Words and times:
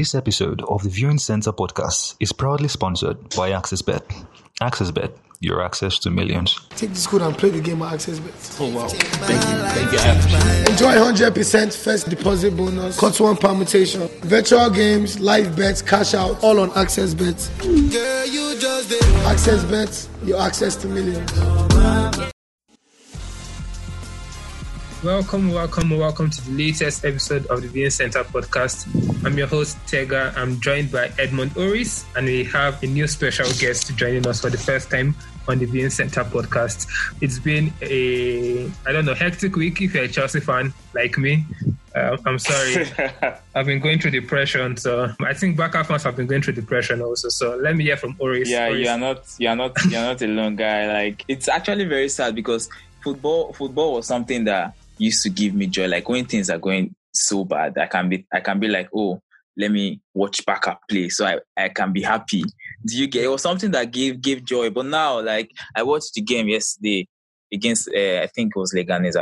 This 0.00 0.14
episode 0.14 0.62
of 0.62 0.82
the 0.82 0.88
Viewing 0.88 1.18
Center 1.18 1.52
podcast 1.52 2.16
is 2.20 2.32
proudly 2.32 2.68
sponsored 2.68 3.18
by 3.36 3.50
AccessBet. 3.50 4.00
AccessBet, 4.62 5.12
your 5.40 5.62
access 5.62 5.98
to 5.98 6.10
millions. 6.10 6.58
Take 6.70 6.88
this 6.88 7.06
code 7.06 7.20
and 7.20 7.36
play 7.36 7.50
the 7.50 7.60
game 7.60 7.82
at 7.82 7.92
AccessBet. 7.92 8.60
Oh 8.62 8.74
wow. 8.74 8.88
Thank 8.88 9.42
you. 9.42 9.56
Thank 9.74 9.92
you. 9.92 10.72
Enjoy 10.72 10.94
100% 10.94 11.76
first 11.76 12.08
deposit 12.08 12.56
bonus, 12.56 12.98
cut 12.98 13.20
one 13.20 13.36
permutation, 13.36 14.08
virtual 14.22 14.70
games, 14.70 15.20
live 15.20 15.54
bets, 15.54 15.82
cash 15.82 16.14
out, 16.14 16.42
all 16.42 16.60
on 16.60 16.70
AccessBet. 16.70 17.50
AccessBet, 19.28 20.08
your 20.26 20.40
access 20.40 20.76
to 20.76 20.88
millions. 20.88 22.32
Welcome, 25.02 25.50
welcome, 25.50 25.96
welcome 25.96 26.28
to 26.28 26.44
the 26.44 26.50
latest 26.50 27.06
episode 27.06 27.46
of 27.46 27.62
the 27.62 27.68
Viewing 27.68 27.88
Center 27.88 28.22
podcast. 28.22 28.84
I'm 29.24 29.38
your 29.38 29.46
host, 29.46 29.78
Tega. 29.86 30.30
I'm 30.36 30.60
joined 30.60 30.92
by 30.92 31.10
Edmund 31.18 31.56
Oris, 31.56 32.04
and 32.16 32.26
we 32.26 32.44
have 32.44 32.82
a 32.82 32.86
new 32.86 33.06
special 33.06 33.46
guest 33.58 33.96
joining 33.96 34.26
us 34.26 34.42
for 34.42 34.50
the 34.50 34.58
first 34.58 34.90
time 34.90 35.14
on 35.48 35.58
the 35.58 35.64
Viewing 35.64 35.88
Center 35.88 36.22
podcast. 36.22 36.86
It's 37.22 37.38
been 37.38 37.72
a, 37.80 38.70
I 38.86 38.92
don't 38.92 39.06
know, 39.06 39.14
hectic 39.14 39.56
week 39.56 39.80
if 39.80 39.94
you're 39.94 40.04
a 40.04 40.08
Chelsea 40.08 40.40
fan 40.40 40.74
like 40.92 41.16
me. 41.16 41.46
Uh, 41.96 42.18
I'm 42.26 42.38
sorry. 42.38 42.84
I've 43.54 43.64
been 43.64 43.80
going 43.80 44.00
through 44.00 44.10
depression, 44.10 44.76
so 44.76 45.10
I 45.20 45.32
think 45.32 45.56
Barca 45.56 45.82
fans 45.82 46.02
have 46.02 46.16
been 46.16 46.26
going 46.26 46.42
through 46.42 46.54
depression 46.54 47.00
also. 47.00 47.30
So 47.30 47.56
let 47.56 47.74
me 47.74 47.84
hear 47.84 47.96
from 47.96 48.16
Oris. 48.18 48.50
Yeah, 48.50 48.68
Oris. 48.68 48.84
you're 48.86 48.98
not 48.98 49.34
you're 49.38 49.56
not 49.56 49.72
you're 49.86 50.02
not 50.02 50.20
alone, 50.20 50.56
guy. 50.56 50.92
Like 50.92 51.24
it's 51.26 51.48
actually 51.48 51.86
very 51.86 52.10
sad 52.10 52.34
because 52.34 52.68
football 53.02 53.54
football 53.54 53.94
was 53.94 54.06
something 54.06 54.44
that 54.44 54.74
used 55.00 55.22
to 55.22 55.30
give 55.30 55.54
me 55.54 55.66
joy. 55.66 55.88
Like 55.88 56.08
when 56.08 56.26
things 56.26 56.50
are 56.50 56.58
going 56.58 56.94
so 57.12 57.44
bad, 57.44 57.76
I 57.78 57.86
can 57.86 58.08
be 58.08 58.26
I 58.32 58.40
can 58.40 58.60
be 58.60 58.68
like, 58.68 58.88
oh, 58.94 59.20
let 59.56 59.70
me 59.70 60.00
watch 60.14 60.44
Barca 60.46 60.78
play 60.88 61.08
so 61.08 61.26
I, 61.26 61.38
I 61.56 61.68
can 61.70 61.92
be 61.92 62.02
happy. 62.02 62.42
Do 62.86 62.96
you 62.96 63.06
get 63.08 63.24
it 63.24 63.28
was 63.28 63.42
something 63.42 63.70
that 63.72 63.90
gave 63.90 64.20
gave 64.20 64.44
joy. 64.44 64.70
But 64.70 64.86
now 64.86 65.20
like 65.20 65.50
I 65.74 65.82
watched 65.82 66.14
the 66.14 66.22
game 66.22 66.48
yesterday 66.48 67.08
against 67.52 67.88
uh, 67.88 68.20
I 68.22 68.28
think 68.34 68.52
it 68.54 68.58
was 68.58 68.72
Leganes. 68.72 69.16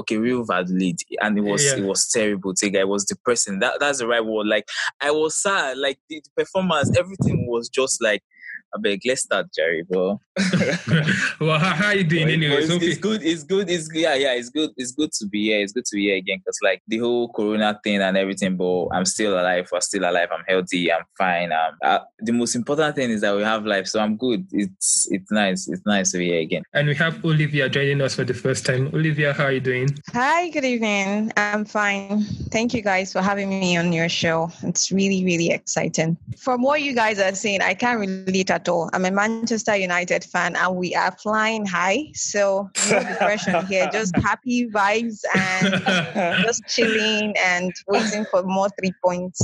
Okay, 0.00 0.16
Real 0.16 0.44
Valladolid, 0.44 0.96
and 1.20 1.36
it 1.36 1.40
was 1.42 1.64
Yeah. 1.64 1.76
it 1.78 1.84
was 1.84 2.08
terrible. 2.08 2.54
Tega, 2.54 2.80
it 2.80 2.88
was 2.88 3.04
depressing. 3.04 3.58
That 3.58 3.80
that's 3.80 3.98
the 3.98 4.06
right 4.06 4.24
word. 4.24 4.46
Like 4.46 4.66
I 5.00 5.10
was 5.10 5.40
sad. 5.40 5.78
Like 5.78 5.98
the, 6.08 6.22
the 6.24 6.44
performance, 6.44 6.96
everything 6.98 7.46
was 7.48 7.68
just 7.68 8.02
like. 8.02 8.22
I 8.74 8.80
beg, 8.80 9.00
let's 9.06 9.22
start, 9.22 9.46
Jerry, 9.54 9.82
bro. 9.84 10.20
well, 11.40 11.58
how, 11.60 11.74
how 11.74 11.86
are 11.86 11.94
you 11.94 12.04
doing 12.04 12.24
But 12.24 12.32
anyway? 12.32 12.56
it's, 12.56 12.68
So, 12.68 12.78
it's 12.80 12.98
good. 12.98 13.22
It's 13.22 13.44
good. 13.44 13.70
It's 13.70 13.88
yeah, 13.94 14.14
yeah. 14.14 14.32
It's 14.34 14.48
good. 14.50 14.70
It's 14.76 14.90
good 14.92 15.12
to 15.12 15.26
be 15.28 15.44
here. 15.44 15.60
It's 15.60 15.72
good 15.72 15.84
to 15.84 15.96
be 15.96 16.06
here 16.06 16.16
again 16.16 16.38
because 16.38 16.58
like 16.62 16.82
the 16.88 16.98
whole 16.98 17.28
Corona 17.32 17.78
thing 17.84 18.00
and 18.00 18.16
everything. 18.16 18.56
But 18.56 18.88
I'm 18.88 19.04
still 19.04 19.34
alive. 19.34 19.68
I'm 19.72 19.80
still 19.80 20.02
alive. 20.02 20.28
I'm 20.32 20.44
healthy. 20.48 20.92
I'm 20.92 21.04
fine. 21.16 21.52
Um, 21.52 21.74
uh, 21.84 22.00
the 22.18 22.32
most 22.32 22.56
important 22.56 22.96
thing 22.96 23.10
is 23.10 23.20
that 23.20 23.36
we 23.36 23.42
have 23.42 23.64
life. 23.64 23.86
So 23.86 24.00
I'm 24.00 24.16
good. 24.16 24.46
It's 24.50 25.06
it's 25.10 25.30
nice. 25.30 25.68
It's 25.68 25.86
nice 25.86 26.10
to 26.12 26.18
be 26.18 26.30
here 26.30 26.40
again. 26.40 26.64
and 26.72 26.88
we 26.88 26.96
have 26.96 27.24
Olivia 27.24 27.68
joining 27.68 28.00
us 28.00 28.14
for 28.16 28.24
the 28.24 28.34
first 28.34 28.66
time. 28.66 28.88
Olivia, 28.92 29.32
how 29.32 29.44
are 29.44 29.52
you 29.52 29.60
doing? 29.60 29.88
Hi, 30.12 30.50
good 30.50 30.64
evening. 30.64 31.32
I'm 31.36 31.64
fine. 31.64 32.24
Thank 32.50 32.74
you 32.74 32.82
guys 32.82 33.12
for 33.12 33.22
having 33.22 33.48
me 33.50 33.76
on 33.76 33.92
your 33.92 34.08
show. 34.08 34.50
It's 34.64 34.90
really, 34.90 35.24
really 35.24 35.50
exciting. 35.50 36.16
From 36.38 36.62
what 36.62 36.82
you 36.82 36.92
guys 36.94 37.20
are 37.20 37.34
saying, 37.34 37.62
I 37.62 37.74
can't 37.74 38.00
relate 38.00 38.50
at 38.50 38.63
all. 38.68 38.90
I'm 38.92 39.04
a 39.04 39.10
Manchester 39.10 39.76
United 39.76 40.24
fan 40.24 40.56
and 40.56 40.76
we 40.76 40.94
are 40.94 41.12
flying 41.12 41.64
high. 41.66 42.06
So, 42.14 42.70
no 42.90 43.00
depression 43.00 43.66
here, 43.66 43.88
just 43.92 44.16
happy 44.22 44.68
vibes 44.68 45.20
and 45.34 46.42
just 46.44 46.62
chilling 46.68 47.34
and 47.44 47.72
waiting 47.88 48.24
for 48.30 48.42
more 48.42 48.68
three 48.80 48.92
points. 49.04 49.40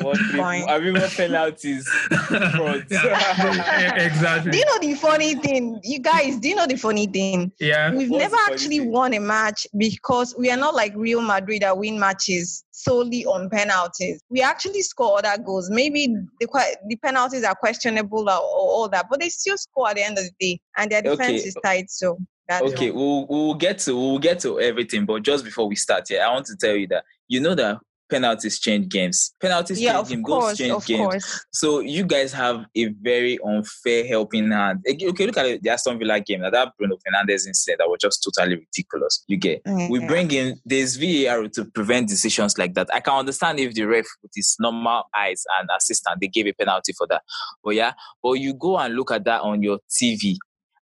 What 0.00 0.18
three- 0.18 0.38
Fine. 0.38 0.68
Have 0.68 0.84
you 0.84 0.92
more 0.92 1.06
penalties? 1.08 1.88
Frauds. 1.88 2.92
Exactly. 2.92 4.50
Do 4.52 4.58
you 4.58 4.64
know 4.66 4.78
the 4.80 4.94
funny 4.94 5.34
thing? 5.34 5.80
You 5.82 5.98
guys, 6.00 6.38
do 6.38 6.48
you 6.48 6.54
know 6.54 6.66
the 6.66 6.76
funny 6.76 7.06
thing? 7.06 7.52
Yeah. 7.58 7.90
We've 7.92 8.10
What's 8.10 8.22
never 8.24 8.36
actually 8.50 8.78
thing? 8.80 8.92
won 8.92 9.14
a 9.14 9.20
match 9.20 9.66
because 9.76 10.34
we 10.38 10.50
are 10.50 10.56
not 10.56 10.74
like 10.74 10.92
Real 10.96 11.20
Madrid 11.22 11.62
that 11.62 11.76
win 11.78 11.98
matches 11.98 12.64
solely 12.88 13.24
on 13.26 13.50
penalties. 13.50 14.22
We 14.30 14.42
actually 14.42 14.82
score 14.82 15.18
other 15.18 15.42
goals. 15.42 15.70
Maybe 15.70 16.06
the 16.40 16.76
the 16.88 16.96
penalties 16.96 17.44
are 17.44 17.54
questionable 17.54 18.28
or, 18.28 18.38
or 18.38 18.68
all 18.76 18.88
that, 18.88 19.06
but 19.10 19.20
they 19.20 19.28
still 19.28 19.56
score 19.56 19.90
at 19.90 19.96
the 19.96 20.04
end 20.04 20.18
of 20.18 20.24
the 20.24 20.32
day, 20.40 20.60
and 20.76 20.90
their 20.90 21.02
defense 21.02 21.42
Okay. 21.42 21.48
is 21.48 21.56
tight. 21.64 21.90
So 21.90 22.18
that's 22.48 22.72
Okay, 22.72 22.90
we'll 22.90 23.26
we'll 23.28 23.54
get 23.54 23.78
to 23.80 23.94
we'll 23.94 24.18
get 24.18 24.40
to 24.40 24.60
everything, 24.60 25.04
but 25.04 25.22
just 25.22 25.44
before 25.44 25.68
we 25.68 25.76
start, 25.76 26.08
yeah, 26.10 26.26
I 26.28 26.32
want 26.32 26.46
to 26.46 26.56
tell 26.56 26.74
you 26.74 26.86
that 26.88 27.04
you 27.28 27.40
know 27.40 27.54
that 27.54 27.78
penalties 28.08 28.58
change 28.58 28.88
games. 28.88 29.34
Penalties 29.40 29.80
yeah, 29.80 29.94
change 29.94 30.08
games, 30.08 30.24
goals 30.24 30.58
change 30.58 30.86
games. 30.86 31.00
course. 31.00 31.46
So 31.52 31.80
you 31.80 32.04
guys 32.04 32.32
have 32.32 32.64
a 32.74 32.86
very 33.00 33.38
unfair 33.44 34.06
helping 34.06 34.50
hand. 34.50 34.84
Okay, 34.88 35.26
look 35.26 35.36
at 35.36 35.46
it. 35.46 35.62
the 35.62 35.70
Aston 35.70 35.98
Villa 35.98 36.20
game. 36.20 36.40
Now 36.40 36.50
that 36.50 36.72
Bruno 36.78 36.96
Fernandes 36.96 37.46
incident 37.46 37.78
that 37.78 37.88
was 37.88 37.98
just 38.00 38.22
totally 38.22 38.56
ridiculous. 38.56 39.24
You 39.26 39.36
get. 39.36 39.62
We 39.66 40.04
bring 40.06 40.30
in 40.30 40.60
this 40.64 40.96
VAR 40.96 41.48
to 41.48 41.64
prevent 41.66 42.08
decisions 42.08 42.58
like 42.58 42.74
that. 42.74 42.88
I 42.92 43.00
can 43.00 43.14
understand 43.14 43.60
if 43.60 43.74
the 43.74 43.84
ref 43.84 44.06
with 44.22 44.32
his 44.34 44.56
normal 44.58 45.04
eyes 45.16 45.44
and 45.58 45.68
assistant 45.76 46.20
they 46.20 46.28
gave 46.28 46.46
a 46.46 46.52
penalty 46.52 46.92
for 46.92 47.06
that. 47.08 47.22
But 47.62 47.74
yeah, 47.74 47.92
but 48.22 48.32
you 48.32 48.54
go 48.54 48.78
and 48.78 48.94
look 48.94 49.10
at 49.10 49.24
that 49.24 49.42
on 49.42 49.62
your 49.62 49.78
TV 49.90 50.36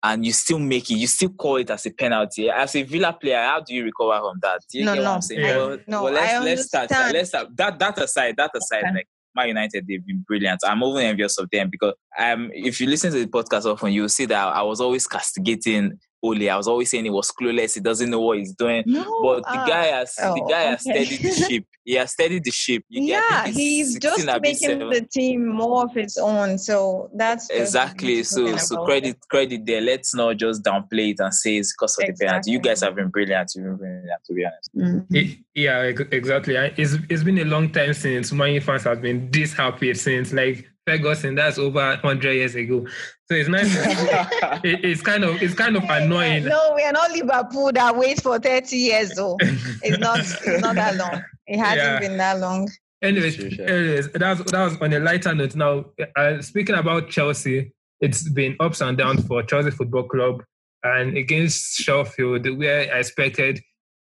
and 0.03 0.25
you 0.25 0.33
still 0.33 0.59
make 0.59 0.91
it, 0.91 0.95
you 0.95 1.07
still 1.07 1.31
call 1.31 1.57
it 1.57 1.71
as 1.71 1.85
a 1.87 1.91
penalty. 1.91 2.49
As 2.51 2.77
a 2.77 2.83
Villa 2.83 3.13
player, 3.13 3.39
how 3.43 3.61
do 3.61 3.75
you 3.75 3.85
recover 3.85 4.19
from 4.21 4.39
that? 4.43 4.61
Do 4.71 4.79
you 4.79 4.85
No, 4.85 4.95
get 4.95 5.01
what 5.01 5.05
no. 5.05 5.15
I'm 5.15 5.23
saying? 5.23 5.41
Yeah. 5.41 5.57
Well, 5.57 5.79
No, 5.87 6.03
well, 6.05 6.13
let's 6.13 6.33
I 6.33 6.39
let's 6.45 6.65
start. 6.67 6.91
Let's 6.91 7.29
start. 7.31 7.49
That 7.57 7.79
that 7.79 7.99
aside, 7.99 8.37
that 8.37 8.51
aside, 8.55 8.85
Okay. 8.85 8.95
like 8.95 9.09
Man 9.35 9.49
United, 9.49 9.87
they've 9.87 10.05
been 10.05 10.25
brilliant. 10.27 10.61
I'm 10.65 10.83
even 10.83 11.03
envious 11.03 11.39
of 11.39 11.49
them 11.51 11.69
because 11.71 11.95
um, 12.19 12.51
if 12.55 12.81
you 12.81 12.87
listen 12.89 13.13
to 13.13 13.19
the 13.19 13.27
podcast 13.27 13.65
often, 13.67 13.93
you'll 13.93 14.09
see 14.09 14.25
that 14.27 14.47
I 14.49 14.63
was 14.63 14.81
always 14.81 15.07
castigating 15.07 15.99
Ole. 16.23 16.51
I 16.51 16.57
was 16.57 16.69
always 16.69 16.91
saying 16.91 17.05
he 17.05 17.11
was 17.11 17.31
clueless. 17.31 17.75
He 17.75 17.81
doesn't 17.81 18.11
know 18.11 18.21
what 18.21 18.39
he's 18.39 18.53
doing. 18.55 18.83
No, 18.87 19.21
But 19.23 19.43
the 19.45 19.61
ah, 19.61 19.67
guy 19.67 19.87
has 19.87 20.15
the 20.15 20.43
oh, 20.43 20.49
guy 20.49 20.63
has 20.63 20.87
okay. 20.87 21.05
steadied 21.05 21.23
the 21.23 21.45
ship. 21.45 21.65
He 21.89 21.95
has 21.95 22.13
steadied 22.13 22.45
the 22.45 22.51
ship. 22.51 22.85
You 22.91 23.03
yeah, 23.05 23.45
think 23.45 23.57
he's 23.57 23.95
16 23.95 24.27
just 24.27 24.41
making 24.43 24.79
the 24.91 25.09
team 25.11 25.47
more 25.49 25.85
of 25.85 25.95
his 25.95 26.19
own. 26.19 26.59
So 26.59 27.09
that's 27.15 27.49
exactly. 27.49 28.23
So 28.25 28.59
so 28.59 28.85
credit 28.85 29.17
it. 29.17 29.29
credit 29.31 29.65
there. 29.65 29.81
Let's 29.81 30.15
not 30.15 30.37
just 30.37 30.63
downplay 30.63 31.13
it 31.13 31.21
and 31.21 31.33
say 31.33 31.57
it's 31.57 31.73
because 31.73 31.99
of 31.99 32.07
the 32.09 32.27
penalty. 32.27 32.51
You 32.51 32.61
guys 32.61 32.83
have 32.83 32.95
been 32.95 33.09
brilliant. 33.09 33.53
You've 33.55 33.65
been 33.65 33.77
brilliant 33.77 34.25
to 34.27 34.35
be 34.35 34.45
honest. 34.45 34.77
Mm. 34.77 35.07
It- 35.17 35.39
yeah, 35.55 35.81
exactly. 35.83 36.55
It's 36.55 36.95
it's 37.09 37.23
been 37.25 37.39
a 37.39 37.45
long 37.45 37.71
time 37.71 37.93
since 37.95 38.33
Man 38.33 38.53
U 38.53 38.61
fans 38.61 38.85
have 38.85 39.03
been 39.03 39.31
this 39.31 39.55
happy 39.55 39.93
since 39.95 40.33
like 40.33 40.69
Ferguson. 40.87 41.35
That's 41.35 41.59
over 41.59 41.97
hundred 41.97 42.35
years 42.35 42.55
ago. 42.55 42.87
So 43.31 43.37
it's 43.37 43.49
nice. 43.49 43.75
it, 44.65 44.85
it's 44.85 45.03
kind 45.03 45.23
of 45.23 45.43
it's 45.43 45.55
kind 45.55 45.77
of 45.77 45.85
annoying. 45.85 46.45
No, 46.45 46.73
we 46.75 46.83
are 46.83 46.93
not 46.93 47.11
Liverpool 47.11 47.71
that 47.73 47.95
waits 47.97 48.23
for 48.23 48.39
30 48.39 48.75
years 48.77 49.11
though. 49.11 49.37
It's 49.41 49.99
not 49.99 50.21
it's 50.47 50.63
not 50.63 50.77
that 50.77 50.97
long. 50.97 51.23
It 51.47 51.59
hasn't 51.59 51.79
Yeah. 51.79 51.99
been 52.01 52.17
that 52.19 52.39
long. 52.41 52.71
Anyways, 53.03 53.35
Sure, 53.35 53.51
sure. 53.51 53.67
anyways, 53.67 54.11
that 54.13 54.39
was, 54.39 54.51
that 54.51 54.65
was 54.65 54.77
on 54.81 54.93
a 54.93 54.99
lighter 54.99 55.35
note. 55.35 55.55
Now, 55.55 55.85
uh, 56.17 56.41
speaking 56.43 56.75
about 56.75 57.11
Chelsea, 57.11 57.71
it's 58.01 58.29
been 58.31 58.57
ups 58.61 58.81
and 58.81 58.97
downs 58.99 59.25
for 59.27 59.43
Chelsea 59.43 59.71
Football 59.71 60.05
Club, 60.09 60.43
and 60.83 61.17
against 61.17 61.77
Sheffield, 61.77 62.49
where 62.59 62.93
I 62.93 62.99
expected 62.99 63.61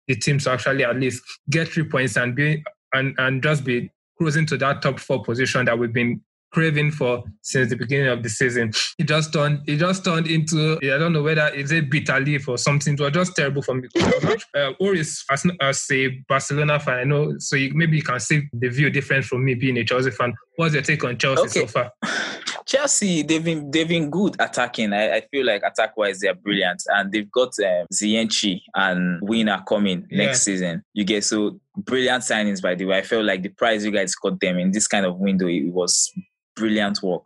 the 0.07 0.15
team 0.15 0.39
to 0.39 0.51
actually 0.51 0.83
at 0.83 0.97
least 0.99 1.21
get 1.49 1.69
three 1.69 1.83
points 1.87 2.17
and 2.17 2.35
be 2.35 2.63
and 2.93 3.13
and 3.19 3.41
just 3.41 3.63
be 3.63 3.89
cruising 4.17 4.45
to 4.47 4.57
that 4.57 4.81
top 4.81 4.99
four 4.99 5.23
position 5.23 5.65
that 5.65 5.77
we've 5.79 5.93
been 5.93 6.21
craving 6.51 6.91
for 6.91 7.23
since 7.41 7.69
the 7.69 7.75
beginning 7.75 8.07
of 8.07 8.23
the 8.23 8.29
season. 8.29 8.71
It 8.99 9.05
just 9.07 9.33
turned 9.33 9.61
it 9.67 9.77
just 9.77 10.03
turned 10.05 10.27
into 10.27 10.77
I 10.83 10.97
don't 10.97 11.13
know 11.13 11.23
whether 11.23 11.47
it's 11.53 11.71
a 11.71 11.81
bitter 11.81 12.19
leaf 12.19 12.47
or 12.47 12.57
something. 12.57 12.93
It 12.93 12.99
was 12.99 13.11
just 13.13 13.35
terrible 13.35 13.61
for 13.61 13.75
me. 13.75 13.87
Because 13.93 14.13
I 14.55 14.75
was 14.79 15.23
uh, 15.29 15.33
as, 15.33 15.45
as 15.61 15.87
a 15.91 16.07
Barcelona 16.27 16.79
fan, 16.79 16.99
I 16.99 17.03
know 17.03 17.33
so 17.39 17.55
you, 17.55 17.71
maybe 17.73 17.97
you 17.97 18.03
can 18.03 18.19
see 18.19 18.43
the 18.53 18.69
view 18.69 18.89
different 18.89 19.25
from 19.25 19.43
me 19.45 19.55
being 19.55 19.77
a 19.77 19.83
Chelsea 19.83 20.11
fan. 20.11 20.33
What's 20.57 20.73
your 20.73 20.83
take 20.83 21.03
on 21.03 21.17
Chelsea 21.17 21.41
Okay. 21.59 21.59
so 21.61 21.67
far? 21.67 21.91
Chelsea, 22.65 23.23
they've 23.23 23.43
been 23.43 23.71
they've 23.71 23.87
been 23.87 24.09
good 24.09 24.35
attacking. 24.39 24.93
I, 24.93 25.17
I 25.17 25.21
feel 25.31 25.45
like 25.45 25.63
attack 25.63 25.97
wise 25.97 26.19
they're 26.19 26.35
brilliant, 26.35 26.83
and 26.87 27.11
they've 27.11 27.29
got 27.31 27.49
um, 27.59 27.85
Ziyech 27.93 28.61
and 28.75 29.19
Werner 29.21 29.63
coming 29.67 30.05
Yeah. 30.09 30.25
next 30.25 30.43
season. 30.43 30.83
You 30.93 31.03
get 31.03 31.23
so 31.23 31.59
brilliant 31.75 32.23
signings 32.23 32.61
by 32.61 32.75
the 32.75 32.85
way. 32.85 32.97
I 32.99 33.01
felt 33.01 33.25
like 33.25 33.41
the 33.41 33.49
price 33.49 33.83
you 33.83 33.91
guys 33.91 34.13
got 34.15 34.39
them 34.39 34.57
in 34.59 34.71
this 34.71 34.87
kind 34.87 35.05
of 35.05 35.17
window 35.17 35.47
it 35.47 35.71
was 35.71 36.11
brilliant 36.55 37.01
work. 37.01 37.23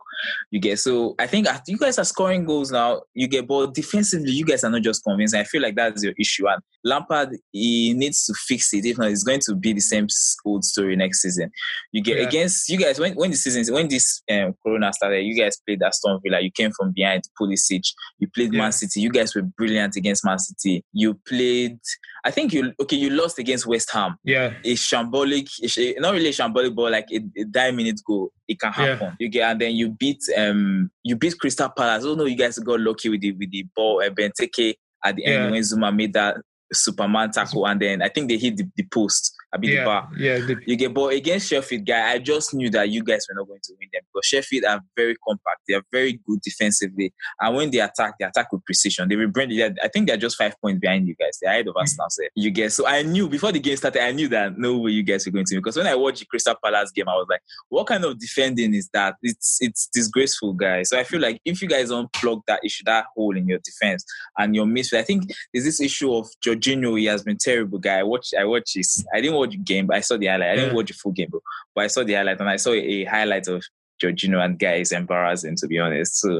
You 0.50 0.60
get 0.60 0.78
so 0.78 1.14
I 1.18 1.26
think 1.26 1.46
you 1.66 1.78
guys 1.78 1.98
are 1.98 2.04
scoring 2.04 2.44
goals 2.44 2.70
now. 2.70 3.02
You 3.14 3.28
get 3.28 3.46
but 3.46 3.74
defensively, 3.74 4.30
you 4.30 4.44
guys 4.44 4.64
are 4.64 4.70
not 4.70 4.82
just 4.82 5.04
convinced. 5.04 5.34
I 5.34 5.44
feel 5.44 5.62
like 5.62 5.76
that's 5.76 6.02
your 6.02 6.14
issue. 6.18 6.48
And 6.48 6.62
Lampard 6.84 7.36
he 7.52 7.92
needs 7.94 8.24
to 8.26 8.34
fix 8.34 8.72
it. 8.72 8.84
If 8.84 8.98
not, 8.98 9.10
it's 9.10 9.24
going 9.24 9.40
to 9.46 9.54
be 9.54 9.72
the 9.72 9.80
same 9.80 10.06
old 10.44 10.64
story 10.64 10.96
next 10.96 11.22
season. 11.22 11.50
You 11.92 12.02
get 12.02 12.18
yeah. 12.18 12.28
against 12.28 12.68
you 12.68 12.78
guys 12.78 12.98
when 12.98 13.14
when 13.14 13.30
the 13.30 13.36
season 13.36 13.74
when 13.74 13.88
this 13.88 14.22
um, 14.30 14.54
Corona 14.62 14.92
started, 14.92 15.22
you 15.24 15.36
guys 15.36 15.58
played 15.66 15.82
Aston 15.82 16.20
Villa. 16.22 16.40
You 16.40 16.50
came 16.50 16.72
from 16.72 16.92
behind 16.92 17.24
Pulisic. 17.40 17.84
You 18.18 18.28
played 18.34 18.52
yeah. 18.52 18.60
Man 18.60 18.72
City. 18.72 19.00
You 19.00 19.10
guys 19.10 19.34
were 19.34 19.42
brilliant 19.42 19.96
against 19.96 20.24
Man 20.24 20.38
City. 20.38 20.84
You 20.92 21.14
played. 21.26 21.78
I 22.26 22.32
think 22.32 22.52
you 22.52 22.72
okay. 22.80 22.96
You 22.96 23.10
lost 23.10 23.38
against 23.38 23.66
West 23.66 23.92
Ham. 23.92 24.16
Yeah, 24.24 24.54
a 24.64 24.74
shambolic, 24.74 25.48
a, 25.78 26.00
not 26.00 26.12
really 26.12 26.30
a 26.30 26.32
shambolic, 26.32 26.74
but 26.74 26.90
like 26.90 27.06
a, 27.12 27.20
a 27.36 27.44
nine 27.54 27.76
minute 27.76 28.00
goal. 28.04 28.32
It 28.48 28.58
can 28.58 28.72
happen. 28.72 28.98
Yeah. 29.00 29.14
You 29.20 29.28
get 29.28 29.50
and 29.50 29.60
then 29.60 29.76
you 29.76 29.90
beat 29.90 30.22
um 30.36 30.90
you 31.04 31.14
beat 31.14 31.38
Crystal 31.38 31.68
Palace. 31.68 32.04
Oh 32.04 32.16
no, 32.16 32.24
you 32.24 32.36
guys 32.36 32.58
got 32.58 32.80
lucky 32.80 33.10
with 33.10 33.20
the 33.20 33.30
with 33.30 33.52
the 33.52 33.64
ball. 33.76 34.02
Uh, 34.02 34.10
Benteke 34.10 34.74
at 35.04 35.14
the 35.14 35.24
end 35.24 35.44
yeah. 35.44 35.50
when 35.52 35.62
Zouma 35.62 35.94
made 35.94 36.14
that 36.14 36.38
Superman 36.72 37.30
tackle, 37.30 37.66
and 37.66 37.80
then 37.80 38.02
I 38.02 38.08
think 38.08 38.28
they 38.28 38.36
hit 38.38 38.56
the, 38.56 38.68
the 38.76 38.84
post. 38.92 39.34
I 39.52 39.58
beat 39.58 39.72
yeah, 39.72 39.80
the 39.80 39.84
bar. 39.84 40.08
Yeah, 40.18 40.38
the, 40.38 40.56
you 40.66 40.76
get 40.76 40.92
but 40.92 41.12
against 41.12 41.48
Sheffield, 41.48 41.86
guy. 41.86 42.12
I 42.12 42.18
just 42.18 42.52
knew 42.54 42.68
that 42.70 42.88
you 42.88 43.02
guys 43.02 43.26
were 43.28 43.36
not 43.36 43.46
going 43.46 43.60
to 43.62 43.72
win 43.78 43.88
them 43.92 44.02
because 44.12 44.26
Sheffield 44.26 44.64
are 44.64 44.80
very 44.96 45.16
compact. 45.26 45.60
They 45.68 45.74
are 45.74 45.82
very 45.92 46.20
good 46.26 46.40
defensively, 46.42 47.12
and 47.40 47.56
when 47.56 47.70
they 47.70 47.78
attack, 47.78 48.14
they 48.18 48.26
attack 48.26 48.52
with 48.52 48.64
precision. 48.64 49.08
They 49.08 49.16
will 49.16 49.28
bring. 49.28 49.50
I 49.82 49.88
think 49.88 50.08
they're 50.08 50.16
just 50.16 50.36
five 50.36 50.54
points 50.60 50.80
behind 50.80 51.06
you 51.06 51.14
guys. 51.14 51.38
They're 51.40 51.52
ahead 51.52 51.68
of 51.68 51.76
us 51.76 51.96
now. 51.98 52.06
So 52.08 52.22
you 52.34 52.50
guys. 52.50 52.74
So 52.74 52.86
I 52.86 53.02
knew 53.02 53.28
before 53.28 53.52
the 53.52 53.60
game 53.60 53.76
started, 53.76 54.02
I 54.02 54.12
knew 54.12 54.28
that 54.28 54.58
no 54.58 54.78
way 54.78 54.90
you 54.90 55.02
guys 55.02 55.24
were 55.26 55.32
going 55.32 55.46
to. 55.46 55.54
win 55.54 55.62
Because 55.62 55.76
when 55.76 55.86
I 55.86 55.94
watched 55.94 56.20
the 56.20 56.26
Crystal 56.26 56.54
Palace 56.62 56.90
game, 56.90 57.08
I 57.08 57.14
was 57.14 57.26
like, 57.30 57.40
what 57.68 57.86
kind 57.86 58.04
of 58.04 58.18
defending 58.18 58.74
is 58.74 58.88
that? 58.92 59.14
It's 59.22 59.58
it's 59.60 59.88
disgraceful, 59.92 60.52
guys. 60.52 60.90
So 60.90 60.98
I 60.98 61.04
feel 61.04 61.20
like 61.20 61.40
if 61.44 61.62
you 61.62 61.68
guys 61.68 61.90
don't 61.90 62.12
plug 62.12 62.42
that 62.46 62.60
issue, 62.64 62.82
that 62.86 63.06
hole 63.14 63.36
in 63.36 63.46
your 63.46 63.60
defense 63.64 64.04
and 64.36 64.54
your 64.54 64.66
midfield, 64.66 64.98
I 64.98 65.02
think 65.02 65.30
there's 65.52 65.64
this 65.64 65.80
issue 65.80 66.12
of 66.12 66.28
Jorginho. 66.60 66.98
He 66.98 67.06
has 67.06 67.22
been 67.22 67.36
terrible, 67.38 67.78
guy. 67.78 67.98
I 67.98 68.02
watched. 68.02 68.34
I 68.38 68.44
watched 68.44 68.74
his. 68.74 69.04
I 69.14 69.20
didn't 69.20 69.36
watch 69.36 69.50
the 69.50 69.58
game, 69.58 69.86
but 69.86 69.96
I 69.96 70.00
saw 70.00 70.16
the 70.16 70.26
highlight. 70.26 70.50
I 70.50 70.56
didn't 70.56 70.74
watch 70.74 70.88
the 70.88 70.94
full 70.94 71.12
game, 71.12 71.30
but 71.74 71.84
I 71.84 71.86
saw 71.88 72.04
the 72.04 72.14
highlight 72.14 72.40
and 72.40 72.48
I 72.48 72.56
saw 72.56 72.72
a 72.72 73.04
highlight 73.04 73.48
of 73.48 73.62
Jorginho 74.02 74.44
and 74.44 74.58
guys 74.58 74.92
embarrassing 74.92 75.56
to 75.56 75.66
be 75.66 75.78
honest. 75.78 76.20
So 76.20 76.30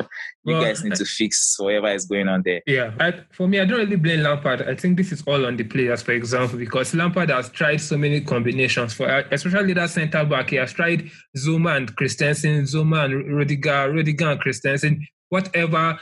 you 0.44 0.54
well, 0.54 0.62
guys 0.62 0.84
need 0.84 0.94
to 0.96 1.04
fix 1.04 1.56
whatever 1.58 1.88
is 1.88 2.06
going 2.06 2.28
on 2.28 2.42
there. 2.42 2.62
Yeah, 2.66 2.92
I, 3.00 3.14
for 3.32 3.48
me, 3.48 3.60
I 3.60 3.64
don't 3.64 3.78
really 3.78 3.96
blame 3.96 4.22
Lampard. 4.22 4.62
I 4.62 4.74
think 4.74 4.96
this 4.96 5.12
is 5.12 5.22
all 5.26 5.46
on 5.46 5.56
the 5.56 5.64
players, 5.64 6.02
for 6.02 6.12
example, 6.12 6.58
because 6.58 6.94
Lampard 6.94 7.30
has 7.30 7.48
tried 7.48 7.80
so 7.80 7.96
many 7.96 8.20
combinations 8.20 8.94
for, 8.94 9.08
especially 9.30 9.72
that 9.74 9.90
centre 9.90 10.24
back. 10.24 10.50
He 10.50 10.56
has 10.56 10.72
tried 10.72 11.10
Zouma 11.36 11.76
and 11.76 11.94
Christensen, 11.96 12.62
Zouma 12.62 13.04
and 13.06 13.14
Rudiger, 13.32 13.90
Rudiger 13.90 14.30
and 14.30 14.40
Christensen, 14.40 15.06
whatever. 15.28 15.98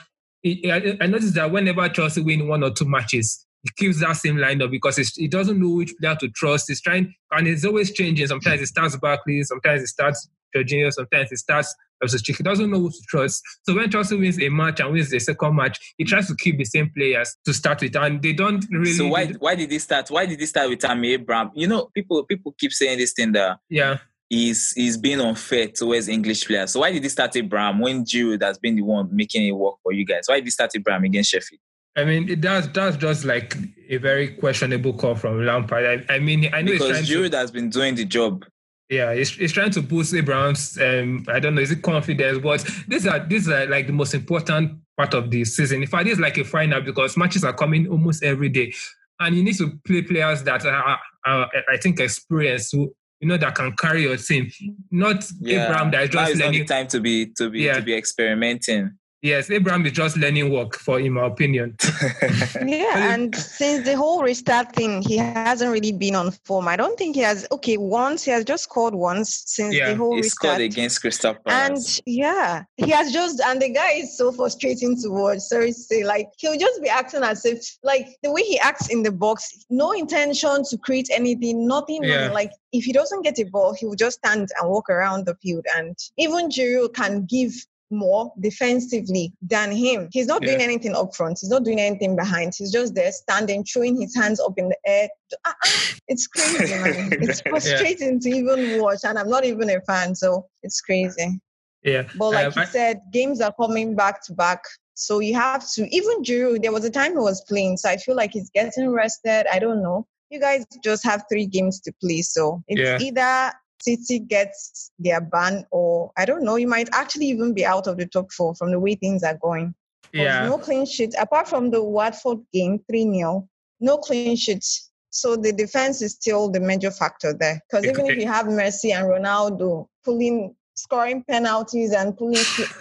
I 0.46 1.06
noticed 1.06 1.34
that 1.36 1.50
whenever 1.50 1.88
Chelsea 1.88 2.20
win 2.20 2.48
one 2.48 2.62
or 2.62 2.70
two 2.70 2.84
matches, 2.84 3.46
he 3.64 3.70
keeps 3.76 4.00
that 4.00 4.16
same 4.16 4.36
lineup 4.36 4.70
because 4.70 4.98
he 5.16 5.26
doesn't 5.26 5.58
know 5.58 5.70
which 5.70 5.94
player 5.98 6.14
to 6.20 6.28
trust. 6.28 6.66
He's 6.68 6.82
trying, 6.82 7.14
and 7.30 7.48
it's 7.48 7.64
always 7.64 7.92
changing. 7.92 8.26
Sometimes 8.26 8.60
it 8.60 8.66
starts 8.66 8.94
Barkley, 8.96 9.42
sometimes 9.42 9.82
it 9.82 9.88
starts 9.88 10.28
Jorginho, 10.54 10.92
sometimes 10.92 11.32
it 11.32 11.38
starts 11.38 11.74
Kovacic. 12.02 12.36
He 12.36 12.42
doesn't 12.42 12.70
know 12.70 12.78
who 12.78 12.90
to 12.90 13.02
trust. 13.08 13.42
So 13.62 13.74
when 13.74 13.90
Chelsea 13.90 14.16
wins 14.16 14.38
a 14.38 14.50
match 14.50 14.80
and 14.80 14.92
wins 14.92 15.10
the 15.10 15.18
second 15.18 15.56
match, 15.56 15.94
he 15.96 16.04
tries 16.04 16.28
to 16.28 16.36
keep 16.36 16.58
the 16.58 16.64
same 16.64 16.90
players 16.94 17.34
to 17.46 17.54
start 17.54 17.80
with, 17.80 17.96
and 17.96 18.20
they 18.22 18.34
don't 18.34 18.64
really. 18.70 18.92
So 18.92 19.08
why 19.08 19.28
why 19.38 19.54
did 19.54 19.70
he 19.70 19.78
start? 19.78 20.10
Why 20.10 20.26
did 20.26 20.38
he 20.38 20.46
start 20.46 20.68
with 20.68 20.80
Tammy 20.80 21.14
Abraham? 21.14 21.50
You 21.54 21.66
know, 21.66 21.90
people 21.94 22.22
people 22.24 22.54
keep 22.58 22.72
saying 22.72 22.98
this 22.98 23.12
thing 23.14 23.32
that 23.32 23.58
yeah. 23.68 23.98
He's, 24.30 24.72
he's 24.72 24.96
being 24.96 25.20
unfair 25.20 25.68
towards 25.68 26.08
English 26.08 26.46
players. 26.46 26.72
So 26.72 26.80
why 26.80 26.90
did 26.90 27.02
he 27.04 27.08
start 27.10 27.36
Abraham 27.36 27.78
when 27.78 28.04
Giroud 28.04 28.42
has 28.42 28.58
been 28.58 28.74
the 28.74 28.82
one 28.82 29.08
making 29.12 29.46
it 29.46 29.52
work 29.52 29.76
for 29.82 29.92
you 29.92 30.04
guys? 30.04 30.24
Why 30.26 30.36
did 30.36 30.44
he 30.44 30.50
start 30.50 30.72
Abraham 30.74 31.04
against 31.04 31.30
Sheffield? 31.30 31.60
I 31.96 32.04
mean, 32.04 32.28
it 32.28 32.40
does. 32.40 32.68
That's 32.72 32.96
just 32.96 33.24
like 33.24 33.56
a 33.88 33.98
very 33.98 34.28
questionable 34.28 34.92
call 34.94 35.14
from 35.14 35.44
Lampard. 35.44 36.04
I, 36.08 36.14
I 36.14 36.18
mean, 36.18 36.52
I 36.52 36.62
know 36.62 36.72
because 36.72 37.08
Giroud 37.08 37.30
to, 37.30 37.36
has 37.36 37.50
been 37.50 37.70
doing 37.70 37.94
the 37.94 38.04
job. 38.04 38.44
Yeah, 38.90 39.14
he's, 39.14 39.30
he's 39.30 39.52
trying 39.52 39.70
to 39.70 39.82
boost 39.82 40.12
Abraham's. 40.14 40.78
Um, 40.78 41.24
I 41.28 41.40
don't 41.40 41.54
know, 41.54 41.62
is 41.62 41.70
it 41.70 41.82
confidence? 41.82 42.38
But 42.38 42.68
these 42.88 43.06
are 43.06 43.24
these 43.24 43.48
are 43.48 43.66
like 43.66 43.86
the 43.86 43.92
most 43.92 44.12
important 44.12 44.78
part 44.96 45.14
of 45.14 45.30
the 45.30 45.44
season. 45.44 45.82
In 45.82 45.88
fact, 45.88 46.08
it's 46.08 46.20
like 46.20 46.36
a 46.38 46.44
final 46.44 46.80
because 46.80 47.16
matches 47.16 47.44
are 47.44 47.54
coming 47.54 47.88
almost 47.88 48.22
every 48.22 48.48
day, 48.48 48.74
and 49.20 49.36
you 49.36 49.42
need 49.42 49.56
to 49.56 49.78
play 49.86 50.02
players 50.02 50.42
that 50.42 50.66
are, 50.66 50.98
are 51.24 51.50
I 51.70 51.76
think, 51.76 52.00
experienced 52.00 52.72
who 52.72 52.94
you 53.20 53.28
know 53.28 53.36
that 53.36 53.54
can 53.54 53.74
carry 53.76 54.02
your 54.02 54.16
team. 54.16 54.50
Not 54.90 55.24
yeah. 55.40 55.64
Abraham 55.64 55.90
that 55.92 56.02
is 56.02 56.10
just 56.10 56.36
now 56.36 56.44
learning. 56.46 56.66
time 56.66 56.86
to 56.88 57.00
be 57.00 57.26
to 57.38 57.50
be 57.50 57.60
yeah. 57.60 57.76
to 57.76 57.82
be 57.82 57.94
experimenting. 57.94 58.98
Yes, 59.24 59.50
Abraham 59.50 59.86
is 59.86 59.92
just 59.92 60.18
learning 60.18 60.52
work, 60.52 60.76
for 60.76 61.00
in 61.00 61.14
my 61.14 61.24
opinion. 61.24 61.76
yeah, 62.66 63.14
and 63.14 63.34
since 63.34 63.86
the 63.86 63.96
whole 63.96 64.22
restart 64.22 64.76
thing, 64.76 65.00
he 65.00 65.16
hasn't 65.16 65.72
really 65.72 65.92
been 65.92 66.14
on 66.14 66.30
form. 66.44 66.68
I 66.68 66.76
don't 66.76 66.98
think 66.98 67.16
he 67.16 67.22
has. 67.22 67.46
Okay, 67.50 67.78
once 67.78 68.22
he 68.22 68.30
has 68.32 68.44
just 68.44 68.64
scored 68.64 68.94
once 68.94 69.44
since 69.46 69.74
yeah, 69.74 69.88
the 69.88 69.96
whole 69.96 70.14
he 70.14 70.20
restart. 70.20 70.56
scored 70.56 70.60
against 70.60 71.00
Crystal 71.00 71.34
Palace. 71.42 72.00
And 72.00 72.04
yeah, 72.04 72.64
he 72.76 72.90
has 72.90 73.14
just. 73.14 73.40
And 73.40 73.62
the 73.62 73.70
guy 73.70 73.92
is 73.92 74.14
so 74.14 74.30
frustrating 74.30 74.94
to 75.00 75.08
watch. 75.08 75.38
Sorry 75.38 75.68
to 75.68 75.72
say, 75.72 76.04
like 76.04 76.28
he'll 76.36 76.58
just 76.58 76.82
be 76.82 76.90
acting 76.90 77.22
as 77.22 77.46
if, 77.46 77.64
like 77.82 78.06
the 78.22 78.30
way 78.30 78.42
he 78.42 78.58
acts 78.58 78.90
in 78.90 79.02
the 79.02 79.10
box, 79.10 79.64
no 79.70 79.92
intention 79.92 80.64
to 80.64 80.76
create 80.76 81.08
anything, 81.10 81.66
nothing. 81.66 82.04
Yeah. 82.04 82.30
Like 82.30 82.50
if 82.74 82.84
he 82.84 82.92
doesn't 82.92 83.22
get 83.22 83.38
a 83.38 83.44
ball, 83.44 83.72
he 83.72 83.86
will 83.86 83.96
just 83.96 84.18
stand 84.18 84.50
and 84.60 84.68
walk 84.68 84.90
around 84.90 85.24
the 85.24 85.34
field. 85.36 85.64
And 85.74 85.96
even 86.18 86.50
Giroud 86.50 86.92
can 86.92 87.24
give 87.24 87.54
more 87.90 88.32
defensively 88.40 89.32
than 89.42 89.70
him. 89.72 90.08
He's 90.12 90.26
not 90.26 90.42
yeah. 90.42 90.50
doing 90.50 90.62
anything 90.62 90.94
up 90.94 91.14
front. 91.14 91.38
He's 91.40 91.50
not 91.50 91.64
doing 91.64 91.80
anything 91.80 92.16
behind. 92.16 92.52
He's 92.56 92.72
just 92.72 92.94
there 92.94 93.12
standing, 93.12 93.64
throwing 93.64 94.00
his 94.00 94.14
hands 94.14 94.40
up 94.40 94.54
in 94.56 94.68
the 94.68 94.76
air. 94.86 95.08
Ah, 95.46 95.54
ah, 95.64 95.94
it's 96.08 96.26
crazy, 96.26 96.74
man. 96.74 97.10
It's 97.22 97.40
frustrating 97.42 98.20
yeah. 98.20 98.30
to 98.30 98.36
even 98.36 98.80
watch, 98.80 99.00
and 99.04 99.18
I'm 99.18 99.28
not 99.28 99.44
even 99.44 99.70
a 99.70 99.80
fan, 99.82 100.14
so 100.14 100.46
it's 100.62 100.80
crazy. 100.80 101.40
Yeah. 101.82 102.04
But 102.16 102.30
like 102.30 102.46
um, 102.46 102.52
you 102.56 102.62
I, 102.62 102.64
said, 102.64 103.00
games 103.12 103.40
are 103.40 103.52
coming 103.52 103.94
back 103.94 104.24
to 104.24 104.32
back. 104.32 104.62
So 104.94 105.18
you 105.18 105.34
have 105.34 105.68
to 105.72 105.94
even 105.94 106.22
Giroud, 106.22 106.62
there 106.62 106.72
was 106.72 106.84
a 106.84 106.90
time 106.90 107.12
he 107.12 107.18
was 107.18 107.42
playing. 107.42 107.76
So 107.76 107.90
I 107.90 107.96
feel 107.96 108.16
like 108.16 108.32
he's 108.32 108.50
getting 108.50 108.90
rested. 108.90 109.46
I 109.52 109.58
don't 109.58 109.82
know. 109.82 110.06
You 110.30 110.40
guys 110.40 110.64
just 110.82 111.04
have 111.04 111.24
three 111.30 111.46
games 111.46 111.80
to 111.80 111.92
play. 112.00 112.22
So 112.22 112.62
it's 112.68 112.80
yeah. 112.80 112.98
either 113.00 113.52
City 113.84 114.18
gets 114.18 114.90
their 114.98 115.20
ban, 115.20 115.66
or 115.70 116.10
I 116.16 116.24
don't 116.24 116.42
know, 116.42 116.56
you 116.56 116.68
might 116.68 116.88
actually 116.92 117.26
even 117.26 117.52
be 117.52 117.66
out 117.66 117.86
of 117.86 117.98
the 117.98 118.06
top 118.06 118.32
four 118.32 118.54
from 118.54 118.70
the 118.70 118.80
way 118.80 118.94
things 118.94 119.22
are 119.22 119.38
going. 119.42 119.74
Yeah. 120.12 120.46
No 120.46 120.58
clean 120.58 120.86
sheets 120.86 121.16
apart 121.18 121.48
from 121.48 121.70
the 121.70 121.82
Watford 121.82 122.38
game, 122.52 122.80
3 122.88 123.12
0, 123.12 123.48
no 123.80 123.98
clean 123.98 124.36
sheets. 124.36 124.90
So 125.10 125.36
the 125.36 125.52
defense 125.52 126.02
is 126.02 126.12
still 126.12 126.48
the 126.48 126.60
major 126.60 126.90
factor 126.90 127.32
there. 127.32 127.60
Because 127.68 127.84
even 127.86 128.06
if 128.06 128.18
you 128.18 128.26
have 128.26 128.46
Messi 128.46 128.92
and 128.92 129.06
Ronaldo 129.06 129.86
pulling, 130.04 130.54
scoring 130.74 131.22
penalties 131.28 131.92
and 131.92 132.16
pulling, 132.16 132.44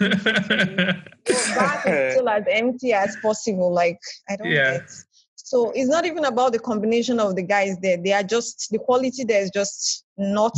back 1.54 1.86
is 1.86 2.12
still 2.12 2.28
as 2.28 2.44
empty 2.50 2.92
as 2.92 3.16
possible. 3.22 3.72
Like, 3.72 3.98
I 4.28 4.36
don't 4.36 4.50
yeah. 4.50 4.78
get. 4.78 4.90
So 5.36 5.70
it's 5.72 5.88
not 5.88 6.06
even 6.06 6.24
about 6.24 6.52
the 6.52 6.58
combination 6.58 7.20
of 7.20 7.36
the 7.36 7.42
guys 7.42 7.78
there. 7.80 7.98
They 7.98 8.12
are 8.12 8.22
just, 8.22 8.68
the 8.70 8.78
quality 8.78 9.24
there 9.24 9.42
is 9.42 9.50
just 9.50 10.04
not 10.16 10.56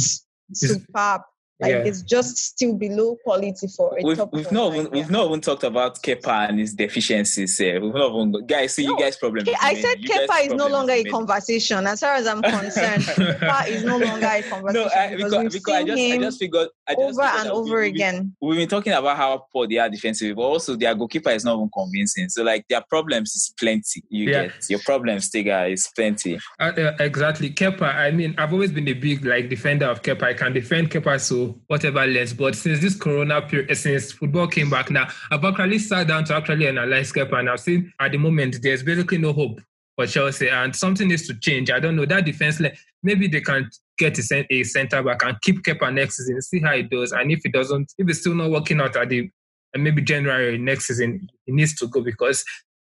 surfar, 0.53 1.25
Like 1.59 1.71
yeah. 1.71 1.79
it's 1.79 2.03
just 2.03 2.37
still 2.37 2.75
below 2.75 3.17
quality 3.25 3.67
for 3.75 3.99
a 3.99 4.03
we've, 4.05 4.17
top. 4.19 4.31
We've 4.31 4.53
not 4.53 4.75
even, 4.75 4.91
we've 4.91 5.11
not 5.11 5.27
even 5.29 5.41
talked 5.41 5.65
about 5.65 6.03
Kepa 6.03 6.51
and 6.51 6.59
his 6.59 6.75
deficiencies. 6.75 7.59
Uh, 7.59 7.81
we've 7.81 7.95
not 7.95 8.11
even 8.11 8.47
guys 8.47 8.75
see 8.75 8.85
no, 8.85 8.91
you 8.91 8.99
guys 8.99 9.17
problem. 9.17 9.47
I 9.63 9.75
said 9.75 10.03
you 10.03 10.11
Kepa 10.11 10.47
is 10.47 10.53
no 10.53 10.67
longer 10.67 10.93
a 10.93 11.05
conversation. 11.05 11.87
As 11.87 12.01
far 12.01 12.15
as 12.15 12.27
I'm 12.27 12.43
concerned, 12.43 13.03
Kepa 13.05 13.69
is 13.69 13.85
no 13.85 13.97
longer 13.97 14.27
a 14.27 14.43
conversation. 14.43 14.87
No, 14.87 15.01
I, 15.01 15.17
because, 15.17 15.33
because, 15.33 15.53
because 15.55 15.75
I 15.75 15.85
just 15.85 16.03
I 16.03 16.19
just 16.19 16.39
figured 16.39 16.69
I 16.87 16.95
just 16.95 17.19
over 17.19 17.23
and 17.23 17.49
over 17.49 17.81
we, 17.81 17.89
again. 17.89 18.37
We, 18.43 18.49
we've 18.49 18.59
been 18.59 18.69
talking 18.69 18.93
about 18.93 19.17
how 19.17 19.47
poor 19.51 19.67
they 19.67 19.79
are 19.79 19.89
defensively, 19.89 20.35
but 20.35 20.43
also 20.43 20.77
their 20.77 20.95
goalkeeper 20.95 21.31
is 21.31 21.47
not 21.47 21.57
even 21.57 21.71
convincing. 21.73 22.29
So 22.29 22.43
like 22.43 22.67
their 22.69 22.83
problems 22.87 23.35
is 23.35 23.55
plenty. 23.59 24.03
You 24.11 24.31
yeah. 24.31 24.43
get 24.43 24.69
your 24.69 24.81
problems, 24.81 25.31
Tega, 25.31 25.65
is 25.65 25.91
plenty. 25.97 26.39
Uh, 26.61 26.65
uh, 26.65 26.97
exactly, 27.01 27.49
Kepa. 27.49 27.95
I 27.95 28.11
mean, 28.11 28.35
I've 28.37 28.53
always 28.53 28.73
been 28.73 28.89
a 28.89 28.93
big 28.93 29.25
like 29.25 29.49
defender 29.49 29.87
of 29.87 30.03
Kepa. 30.03 30.23
I 30.23 30.35
can 30.35 30.53
defend 30.53 30.91
Kepa 30.91 31.19
so 31.19 31.46
whatever 31.67 32.07
less. 32.07 32.33
But 32.33 32.55
since 32.55 32.81
this 32.81 32.97
Corona 32.97 33.43
period, 33.43 33.71
eh, 33.71 33.75
since 33.75 34.13
football 34.13 34.47
came 34.47 34.71
back 34.71 34.91
now, 34.91 35.09
I've 35.31 35.45
actually 35.45 35.79
sat 35.79 36.09
down 36.09 36.25
to 36.25 36.35
actually 36.37 36.69
analyze 36.69 37.13
Kepa, 37.13 37.39
and 37.39 37.51
I've 37.51 37.61
seen 37.61 37.93
at 38.01 38.13
the 38.13 38.19
moment 38.19 38.59
there's 38.63 38.83
basically 38.83 39.19
no 39.19 39.33
hope 39.33 39.61
for 39.97 40.07
Chelsea, 40.07 40.49
and 40.49 40.75
something 40.75 41.09
needs 41.09 41.27
to 41.27 41.35
change. 41.39 41.71
I 41.71 41.81
don't 41.81 41.97
know 41.97 42.07
that 42.07 42.25
defense. 42.25 42.61
Maybe 43.03 43.29
they 43.29 43.41
can 43.41 43.71
get 43.99 44.19
a 44.19 44.65
centre 44.65 45.03
back 45.03 45.25
and 45.25 45.41
keep 45.41 45.63
Kepa 45.63 45.93
next 45.93 46.19
season, 46.19 46.41
see 46.43 46.61
how 46.61 46.75
it 46.75 46.91
does, 46.91 47.13
and 47.13 47.31
if 47.31 47.41
it 47.45 47.53
doesn't, 47.53 47.93
if 47.99 48.09
it's 48.09 48.21
still 48.21 48.35
not 48.35 48.51
working 48.51 48.81
out 48.81 48.97
at 48.97 49.09
the 49.09 49.31
maybe 49.75 50.03
January 50.03 50.59
next 50.59 50.87
season, 50.87 51.29
it 51.47 51.55
needs 51.55 51.75
to 51.77 51.87
go 51.87 52.01
because 52.01 52.45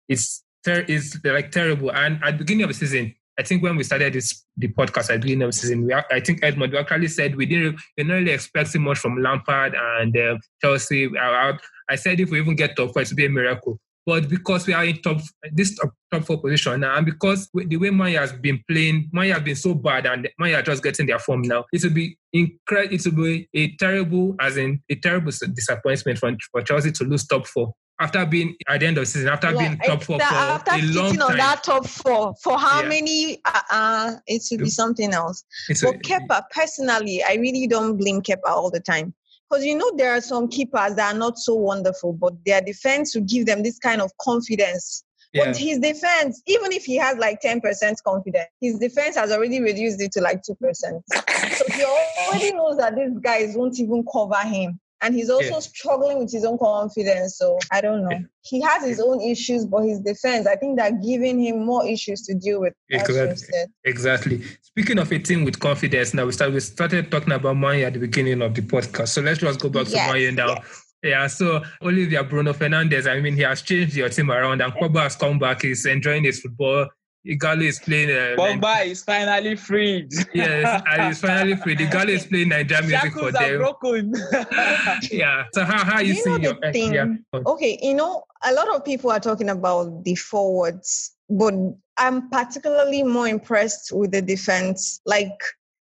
it's 0.09 0.43
ter- 0.65 0.85
it's 0.87 1.17
like 1.23 1.51
terrible. 1.51 1.91
And 1.91 2.23
at 2.23 2.31
the 2.31 2.37
beginning 2.39 2.63
of 2.63 2.69
the 2.69 2.73
season, 2.73 3.15
I 3.39 3.43
think 3.43 3.63
when 3.63 3.75
we 3.75 3.83
started 3.83 4.13
this 4.13 4.45
the 4.57 4.67
podcast 4.67 5.09
at 5.09 5.21
beginning 5.21 5.47
of 5.47 5.55
season, 5.55 5.85
we, 5.85 5.93
I 5.93 6.19
think 6.19 6.43
Edmund 6.43 6.71
we 6.71 6.77
actually 6.77 7.07
said 7.07 7.35
we 7.35 7.45
didn't 7.45 7.79
we 7.97 8.03
didn't 8.03 8.11
really 8.11 8.31
expecting 8.31 8.83
much 8.83 8.99
from 8.99 9.21
Lampard 9.21 9.75
and 9.75 10.15
uh, 10.15 10.37
Chelsea. 10.61 11.09
I, 11.17 11.53
I 11.89 11.95
said 11.95 12.19
if 12.19 12.29
we 12.29 12.39
even 12.39 12.55
get 12.55 12.75
top 12.75 12.93
four, 12.93 13.01
it 13.01 13.09
would 13.09 13.17
be 13.17 13.25
a 13.25 13.29
miracle. 13.29 13.79
But 14.05 14.27
because 14.27 14.67
we 14.67 14.73
are 14.73 14.83
in 14.83 15.01
top 15.01 15.21
this 15.53 15.75
top, 15.75 15.93
top 16.11 16.25
four 16.25 16.41
position 16.41 16.81
now, 16.81 16.97
and 16.97 17.05
because 17.05 17.49
the 17.53 17.77
way 17.77 17.89
Maya 17.89 18.19
has 18.19 18.33
been 18.33 18.61
playing, 18.69 19.09
Maya 19.13 19.35
has 19.35 19.43
been 19.43 19.55
so 19.55 19.73
bad, 19.73 20.05
and 20.05 20.29
Maya 20.37 20.61
just 20.61 20.83
getting 20.83 21.07
their 21.07 21.19
form 21.19 21.41
now, 21.41 21.63
it 21.71 21.83
will 21.83 21.91
be 21.91 22.17
incredible. 22.33 22.95
It 22.95 23.05
will 23.05 23.23
be 23.23 23.49
a 23.53 23.75
terrible, 23.77 24.35
as 24.41 24.57
in 24.57 24.81
a 24.89 24.95
terrible 24.95 25.31
disappointment 25.53 26.19
for, 26.19 26.35
for 26.51 26.61
Chelsea 26.61 26.91
to 26.91 27.03
lose 27.05 27.25
top 27.25 27.47
four 27.47 27.73
after 28.03 28.25
being 28.25 28.55
at 28.67 28.81
the 28.81 28.87
end 28.87 28.97
of 28.97 29.03
the 29.03 29.05
season, 29.05 29.29
after 29.29 29.55
being 29.57 29.77
top 29.77 30.03
four 30.03 30.19
for 30.19 30.25
after 30.25 30.71
a 30.73 30.81
long 30.81 31.15
time. 31.15 31.21
on 31.21 31.37
that 31.37 31.63
top 31.63 31.87
four 31.87 32.35
for 32.43 32.59
how 32.59 32.81
yeah. 32.81 32.89
many? 32.89 33.41
Uh, 33.45 33.61
uh, 33.71 34.11
it 34.27 34.43
should 34.43 34.59
be 34.59 34.69
something 34.69 35.13
else. 35.13 35.45
It's 35.69 35.81
but 35.81 35.95
a, 35.95 35.99
Kepa, 35.99 36.43
personally, 36.51 37.23
I 37.23 37.35
really 37.35 37.65
don't 37.65 37.97
blame 37.97 38.21
Kepa 38.21 38.47
all 38.47 38.69
the 38.69 38.81
time. 38.81 39.13
Because 39.49 39.65
you 39.65 39.77
know 39.77 39.91
there 39.95 40.11
are 40.11 40.21
some 40.21 40.47
keepers 40.47 40.95
that 40.95 41.13
are 41.13 41.17
not 41.17 41.37
so 41.37 41.55
wonderful, 41.55 42.13
but 42.13 42.33
their 42.45 42.61
defense 42.61 43.15
will 43.15 43.23
give 43.23 43.45
them 43.45 43.63
this 43.63 43.79
kind 43.79 44.01
of 44.01 44.11
confidence. 44.19 45.05
Yeah. 45.31 45.45
But 45.45 45.57
his 45.57 45.79
defense, 45.79 46.41
even 46.45 46.71
if 46.71 46.83
he 46.83 46.95
has 46.97 47.17
like 47.17 47.41
10% 47.41 47.61
confidence, 48.03 48.49
his 48.61 48.79
defense 48.79 49.15
has 49.15 49.31
already 49.31 49.61
reduced 49.61 50.01
it 50.01 50.11
to 50.13 50.21
like 50.21 50.41
2%. 50.43 50.55
So 51.55 51.65
he 51.73 51.83
already 51.83 52.53
knows 52.53 52.77
that 52.77 52.95
these 52.95 53.17
guys 53.19 53.55
won't 53.55 53.79
even 53.79 54.05
cover 54.11 54.47
him 54.47 54.79
and 55.03 55.13
he's 55.13 55.29
also 55.29 55.55
yeah. 55.55 55.59
struggling 55.59 56.19
with 56.19 56.31
his 56.31 56.45
own 56.45 56.57
confidence. 56.57 57.37
So 57.37 57.59
I 57.71 57.81
don't 57.81 58.03
know. 58.03 58.11
Yeah. 58.11 58.19
He 58.41 58.61
has 58.61 58.85
his 58.85 58.99
own 58.99 59.21
issues, 59.21 59.65
but 59.65 59.83
his 59.83 59.99
defense, 59.99 60.47
I 60.47 60.55
think, 60.55 60.77
they're 60.77 60.97
giving 60.99 61.41
him 61.43 61.65
more 61.65 61.85
issues 61.85 62.21
to 62.23 62.33
deal 62.33 62.61
with. 62.61 62.73
Exactly. 62.89 63.65
Exactly. 63.83 64.43
Speaking 64.61 64.99
of 64.99 65.11
a 65.11 65.19
team 65.19 65.43
with 65.43 65.59
confidence, 65.59 66.13
now 66.13 66.25
we 66.25 66.31
started 66.31 66.53
we 66.53 66.61
started 66.61 67.11
talking 67.11 67.33
about 67.33 67.57
Maya 67.57 67.87
at 67.87 67.93
the 67.93 67.99
beginning 67.99 68.41
of 68.41 68.55
the 68.55 68.61
podcast. 68.61 69.09
So 69.09 69.21
let's 69.21 69.39
just 69.39 69.59
go 69.59 69.69
back 69.69 69.87
yes. 69.89 70.07
to 70.07 70.13
Maya 70.13 70.31
now. 70.31 70.55
Yes. 70.55 70.79
Yeah, 71.03 71.27
so 71.27 71.61
Olivia 71.81 72.23
Bruno 72.23 72.53
Fernandes, 72.53 73.11
I 73.11 73.19
mean, 73.19 73.35
he 73.35 73.41
has 73.41 73.61
changed 73.61 73.93
your 73.93 74.07
team 74.07 74.31
around 74.31 74.61
and 74.61 74.71
Pogba 74.71 75.03
has 75.03 75.17
come 75.17 75.37
back. 75.37 75.63
He's 75.63 75.85
enjoying 75.85 76.23
his 76.23 76.39
football. 76.39 76.87
Ighalo 77.25 77.63
is 77.63 77.79
playing. 77.79 78.09
Uh, 78.09 78.35
Pogba 78.37 78.85
is 78.85 79.03
finally 79.03 79.55
freed. 79.55 80.11
yes, 80.33 80.83
and 80.87 81.03
he's 81.03 81.19
finally 81.19 81.55
freed. 81.55 81.79
Ighalo 81.79 82.09
is 82.09 82.25
playing 82.25 82.49
Nigerian 82.49 82.89
music 82.89 83.13
for 83.13 83.31
them. 83.31 83.59
broken. 83.59 84.13
yeah. 85.11 85.45
So 85.53 85.63
how 85.63 85.85
how 85.85 85.99
you, 86.01 86.13
you 86.13 86.21
see 86.21 86.41
your 86.41 86.55
thing, 86.73 86.93
yeah. 86.93 87.05
Okay, 87.33 87.79
you 87.81 87.93
know, 87.93 88.23
a 88.43 88.53
lot 88.53 88.67
of 88.69 88.83
people 88.83 89.09
are 89.09 89.21
talking 89.21 89.49
about 89.49 90.03
the 90.03 90.15
forwards, 90.15 91.15
but 91.29 91.53
I'm 91.97 92.29
particularly 92.29 93.03
more 93.03 93.27
impressed 93.27 93.91
with 93.93 94.11
the 94.11 94.21
defense. 94.21 94.99
Like 95.05 95.39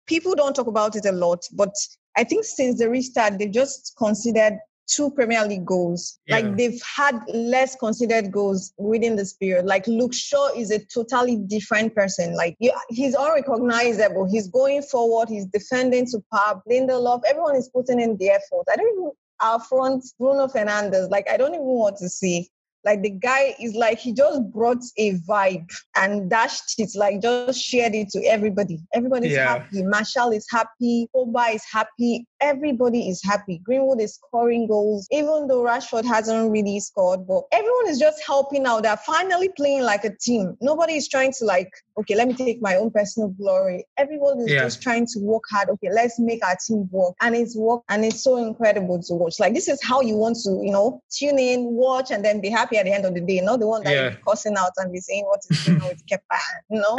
people 0.06 0.34
don't 0.34 0.56
talk 0.56 0.68
about 0.68 0.96
it 0.96 1.04
a 1.04 1.12
lot, 1.12 1.46
but 1.52 1.74
I 2.16 2.24
think 2.24 2.44
since 2.44 2.78
the 2.78 2.88
restart, 2.88 3.38
they've 3.38 3.52
just 3.52 3.94
considered 3.98 4.58
two 4.86 5.10
Premier 5.10 5.44
League 5.46 5.64
goals. 5.64 6.18
Yeah. 6.26 6.36
Like 6.36 6.56
they've 6.56 6.80
had 6.82 7.20
less 7.28 7.76
considered 7.76 8.30
goals 8.30 8.72
within 8.78 9.16
this 9.16 9.32
period. 9.32 9.66
Like 9.66 9.86
Luke 9.86 10.14
Shaw 10.14 10.50
is 10.56 10.70
a 10.70 10.78
totally 10.78 11.36
different 11.36 11.94
person. 11.94 12.34
Like 12.34 12.56
you, 12.58 12.72
he's 12.88 13.14
unrecognizable. 13.14 14.26
He's 14.26 14.48
going 14.48 14.82
forward. 14.82 15.28
He's 15.28 15.46
defending 15.46 16.06
to 16.06 16.22
Pab, 16.32 16.60
Lindelof. 16.70 17.22
Everyone 17.28 17.56
is 17.56 17.68
putting 17.68 18.00
in 18.00 18.16
the 18.18 18.30
effort. 18.30 18.64
I 18.70 18.76
don't 18.76 18.92
even 18.92 19.10
our 19.40 19.60
front 19.60 20.04
Bruno 20.18 20.46
Fernandes. 20.46 21.10
Like 21.10 21.28
I 21.30 21.36
don't 21.36 21.54
even 21.54 21.66
want 21.66 21.98
to 21.98 22.08
see. 22.08 22.48
Like 22.84 23.02
the 23.02 23.10
guy 23.10 23.56
is 23.60 23.74
like 23.74 23.98
he 23.98 24.12
just 24.12 24.40
brought 24.52 24.82
a 24.96 25.14
vibe 25.28 25.68
and 25.96 26.30
dashed 26.30 26.78
it, 26.78 26.90
like 26.94 27.20
just 27.20 27.60
shared 27.60 27.96
it 27.96 28.10
to 28.10 28.24
everybody. 28.24 28.78
Everybody's 28.94 29.32
yeah. 29.32 29.58
happy. 29.58 29.82
Martial 29.82 30.30
is 30.30 30.46
happy. 30.48 31.08
Oba 31.12 31.46
is 31.52 31.64
happy. 31.70 32.28
Everybody 32.40 33.08
is 33.08 33.22
happy. 33.22 33.58
Greenwood 33.58 34.00
is 34.00 34.14
scoring 34.14 34.66
goals, 34.66 35.08
even 35.10 35.46
though 35.48 35.62
Rashford 35.62 36.04
hasn't 36.04 36.50
really 36.50 36.80
scored. 36.80 37.26
But 37.26 37.44
everyone 37.52 37.88
is 37.88 37.98
just 37.98 38.24
helping 38.24 38.66
out. 38.66 38.82
They're 38.82 38.96
finally 38.96 39.48
playing 39.56 39.82
like 39.82 40.04
a 40.04 40.14
team. 40.14 40.56
Nobody 40.60 40.94
is 40.94 41.08
trying 41.08 41.32
to 41.38 41.44
like, 41.44 41.70
okay, 41.98 42.14
let 42.14 42.28
me 42.28 42.34
take 42.34 42.60
my 42.60 42.76
own 42.76 42.90
personal 42.90 43.28
glory. 43.28 43.86
Everyone 43.96 44.40
is 44.40 44.50
yeah. 44.50 44.64
just 44.64 44.82
trying 44.82 45.06
to 45.06 45.20
work 45.20 45.44
hard. 45.50 45.70
Okay, 45.70 45.88
let's 45.90 46.18
make 46.18 46.44
our 46.44 46.56
team 46.66 46.88
work, 46.90 47.14
and 47.20 47.34
it's 47.34 47.56
work, 47.56 47.82
and 47.88 48.04
it's 48.04 48.22
so 48.22 48.36
incredible 48.36 49.02
to 49.02 49.14
watch. 49.14 49.40
Like 49.40 49.54
this 49.54 49.68
is 49.68 49.82
how 49.82 50.00
you 50.00 50.16
want 50.16 50.36
to, 50.44 50.60
you 50.62 50.72
know, 50.72 51.02
tune 51.10 51.38
in, 51.38 51.64
watch, 51.64 52.10
and 52.10 52.24
then 52.24 52.40
be 52.40 52.50
happy 52.50 52.76
at 52.76 52.84
the 52.84 52.92
end 52.92 53.06
of 53.06 53.14
the 53.14 53.20
day, 53.20 53.40
not 53.40 53.60
the 53.60 53.66
one 53.66 53.82
that 53.84 53.94
yeah. 53.94 54.02
you're 54.02 54.20
cussing 54.26 54.56
out 54.56 54.72
and 54.76 54.92
be 54.92 55.00
saying 55.00 55.24
what 55.24 55.40
is 55.48 55.66
going 55.66 55.80
on 55.80 55.88
with 55.88 56.06
Kepa. 56.10 56.38
You 56.70 56.80
know, 56.80 56.96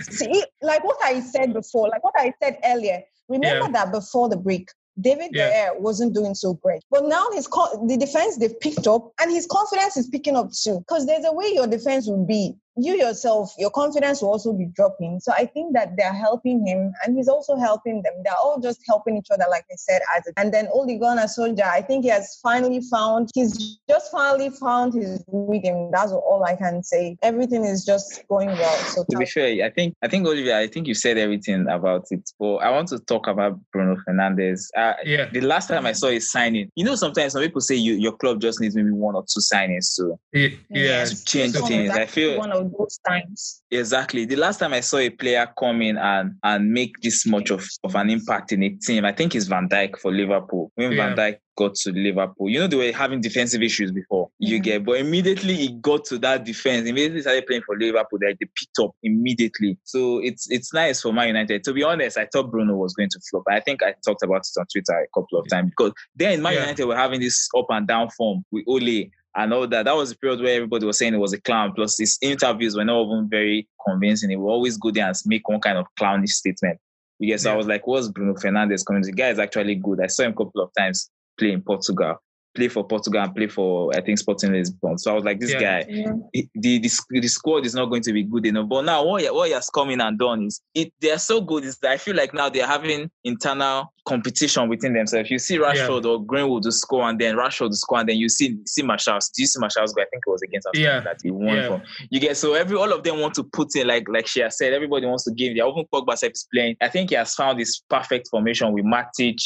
See, 0.02 0.44
like 0.62 0.84
what 0.84 0.98
I 1.02 1.20
said 1.20 1.52
before, 1.52 1.88
like 1.88 2.02
what 2.02 2.14
I 2.16 2.32
said 2.42 2.58
earlier. 2.64 3.02
Remember 3.30 3.66
yeah. 3.66 3.84
that 3.84 3.92
before 3.92 4.28
the 4.28 4.36
break, 4.36 4.68
David 5.00 5.30
yeah. 5.32 5.70
wasn't 5.78 6.14
doing 6.14 6.34
so 6.34 6.54
great. 6.54 6.82
But 6.90 7.06
now 7.06 7.26
his 7.32 7.46
the 7.46 7.96
defense 7.98 8.36
they've 8.36 8.58
picked 8.60 8.86
up 8.86 9.12
and 9.20 9.30
his 9.30 9.46
confidence 9.46 9.96
is 9.96 10.08
picking 10.08 10.36
up 10.36 10.50
too. 10.52 10.80
Because 10.80 11.06
there's 11.06 11.24
a 11.24 11.32
way 11.32 11.52
your 11.54 11.66
defense 11.66 12.06
will 12.06 12.26
be 12.26 12.54
you 12.76 12.94
yourself, 12.94 13.52
your 13.58 13.70
confidence 13.70 14.22
will 14.22 14.30
also 14.30 14.52
be 14.52 14.66
dropping. 14.66 15.20
So 15.20 15.32
I 15.32 15.46
think 15.46 15.74
that 15.74 15.96
they're 15.96 16.12
helping 16.12 16.66
him 16.66 16.92
and 17.04 17.16
he's 17.16 17.28
also 17.28 17.56
helping 17.56 18.02
them. 18.02 18.12
They're 18.24 18.34
all 18.42 18.60
just 18.60 18.80
helping 18.88 19.16
each 19.16 19.28
other, 19.30 19.44
like 19.50 19.64
I 19.70 19.76
said. 19.76 20.00
As 20.16 20.26
a, 20.26 20.38
and 20.38 20.52
then 20.54 20.68
Ole 20.72 20.86
Solskjaer, 20.86 21.62
I 21.62 21.82
think 21.82 22.04
he 22.04 22.10
has 22.10 22.38
finally 22.42 22.80
found, 22.90 23.30
he's 23.34 23.78
just 23.88 24.10
finally 24.10 24.50
found 24.50 24.94
his 24.94 25.22
rhythm. 25.28 25.90
That's 25.92 26.12
all 26.12 26.44
I 26.46 26.56
can 26.56 26.82
say. 26.82 27.16
Everything 27.22 27.64
is 27.64 27.84
just 27.84 28.26
going 28.28 28.48
well. 28.48 28.76
So 28.84 29.04
to 29.10 29.18
be 29.18 29.26
fair, 29.26 29.64
I 29.64 29.70
think, 29.70 29.94
I 30.02 30.08
think 30.08 30.26
Olivia, 30.26 30.58
I 30.58 30.66
think 30.66 30.86
you 30.86 30.94
said 30.94 31.18
everything 31.18 31.68
about 31.68 32.06
it. 32.10 32.30
But 32.38 32.56
I 32.56 32.70
want 32.70 32.88
to 32.88 32.98
talk 33.00 33.26
about 33.26 33.58
Bruno 33.72 33.96
Fernandes. 34.08 34.68
Uh, 34.76 34.94
yeah. 35.04 35.28
The 35.30 35.40
last 35.40 35.68
time 35.68 35.86
I 35.86 35.92
saw 35.92 36.08
his 36.08 36.30
signing, 36.30 36.70
you 36.74 36.84
know, 36.84 36.94
sometimes 36.94 37.32
some 37.32 37.42
people 37.42 37.60
say 37.60 37.74
you, 37.74 37.94
your 37.94 38.12
club 38.16 38.40
just 38.40 38.60
needs 38.60 38.76
maybe 38.76 38.90
one 38.90 39.14
or 39.14 39.22
two 39.22 39.40
signings 39.40 39.94
to, 39.96 40.18
yeah. 40.32 41.04
to 41.04 41.24
change 41.24 41.54
things. 41.54 41.90
I 41.90 42.06
feel 42.06 42.38
one 42.38 42.52
of 42.60 42.72
those 42.76 42.98
times. 43.06 43.62
Exactly. 43.70 44.24
The 44.24 44.36
last 44.36 44.58
time 44.58 44.72
I 44.72 44.80
saw 44.80 44.98
a 44.98 45.10
player 45.10 45.46
come 45.58 45.82
in 45.82 45.96
and 45.96 46.34
and 46.42 46.72
make 46.72 47.00
this 47.02 47.26
much 47.26 47.50
of, 47.50 47.66
of 47.84 47.94
an 47.94 48.10
impact 48.10 48.52
in 48.52 48.62
a 48.62 48.70
team, 48.70 49.04
I 49.04 49.12
think 49.12 49.34
it's 49.34 49.46
Van 49.46 49.68
Dijk 49.68 49.98
for 49.98 50.12
Liverpool. 50.12 50.70
When 50.74 50.92
yeah. 50.92 51.14
Van 51.14 51.16
Dijk 51.16 51.38
got 51.56 51.74
to 51.74 51.92
Liverpool, 51.92 52.48
you 52.48 52.58
know 52.58 52.66
they 52.66 52.76
were 52.76 52.96
having 52.96 53.20
defensive 53.20 53.62
issues 53.62 53.90
before. 53.90 54.30
You 54.38 54.56
mm-hmm. 54.56 54.62
get, 54.62 54.84
but 54.84 54.98
immediately 54.98 55.54
he 55.56 55.68
got 55.80 56.04
to 56.06 56.18
that 56.18 56.44
defense. 56.44 56.88
Immediately 56.88 57.22
started 57.22 57.46
playing 57.46 57.62
for 57.66 57.78
Liverpool. 57.78 58.18
They, 58.20 58.32
they 58.32 58.46
picked 58.56 58.78
up 58.80 58.92
immediately. 59.02 59.78
So 59.84 60.18
it's 60.18 60.50
it's 60.50 60.72
nice 60.72 61.00
for 61.00 61.12
Man 61.12 61.28
United. 61.28 61.64
To 61.64 61.72
be 61.72 61.82
honest, 61.82 62.18
I 62.18 62.26
thought 62.32 62.50
Bruno 62.50 62.76
was 62.76 62.94
going 62.94 63.10
to 63.10 63.20
flop. 63.30 63.44
I 63.50 63.60
think 63.60 63.82
I 63.82 63.94
talked 64.04 64.22
about 64.22 64.42
it 64.42 64.60
on 64.60 64.66
Twitter 64.72 64.98
a 64.98 65.20
couple 65.20 65.38
of 65.38 65.48
times 65.48 65.70
because 65.70 65.92
then 66.16 66.42
Man 66.42 66.54
yeah. 66.54 66.60
United 66.60 66.84
were 66.84 66.96
having 66.96 67.20
this 67.20 67.48
up 67.56 67.66
and 67.70 67.86
down 67.86 68.10
form 68.10 68.44
with 68.50 68.64
Ole 68.66 69.10
and 69.36 69.50
know 69.50 69.66
that. 69.66 69.84
That 69.84 69.96
was 69.96 70.10
the 70.10 70.16
period 70.16 70.40
where 70.40 70.56
everybody 70.56 70.86
was 70.86 70.98
saying 70.98 71.14
it 71.14 71.18
was 71.18 71.32
a 71.32 71.40
clown. 71.40 71.72
Plus, 71.74 71.98
his 71.98 72.18
interviews 72.20 72.76
were 72.76 72.84
not 72.84 73.02
even 73.06 73.28
very 73.28 73.68
convincing. 73.86 74.30
He 74.30 74.36
would 74.36 74.50
always 74.50 74.76
go 74.76 74.90
there 74.90 75.06
and 75.06 75.16
make 75.26 75.48
one 75.48 75.60
kind 75.60 75.78
of 75.78 75.86
clownish 75.98 76.32
statement. 76.32 76.78
Yes, 77.18 77.44
yeah. 77.44 77.52
I 77.52 77.56
was 77.56 77.66
like, 77.66 77.86
what's 77.86 78.08
Bruno 78.08 78.34
Fernandes 78.34 78.84
coming? 78.84 79.02
The 79.02 79.12
guy 79.12 79.28
is 79.28 79.38
actually 79.38 79.74
good. 79.76 80.00
I 80.02 80.06
saw 80.06 80.24
him 80.24 80.32
a 80.32 80.36
couple 80.36 80.62
of 80.62 80.70
times 80.76 81.10
play 81.38 81.52
in 81.52 81.62
Portugal 81.62 82.16
play 82.54 82.68
for 82.68 82.86
Portugal 82.86 83.22
and 83.22 83.34
play 83.34 83.46
for 83.46 83.90
I 83.94 84.00
think 84.00 84.18
Sporting 84.18 84.52
Lisbon. 84.52 84.98
So 84.98 85.12
I 85.12 85.14
was 85.14 85.24
like, 85.24 85.40
this 85.40 85.52
yeah. 85.52 85.60
guy, 85.60 85.86
yeah. 85.88 86.12
the, 86.54 86.78
the 86.78 86.90
the 87.10 87.28
squad 87.28 87.66
is 87.66 87.74
not 87.74 87.86
going 87.86 88.02
to 88.02 88.12
be 88.12 88.24
good 88.24 88.46
enough. 88.46 88.68
But 88.68 88.82
now 88.82 89.04
what 89.04 89.22
what 89.34 89.48
he 89.48 89.54
has 89.54 89.70
come 89.70 89.90
in 89.90 90.00
and 90.00 90.18
done 90.18 90.44
is 90.44 90.60
it 90.74 90.92
they 91.00 91.10
are 91.10 91.18
so 91.18 91.40
good 91.40 91.64
is 91.64 91.78
that 91.78 91.92
I 91.92 91.96
feel 91.96 92.16
like 92.16 92.34
now 92.34 92.48
they're 92.48 92.66
having 92.66 93.10
internal 93.24 93.92
competition 94.06 94.68
within 94.68 94.94
themselves. 94.94 95.30
You 95.30 95.38
see 95.38 95.58
Rashford 95.58 96.04
yeah. 96.04 96.10
or 96.10 96.24
Greenwood 96.24 96.64
to 96.64 96.72
score 96.72 97.08
and 97.08 97.18
then 97.18 97.36
Rashford 97.36 97.70
to 97.70 97.76
score 97.76 98.00
and 98.00 98.08
then 98.08 98.16
you 98.16 98.28
see 98.28 98.58
see 98.66 98.82
Martial's. 98.82 99.28
Do 99.28 99.42
you 99.42 99.46
see 99.46 99.60
Martial's 99.60 99.92
goal? 99.92 100.02
I 100.02 100.08
think 100.10 100.22
it 100.26 100.30
was 100.30 100.42
against 100.42 100.66
us 100.66 100.72
yeah. 100.76 101.00
that 101.00 101.18
he 101.22 101.30
won 101.30 101.66
from. 101.66 101.82
You 102.10 102.20
get 102.20 102.36
so 102.36 102.54
every 102.54 102.76
all 102.76 102.92
of 102.92 103.02
them 103.04 103.20
want 103.20 103.34
to 103.34 103.44
put 103.44 103.76
in 103.76 103.86
like 103.86 104.06
like 104.08 104.26
she 104.26 104.40
has 104.40 104.58
said. 104.58 104.72
Everybody 104.72 105.06
wants 105.06 105.24
to 105.24 105.32
give. 105.32 105.54
Their 105.54 105.64
open 105.64 105.84
Pogba 105.92 106.14
is 106.22 106.46
playing. 106.52 106.76
I 106.80 106.88
think 106.88 107.10
he 107.10 107.16
has 107.16 107.34
found 107.34 107.58
his 107.58 107.82
perfect 107.88 108.28
formation 108.28 108.72
with 108.72 108.84
Matic, 108.84 109.38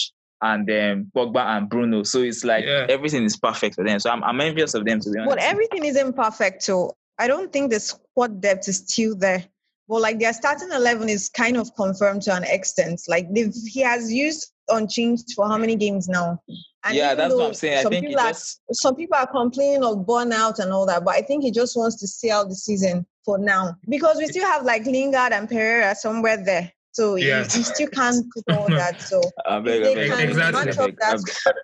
and 0.44 0.70
um, 0.70 1.10
Pogba 1.16 1.44
and 1.56 1.68
Bruno. 1.68 2.02
So 2.02 2.20
it's 2.20 2.44
like 2.44 2.64
yeah. 2.64 2.86
everything 2.88 3.24
is 3.24 3.36
perfect 3.36 3.74
for 3.74 3.84
them. 3.84 3.98
So 3.98 4.10
I'm, 4.10 4.22
I'm 4.22 4.40
envious 4.40 4.74
of 4.74 4.84
them 4.84 5.00
to 5.00 5.10
be 5.10 5.18
honest. 5.18 5.36
But 5.36 5.42
everything 5.42 5.84
isn't 5.84 6.12
perfect. 6.14 6.62
So 6.62 6.96
I 7.18 7.26
don't 7.26 7.52
think 7.52 7.70
the 7.70 7.80
squad 7.80 8.40
depth 8.40 8.68
is 8.68 8.78
still 8.78 9.16
there. 9.16 9.44
But 9.88 10.00
like 10.00 10.18
their 10.18 10.32
starting 10.32 10.70
eleven 10.72 11.08
is 11.08 11.28
kind 11.28 11.56
of 11.56 11.74
confirmed 11.76 12.22
to 12.22 12.34
an 12.34 12.44
extent. 12.44 13.02
Like 13.08 13.26
he 13.34 13.80
has 13.80 14.12
used 14.12 14.52
unchanged 14.68 15.32
for 15.34 15.46
how 15.46 15.58
many 15.58 15.76
games 15.76 16.08
now? 16.08 16.40
And 16.84 16.94
yeah, 16.94 17.14
that's 17.14 17.34
what 17.34 17.46
I'm 17.46 17.54
saying. 17.54 17.86
I 17.86 17.88
think 17.88 18.06
people 18.06 18.20
are, 18.20 18.32
some 18.72 18.94
people 18.94 19.16
are 19.16 19.26
complaining 19.26 19.84
of 19.84 20.06
burnout 20.06 20.58
and 20.58 20.72
all 20.72 20.86
that, 20.86 21.04
but 21.04 21.14
I 21.14 21.22
think 21.22 21.42
he 21.42 21.50
just 21.50 21.76
wants 21.76 21.96
to 22.00 22.06
see 22.06 22.30
out 22.30 22.48
the 22.48 22.54
season 22.54 23.06
for 23.24 23.38
now 23.38 23.74
because 23.88 24.18
we 24.18 24.26
still 24.26 24.46
have 24.46 24.64
like 24.64 24.84
Lingard 24.84 25.32
and 25.32 25.48
Pereira 25.48 25.94
somewhere 25.94 26.42
there. 26.42 26.72
So 26.94 27.16
yeah. 27.16 27.38
you, 27.38 27.42
you, 27.42 27.64
still 27.64 27.88
can't 27.88 28.24
put 28.34 28.56
all 28.56 28.68
that. 28.68 29.02
So 29.02 29.20
I 29.44 29.58
beg, 29.60 29.82
I 29.82 29.94
beg, 29.94 30.28
exactly. 30.30 30.72
That, 30.72 31.54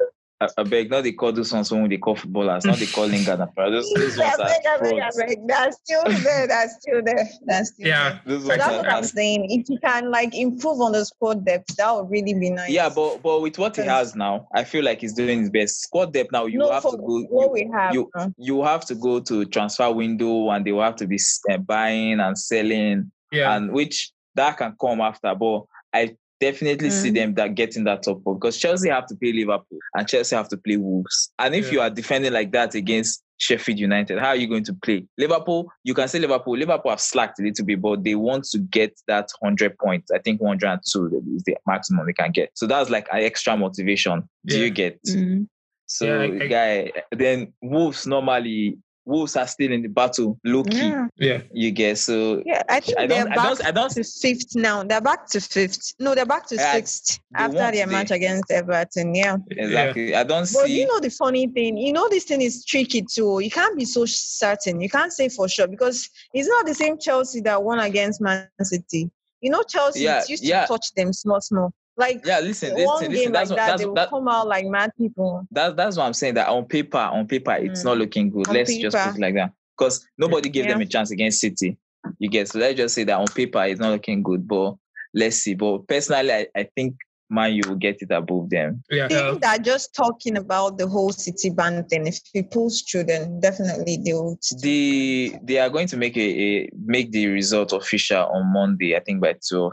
I, 0.42 0.48
I 0.56 0.62
beg, 0.62 0.90
not 0.90 1.04
they 1.04 1.12
call 1.12 1.32
those 1.32 1.52
ones 1.52 1.70
when 1.70 1.88
they 1.88 1.98
call 1.98 2.16
footballers, 2.16 2.64
not 2.64 2.78
they 2.78 2.86
call 2.86 3.06
Lingard 3.06 3.40
and 3.40 3.54
Pereira. 3.54 3.72
Those, 3.72 3.92
those 3.94 4.18
I 4.18 4.36
beg, 4.38 4.66
are 4.66 5.02
I 5.04 5.10
beg. 5.26 5.38
That's 5.46 5.76
still 5.84 6.02
there. 6.04 6.46
That's 6.48 6.76
still 6.80 7.02
there. 7.04 7.28
That's 7.46 7.68
still 7.74 7.86
Yeah. 7.86 8.08
there. 8.10 8.22
Those 8.26 8.42
So 8.42 8.48
that's 8.48 8.66
are, 8.68 8.76
what 8.78 8.88
I'm 8.92 9.04
saying. 9.04 9.46
If 9.50 9.68
you 9.68 9.78
can 9.84 10.10
like 10.10 10.34
improve 10.34 10.80
on 10.80 10.92
the 10.92 11.04
squad 11.04 11.44
depth, 11.44 11.76
that 11.76 11.94
would 11.94 12.10
really 12.10 12.34
be 12.34 12.50
nice. 12.50 12.70
yeah, 12.70 12.88
but 12.88 13.18
but 13.22 13.42
with 13.42 13.58
what 13.58 13.76
he 13.76 13.82
has 13.82 14.16
now, 14.16 14.48
I 14.54 14.64
feel 14.64 14.82
like 14.82 15.02
he's 15.02 15.12
doing 15.12 15.40
his 15.40 15.50
best. 15.50 15.82
Squad 15.82 16.12
depth 16.14 16.32
now, 16.32 16.46
you 16.46 16.58
no, 16.58 16.72
have 16.72 16.82
to 16.84 16.96
go. 16.96 17.20
what 17.28 17.44
you- 17.44 17.52
we 17.52 17.70
have. 17.72 17.94
you- 17.94 18.10
uh, 18.16 18.28
you 18.38 18.64
have 18.64 18.84
to 18.86 18.94
go 18.94 19.20
to 19.20 19.44
transfer 19.44 19.92
window 19.92 20.48
and 20.50 20.64
they 20.64 20.72
will 20.72 20.82
have 20.82 20.96
to 20.96 21.06
be 21.06 21.18
uh, 21.50 21.58
buying 21.58 22.18
and 22.18 22.36
selling 22.38 23.12
Yeah. 23.30 23.54
and 23.56 23.72
which 23.72 24.10
that 24.40 24.56
can 24.56 24.74
come 24.80 25.00
after 25.00 25.34
but 25.34 25.62
i 25.92 26.02
definitely 26.40 26.88
see 26.90 27.10
Mm. 27.10 27.14
them 27.14 27.34
that 27.34 27.54
getting 27.54 27.84
that 27.84 28.02
top 28.02 28.22
four 28.24 28.34
because 28.34 28.56
chelsea 28.56 28.88
have 28.88 29.06
to 29.06 29.14
play 29.16 29.32
liverpool 29.32 29.78
and 29.94 30.08
chelsea 30.08 30.34
have 30.36 30.48
to 30.48 30.56
play 30.56 30.76
wolves 30.78 31.32
and 31.38 31.54
if 31.54 31.66
Yeah. 31.66 31.72
you 31.72 31.80
are 31.82 31.90
defending 31.90 32.32
like 32.32 32.50
that 32.52 32.74
against 32.74 33.22
sheffield 33.36 33.78
united 33.78 34.18
how 34.18 34.28
are 34.28 34.36
you 34.36 34.46
going 34.48 34.64
to 34.64 34.74
play 34.84 35.04
liverpool 35.18 35.70
you 35.84 35.94
can 35.94 36.08
say 36.08 36.18
liverpool 36.18 36.56
liverpool 36.56 36.90
have 36.92 37.00
slacked 37.00 37.38
a 37.40 37.42
little 37.42 37.64
bit 37.66 37.80
but 37.80 38.04
they 38.04 38.14
want 38.14 38.44
to 38.52 38.58
get 38.58 38.92
that 39.06 39.28
100 39.40 39.76
points 39.78 40.10
i 40.10 40.18
think 40.18 40.40
102 40.40 41.22
is 41.36 41.42
the 41.44 41.56
maximum 41.66 42.06
they 42.06 42.12
can 42.14 42.30
get 42.32 42.50
so 42.54 42.66
that's 42.66 42.88
like 42.90 43.06
an 43.12 43.20
extra 43.22 43.54
motivation 43.56 44.16
do 44.46 44.56
Yeah. 44.58 44.64
you 44.64 44.70
get 44.70 44.98
mm. 45.04 45.46
so, 45.86 46.04
Yeah, 46.06 46.22
I- 46.22 46.44
I- 46.44 46.48
guy, 46.56 46.92
then 47.10 47.52
Wolves 47.60 48.06
normally 48.06 48.78
Wolves 49.10 49.36
are 49.36 49.46
still 49.46 49.72
in 49.72 49.82
the 49.82 49.88
battle, 49.88 50.38
low 50.44 50.62
key. 50.62 50.88
Yeah. 50.88 51.08
yeah. 51.16 51.42
You 51.52 51.70
get 51.72 51.98
so. 51.98 52.42
Yeah, 52.46 52.62
I 52.68 52.80
think 52.80 52.98
I 52.98 53.06
they're 53.06 53.24
don't. 53.24 53.32
I 53.32 53.36
back 53.36 53.44
don't. 53.44 53.66
I 53.66 53.70
don't. 53.72 53.90
to 53.90 54.04
fifth 54.04 54.54
now. 54.54 54.82
They're 54.84 55.00
back 55.00 55.26
to 55.30 55.40
fifth. 55.40 55.94
No, 55.98 56.14
they're 56.14 56.24
back 56.26 56.46
to 56.48 56.54
Yeah, 56.54 56.72
sixth 56.72 57.18
after 57.34 57.56
their 57.58 57.72
today. 57.72 57.86
match 57.86 58.10
against 58.10 58.50
Everton. 58.50 59.14
Yeah. 59.14 59.36
Exactly. 59.50 60.14
I 60.14 60.22
don't 60.24 60.46
see. 60.46 60.58
But 60.58 60.66
see. 60.66 60.80
you 60.80 60.86
know 60.86 61.00
the 61.00 61.10
funny 61.10 61.46
thing, 61.48 61.76
you 61.76 61.92
know 61.92 62.08
this 62.08 62.24
thing 62.24 62.40
is 62.42 62.64
tricky 62.64 63.02
too. 63.02 63.40
You 63.40 63.50
can't 63.50 63.76
be 63.76 63.84
so 63.84 64.04
certain. 64.06 64.80
You 64.80 64.88
can't 64.88 65.12
say 65.12 65.28
for 65.28 65.48
sure 65.48 65.66
because 65.66 66.08
it's 66.32 66.48
not 66.48 66.66
the 66.66 66.74
same 66.74 66.98
Chelsea 66.98 67.40
that 67.42 67.62
won 67.62 67.80
against 67.80 68.20
Man 68.20 68.48
City. 68.62 69.10
You 69.40 69.50
know 69.50 69.62
Chelsea 69.62 70.02
Yeah, 70.04 70.22
used 70.28 70.44
yeah. 70.44 70.62
to 70.62 70.68
touch 70.68 70.92
them 70.96 71.12
small, 71.12 71.40
small. 71.40 71.72
Like 72.00 72.24
yeah, 72.24 72.40
listen, 72.40 72.70
one 72.74 73.00
listen, 73.00 73.12
game 73.12 73.32
listen. 73.32 73.32
like 73.32 73.48
That's 73.48 73.50
what, 73.50 73.56
that, 73.56 73.66
that's 73.68 73.80
they 73.82 73.86
will 73.86 73.94
that, 73.94 74.08
come 74.10 74.28
out 74.28 74.48
like 74.48 74.66
mad 74.66 74.90
people. 74.98 75.46
that, 75.52 75.76
that's 75.76 75.96
what 75.96 76.04
I'm 76.06 76.14
saying. 76.14 76.34
That 76.34 76.48
on 76.48 76.64
paper, 76.64 76.98
on 76.98 77.26
paper, 77.26 77.52
it's 77.52 77.82
Mm. 77.82 77.84
not 77.84 77.98
looking 77.98 78.30
good. 78.30 78.48
On 78.48 78.54
Let's 78.54 78.76
just 78.76 78.96
put 78.96 79.16
it 79.16 79.20
like 79.20 79.34
that 79.34 79.52
because 79.78 80.06
nobody 80.18 80.48
gave 80.48 80.66
them 80.66 80.80
a 80.80 80.86
chance 80.86 81.10
against 81.10 81.40
City. 81.40 81.76
You 82.18 82.28
get 82.30 82.48
so 82.48 82.58
let's 82.58 82.76
just 82.76 82.94
say 82.94 83.04
that 83.04 83.18
on 83.18 83.26
paper 83.26 83.62
it's 83.64 83.80
not 83.80 83.90
looking 83.92 84.22
good, 84.22 84.48
but 84.48 84.74
let's 85.14 85.36
see. 85.36 85.54
But 85.54 85.86
personally, 85.86 86.32
I, 86.32 86.46
I 86.56 86.68
think 86.74 86.96
Man 87.32 87.52
U 87.54 87.62
will 87.68 87.76
get 87.76 88.02
it 88.02 88.10
above 88.10 88.50
them. 88.50 88.82
Yeah. 88.90 89.04
I 89.04 89.08
think 89.08 89.42
that 89.42 89.62
just 89.64 89.94
talking 89.94 90.36
about 90.36 90.78
the 90.78 90.88
whole 90.88 91.12
City 91.12 91.50
ban 91.50 91.84
thing, 91.84 92.06
if 92.08 92.18
it 92.34 92.50
pulls 92.50 92.82
through, 92.82 93.04
then 93.04 93.38
definitely 93.40 93.98
they 94.04 94.12
will. 94.14 94.36
the 94.62 95.34
they 95.42 95.58
are 95.58 95.68
going 95.70 95.86
to 95.88 95.96
make 95.96 96.16
a, 96.16 96.20
a 96.42 96.70
make 96.84 97.12
the 97.12 97.28
result 97.28 97.72
official 97.72 98.24
on 98.26 98.52
Monday, 98.52 98.96
I 98.96 99.00
think 99.00 99.20
by 99.20 99.34
12. 99.48 99.72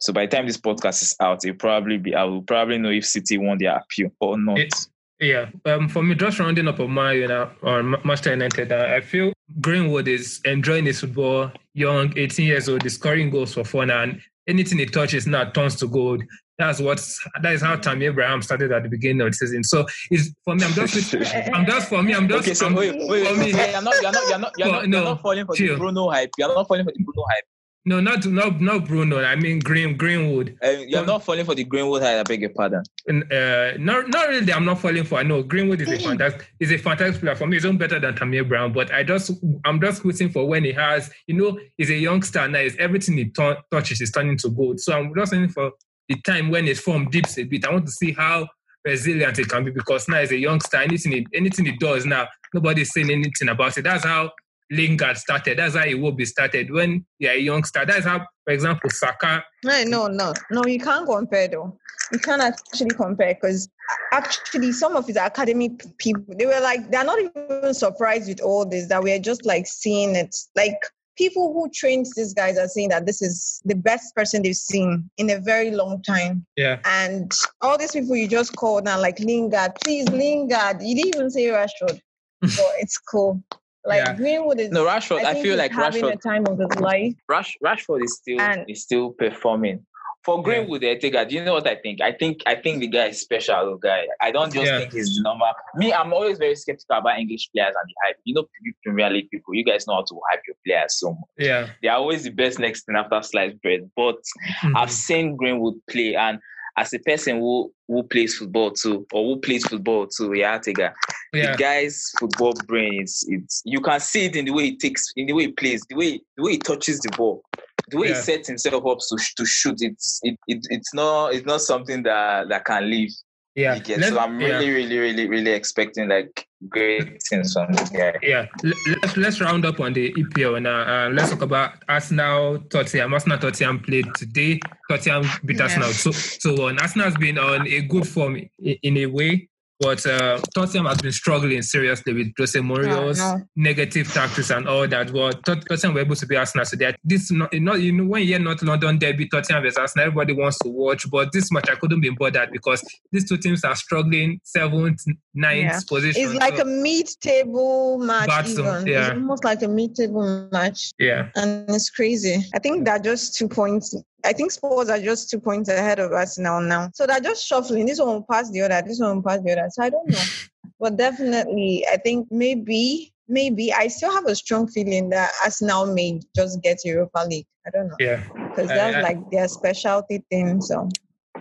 So 0.00 0.12
by 0.12 0.26
the 0.26 0.34
time 0.36 0.46
this 0.46 0.56
podcast 0.56 1.02
is 1.02 1.14
out, 1.20 1.44
it 1.44 1.58
probably 1.58 1.98
be 1.98 2.14
I 2.14 2.24
will 2.24 2.42
probably 2.42 2.78
know 2.78 2.90
if 2.90 3.04
City 3.06 3.38
won 3.38 3.58
their 3.58 3.76
appeal 3.76 4.10
or 4.20 4.38
not. 4.38 4.58
It- 4.58 4.74
Yeah, 5.22 5.50
um, 5.66 5.86
for 5.90 6.02
me, 6.02 6.14
just 6.14 6.38
rounding 6.38 6.66
up 6.66 6.80
on 6.80 6.90
my, 6.92 7.12
you 7.12 7.28
know, 7.28 7.50
on 7.62 7.90
Manchester 7.90 8.30
United, 8.30 8.72
uh, 8.72 8.86
I 8.96 9.02
feel 9.02 9.34
Greenwood 9.60 10.08
is 10.08 10.40
enjoying 10.46 10.86
his 10.86 11.00
football, 11.00 11.52
young, 11.74 12.16
18 12.16 12.46
years 12.46 12.70
old, 12.70 12.86
is 12.86 12.94
scoring 12.94 13.28
goals 13.28 13.52
for 13.52 13.62
fun, 13.62 13.90
and 13.90 14.18
anything 14.48 14.78
he 14.78 14.86
touches 14.86 15.26
now 15.26 15.44
turns 15.50 15.76
to 15.76 15.86
gold. 15.88 16.22
That's 16.58 16.80
what's 16.80 17.20
that 17.42 17.52
is 17.52 17.60
how 17.60 17.76
Tammy 17.76 18.06
Abraham 18.06 18.40
started 18.40 18.72
at 18.72 18.82
the 18.82 18.88
beginning 18.88 19.20
of 19.20 19.28
the 19.28 19.32
season. 19.34 19.62
So 19.62 19.84
it's 20.10 20.30
for 20.44 20.54
me, 20.54 20.64
I'm 20.64 20.72
just, 20.72 21.14
I'm 21.54 21.66
just 21.66 21.88
for 21.90 22.02
me, 22.02 22.14
I'm 22.14 22.26
just, 22.26 22.40
okay, 22.48 22.54
so 22.54 22.66
I'm, 22.68 22.74
wait, 22.74 22.94
wait, 22.96 23.08
wait, 23.10 23.26
for 23.28 23.34
me- 23.36 23.50
you're 23.50 23.82
not, 23.82 23.94
you're 24.00 24.12
not, 24.12 24.28
you're 24.30 24.38
not, 24.38 24.52
you're 24.56 24.68
For- 24.68 24.72
not, 24.72 24.88
you're 24.88 25.04
not 25.04 25.20
falling 25.20 25.44
for 25.44 25.54
chill. 25.54 25.74
the 25.74 25.78
Bruno 25.78 26.08
hype. 26.08 26.30
You're 26.38 26.54
not 26.54 26.66
falling 26.66 26.84
for 26.86 26.92
the 26.96 27.02
Bruno 27.04 27.24
hype. 27.30 27.44
No, 27.86 27.98
not 27.98 28.26
not 28.26 28.60
not 28.60 28.86
Bruno. 28.86 29.22
I 29.24 29.36
mean 29.36 29.58
Green 29.58 29.96
Greenwood. 29.96 30.58
Um, 30.62 30.84
you're 30.86 31.00
For- 31.00 31.06
not 31.06 31.24
falling 31.24 31.46
for 31.46 31.54
the 31.54 31.64
Greenwood. 31.64 32.02
I 32.02 32.22
beg 32.24 32.42
your 32.42 32.50
pardon. 32.50 32.82
And, 33.06 33.22
uh, 33.32 33.72
not 33.78 34.08
not 34.10 34.28
really. 34.28 34.52
I'm 34.52 34.66
not 34.66 34.80
falling 34.80 35.04
for. 35.04 35.18
I 35.18 35.22
know 35.22 35.42
Greenwood 35.42 35.80
is 35.80 35.88
a 35.88 35.98
fantastic 35.98 36.46
is 36.60 36.70
a 36.72 36.76
fantastic 36.76 37.22
player 37.22 37.34
for 37.34 37.46
me. 37.46 37.56
He's 37.56 37.64
even 37.64 37.78
better 37.78 37.98
than 37.98 38.14
Tammy 38.14 38.36
Abraham. 38.36 38.72
But 38.74 38.92
I 38.92 39.02
just 39.02 39.30
I'm 39.64 39.80
just 39.80 40.04
waiting 40.04 40.28
for 40.28 40.46
when 40.46 40.64
he 40.64 40.72
has. 40.72 41.10
You 41.26 41.36
know, 41.36 41.58
he's 41.78 41.88
a 41.88 41.94
youngster 41.94 42.46
now. 42.48 42.58
Is 42.58 42.76
everything 42.78 43.16
he 43.16 43.24
t- 43.24 43.54
touches 43.70 44.02
is 44.02 44.10
turning 44.10 44.36
to 44.38 44.50
gold. 44.50 44.78
So 44.80 44.92
I'm 44.92 45.14
just 45.14 45.32
waiting 45.32 45.48
for 45.48 45.72
the 46.08 46.16
time 46.20 46.50
when 46.50 46.66
his 46.66 46.80
form 46.80 47.08
dips 47.08 47.38
a 47.38 47.44
bit. 47.44 47.64
I 47.64 47.72
want 47.72 47.86
to 47.86 47.92
see 47.92 48.12
how 48.12 48.46
resilient 48.84 49.38
he 49.38 49.44
can 49.44 49.64
be 49.64 49.70
because 49.70 50.06
now 50.06 50.20
he's 50.20 50.32
a 50.32 50.36
youngster. 50.38 50.76
Anything 50.76 51.12
he, 51.12 51.26
anything 51.32 51.64
he 51.64 51.72
does 51.78 52.04
now, 52.04 52.28
nobody's 52.52 52.92
saying 52.92 53.10
anything 53.10 53.48
about 53.48 53.78
it. 53.78 53.82
That's 53.84 54.04
how 54.04 54.32
Lingard 54.70 55.18
started. 55.18 55.58
That's 55.58 55.74
how 55.74 56.10
be 56.12 56.24
started 56.24 56.70
when 56.70 57.04
you're 57.18 57.32
a 57.32 57.38
youngster. 57.38 57.84
That's 57.84 58.06
how, 58.06 58.26
for 58.44 58.52
example, 58.52 58.90
Saka. 58.90 59.44
No, 59.64 59.82
no, 59.84 60.06
no, 60.06 60.32
no. 60.50 60.62
You 60.66 60.78
can't 60.78 61.06
compare 61.06 61.48
though. 61.48 61.76
You 62.12 62.18
can't 62.18 62.42
actually 62.42 62.90
compare 62.90 63.34
because 63.34 63.68
actually 64.12 64.72
some 64.72 64.96
of 64.96 65.06
his 65.06 65.16
academy 65.16 65.70
people 65.98 66.24
they 66.36 66.46
were 66.46 66.60
like 66.60 66.90
they're 66.90 67.04
not 67.04 67.18
even 67.18 67.74
surprised 67.74 68.28
with 68.28 68.40
all 68.40 68.64
this 68.64 68.88
that 68.88 69.02
we're 69.02 69.18
just 69.18 69.44
like 69.46 69.66
seeing 69.66 70.16
it 70.16 70.34
like 70.56 70.74
people 71.16 71.52
who 71.52 71.68
trained 71.70 72.06
these 72.16 72.34
guys 72.34 72.58
are 72.58 72.68
saying 72.68 72.88
that 72.88 73.06
this 73.06 73.20
is 73.22 73.60
the 73.64 73.74
best 73.74 74.14
person 74.14 74.42
they've 74.42 74.56
seen 74.56 75.08
in 75.18 75.30
a 75.30 75.38
very 75.38 75.70
long 75.70 76.02
time 76.02 76.44
Yeah, 76.56 76.78
and 76.84 77.30
all 77.60 77.78
these 77.78 77.92
people 77.92 78.16
you 78.16 78.26
just 78.26 78.56
called 78.56 78.84
now 78.84 79.00
like 79.00 79.18
Lingard 79.20 79.72
please 79.84 80.08
Lingard 80.08 80.82
you 80.82 80.96
didn't 80.96 81.16
even 81.16 81.30
say 81.30 81.46
Rashford 81.46 82.00
but 82.40 82.72
it's 82.78 82.98
cool 82.98 83.42
like 83.84 84.04
Yeah. 84.04 84.14
Greenwood 84.14 84.60
is 84.60 84.70
No, 84.70 84.84
Rashford. 84.84 85.24
I, 85.24 85.32
think 85.34 85.44
feel 85.46 85.56
like 85.56 85.72
having 85.72 86.02
Rashford. 86.02 86.12
the 86.22 86.28
time 86.28 86.44
of 86.48 86.58
his 86.58 86.80
life 86.80 87.14
Rash, 87.28 87.56
Rashford 87.64 88.04
is 88.04 88.16
still 88.16 88.40
And- 88.40 88.68
is 88.68 88.82
still 88.82 89.10
performing. 89.12 89.84
For 90.22 90.42
Greenwood, 90.42 90.84
I 90.84 90.98
think. 90.98 91.14
Do 91.30 91.34
you 91.34 91.42
know 91.42 91.54
what 91.54 91.66
I 91.66 91.76
think? 91.76 92.02
I 92.02 92.12
think 92.12 92.42
I 92.44 92.54
think 92.54 92.80
the 92.80 92.88
guy 92.88 93.06
is 93.06 93.22
special. 93.22 93.78
Guy. 93.78 94.02
I 94.20 94.30
don't 94.30 94.52
just 94.52 94.66
Yeah. 94.66 94.80
think 94.80 94.92
he's 94.92 95.16
the 95.16 95.22
normal. 95.22 95.48
Me, 95.76 95.94
I'm 95.94 96.12
always 96.12 96.36
very 96.36 96.54
skeptical 96.56 96.98
about 96.98 97.18
English 97.18 97.48
players 97.54 97.74
and 97.74 97.88
the 97.88 97.94
hype. 98.04 98.16
You 98.24 98.34
know, 98.34 98.44
Premier 98.84 99.08
League 99.08 99.30
people. 99.30 99.54
You 99.54 99.64
guys 99.64 99.86
know 99.86 99.94
how 99.94 100.02
to 100.02 100.20
hype 100.30 100.42
your 100.46 100.56
players 100.66 100.98
so 100.98 101.12
much. 101.12 101.20
yeah. 101.38 101.70
They 101.80 101.88
are 101.88 101.96
always 101.96 102.24
the 102.24 102.30
best 102.30 102.58
next 102.58 102.84
thing 102.84 102.96
after 102.96 103.22
sliced 103.22 103.62
bread. 103.62 103.90
But 103.96 104.16
Mhm. 104.62 104.76
I've 104.76 104.92
seen 104.92 105.36
Greenwood 105.36 105.76
play, 105.88 106.14
and 106.14 106.38
as 106.76 106.92
a 106.94 106.98
person 106.98 107.38
who 107.40 107.72
who 107.88 108.02
plays 108.04 108.36
football 108.36 108.70
too, 108.70 109.06
or 109.12 109.24
who 109.24 109.40
plays 109.40 109.66
football 109.66 110.06
too, 110.06 110.32
yeah, 110.34 110.58
Tega, 110.58 110.94
yeah. 111.32 111.52
the 111.52 111.58
guy's 111.58 112.10
football 112.18 112.52
brain 112.66 113.02
is 113.02 113.24
it's 113.28 113.62
you 113.64 113.80
can 113.80 113.98
see 114.00 114.26
it 114.26 114.36
in 114.36 114.44
the 114.44 114.52
way 114.52 114.64
he 114.64 114.76
takes 114.76 115.06
in 115.16 115.26
the 115.26 115.32
way 115.32 115.44
he 115.46 115.52
plays 115.52 115.84
the 115.88 115.96
way 115.96 116.20
the 116.36 116.42
way 116.42 116.52
he 116.52 116.58
touches 116.58 117.00
the 117.00 117.10
ball 117.16 117.42
the 117.90 117.96
way 117.98 118.08
Yeah. 118.08 118.14
he 118.14 118.20
sets 118.20 118.48
himself 118.48 118.86
up 118.86 118.98
to, 118.98 119.16
to 119.36 119.44
shoot 119.44 119.76
it's 119.80 120.20
it, 120.22 120.38
it 120.46 120.64
it's 120.70 120.94
not 120.94 121.34
it's 121.34 121.44
not 121.46 121.60
something 121.60 122.02
that 122.04 122.48
that 122.48 122.64
can 122.64 122.88
leave 122.88 123.10
Yeah, 123.56 123.74
you 123.74 123.82
get 123.82 123.98
Let's- 123.98 124.12
so 124.12 124.18
i'm 124.20 124.40
yeah. 124.40 124.48
really 124.58 124.70
really 124.70 124.98
really 124.98 125.28
really 125.28 125.50
expecting 125.50 126.08
like 126.08 126.46
great 126.68 127.22
things 127.28 127.52
from 127.52 127.72
this 127.72 127.88
guy 127.90 128.12
Yeah, 128.22 128.46
let's 128.62 129.16
let's 129.16 129.40
round 129.40 129.64
up 129.64 129.80
on 129.80 129.92
the 129.92 130.12
EPL 130.12 130.60
now. 130.62 131.06
Uh, 131.06 131.10
let's 131.10 131.30
talk 131.30 131.42
about 131.42 131.74
Arsenal, 131.88 132.58
Tottenham. 132.70 133.12
Arsenal, 133.14 133.38
Tottenham 133.38 133.80
played 133.80 134.06
today. 134.14 134.60
Tottenham 134.88 135.24
beat 135.44 135.56
Yeah. 135.56 135.64
Arsenal 135.64 135.88
so 135.92 136.10
so 136.10 136.68
on. 136.68 136.78
Arsenal 136.78 137.06
has 137.06 137.16
been 137.16 137.38
on 137.38 137.66
a 137.66 137.82
good 137.82 138.06
form 138.06 138.36
in, 138.36 138.48
in 138.82 138.96
a 138.98 139.06
way, 139.06 139.48
but 139.80 140.04
uh, 140.06 140.38
Tottenham 140.54 140.86
has 140.86 140.98
been 140.98 141.10
struggling 141.12 141.62
seriously 141.62 142.12
with 142.12 142.32
Jose 142.38 142.58
Mourinho's 142.58 143.18
Oh, 143.20 143.36
no. 143.38 143.44
negative 143.56 144.12
tactics 144.12 144.50
and 144.50 144.68
all 144.68 144.86
that. 144.86 145.08
Tot- 145.44 145.64
Tottenham 145.68 145.94
were 145.94 146.00
able 146.00 146.14
to 146.16 146.26
beat 146.26 146.36
Arsenal 146.36 146.66
today. 146.66 146.94
This 147.02 147.30
not, 147.32 147.52
you 147.52 147.60
know, 147.60 147.74
you 147.74 147.92
know 147.92 148.04
when 148.04 148.22
you 148.22 148.28
hear 148.28 148.38
North 148.38 148.62
London 148.62 148.98
derby, 148.98 149.26
Tottenham 149.28 149.62
versus 149.62 149.78
Arsenal, 149.78 150.06
everybody 150.08 150.34
wants 150.34 150.58
to 150.58 150.68
watch. 150.68 151.10
But 151.10 151.32
this 151.32 151.50
match 151.50 151.68
I 151.70 151.76
couldn't 151.76 152.00
be 152.00 152.10
bothered 152.10 152.50
because 152.52 152.84
these 153.10 153.28
two 153.28 153.38
teams 153.38 153.64
are 153.64 153.74
struggling 153.74 154.40
seventh, 154.44 155.02
ninth 155.34 155.60
Yeah. 155.62 155.80
position. 155.88 156.22
It's 156.22 156.34
like 156.34 156.56
So, 156.56 156.62
a 156.62 156.66
mid-table 156.66 157.98
match. 157.98 158.28
Battle, 158.28 158.86
yeah. 158.88 159.06
It's 159.06 159.10
almost 159.14 159.44
like 159.44 159.62
a 159.62 159.68
mid-table 159.68 160.48
match, 160.52 160.92
yeah. 160.98 161.28
and 161.36 161.68
it's 161.70 161.90
crazy. 161.90 162.36
I 162.54 162.58
think 162.58 162.84
they're 162.84 162.98
just 162.98 163.34
two 163.36 163.48
points. 163.48 163.94
I 164.24 164.32
think 164.32 164.50
Spurs 164.50 164.88
are 164.88 164.98
just 165.00 165.30
two 165.30 165.40
points 165.40 165.68
ahead 165.68 165.98
of 165.98 166.12
us 166.12 166.38
now. 166.38 166.60
Now, 166.60 166.90
so 166.94 167.06
they're 167.06 167.20
just 167.20 167.46
shuffling. 167.46 167.86
This 167.86 167.98
one 167.98 168.08
will 168.08 168.26
pass 168.30 168.50
the 168.50 168.62
other. 168.62 168.82
This 168.86 169.00
one 169.00 169.16
will 169.16 169.22
pass 169.22 169.40
the 169.42 169.52
other. 169.52 169.68
So 169.70 169.82
I 169.82 169.90
don't 169.90 170.08
know, 170.08 170.22
but 170.80 170.96
definitely, 170.96 171.84
I 171.90 171.96
think 171.96 172.28
maybe, 172.30 173.12
maybe 173.28 173.72
I 173.72 173.88
still 173.88 174.12
have 174.12 174.26
a 174.26 174.34
strong 174.34 174.68
feeling 174.68 175.10
that 175.10 175.30
Arsenal 175.44 175.92
may 175.94 176.20
just 176.36 176.62
get 176.62 176.78
Europa 176.84 177.24
League. 177.28 177.46
I 177.66 177.70
don't 177.70 177.88
know 177.88 177.96
Yeah. 178.00 178.22
because 178.34 178.68
that's 178.68 178.96
Uh, 178.96 179.02
like 179.02 179.30
their 179.30 179.48
specialty 179.48 180.24
thing. 180.30 180.60
So 180.60 180.88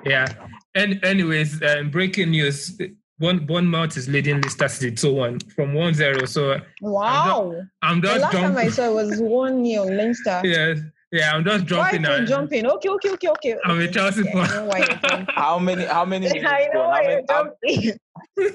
Yeah. 0.06 0.28
And 0.76 1.04
anyways, 1.04 1.62
um, 1.64 1.90
breaking 1.92 2.32
news. 2.32 2.80
One 3.18 3.46
Bournemouth 3.46 3.98
is 3.98 4.08
leading 4.08 4.40
Leicester 4.40 4.70
City 4.70 4.96
2-1 4.96 5.52
from 5.54 5.74
1-0. 5.74 6.26
So 6.26 6.62
wow, 6.82 7.54
I'm 7.82 8.00
the 8.00 8.08
just 8.08 8.22
last 8.22 8.32
time 8.32 8.56
I 8.56 8.70
saw 8.76 8.86
it 8.92 8.94
was 8.94 9.20
one 9.22 9.62
nil 9.62 9.86
Leicester. 9.94 10.40
Yeah, 10.46 10.76
yeah, 11.12 11.32
I'm 11.34 11.44
just 11.44 11.64
Why 11.72 11.92
jumping. 11.92 12.06
are 12.06 12.10
you 12.12 12.18
and- 12.20 12.28
jumping? 12.28 12.66
Okay, 12.68 12.90
okay, 12.90 13.10
okay, 13.12 13.28
okay. 13.30 13.56
I'm 13.66 13.80
a. 13.80 13.88
Chelsea 13.88 14.24
Yeah, 14.26 14.46
fan. 14.46 14.56
know 14.56 14.66
why 14.66 14.78
you're 14.80 14.88
jumping. 15.10 15.26
how 15.36 15.60
many 15.60 15.86
how 15.86 16.06
many 16.06 16.28
minutes 16.34 16.46
I 16.48 16.68
know 16.68 16.74
gone? 16.74 16.88
why 16.90 17.04
how 17.04 17.10
you're 17.10 17.22
many, 17.22 17.26
how, 17.30 17.44
jumping. 17.44 18.00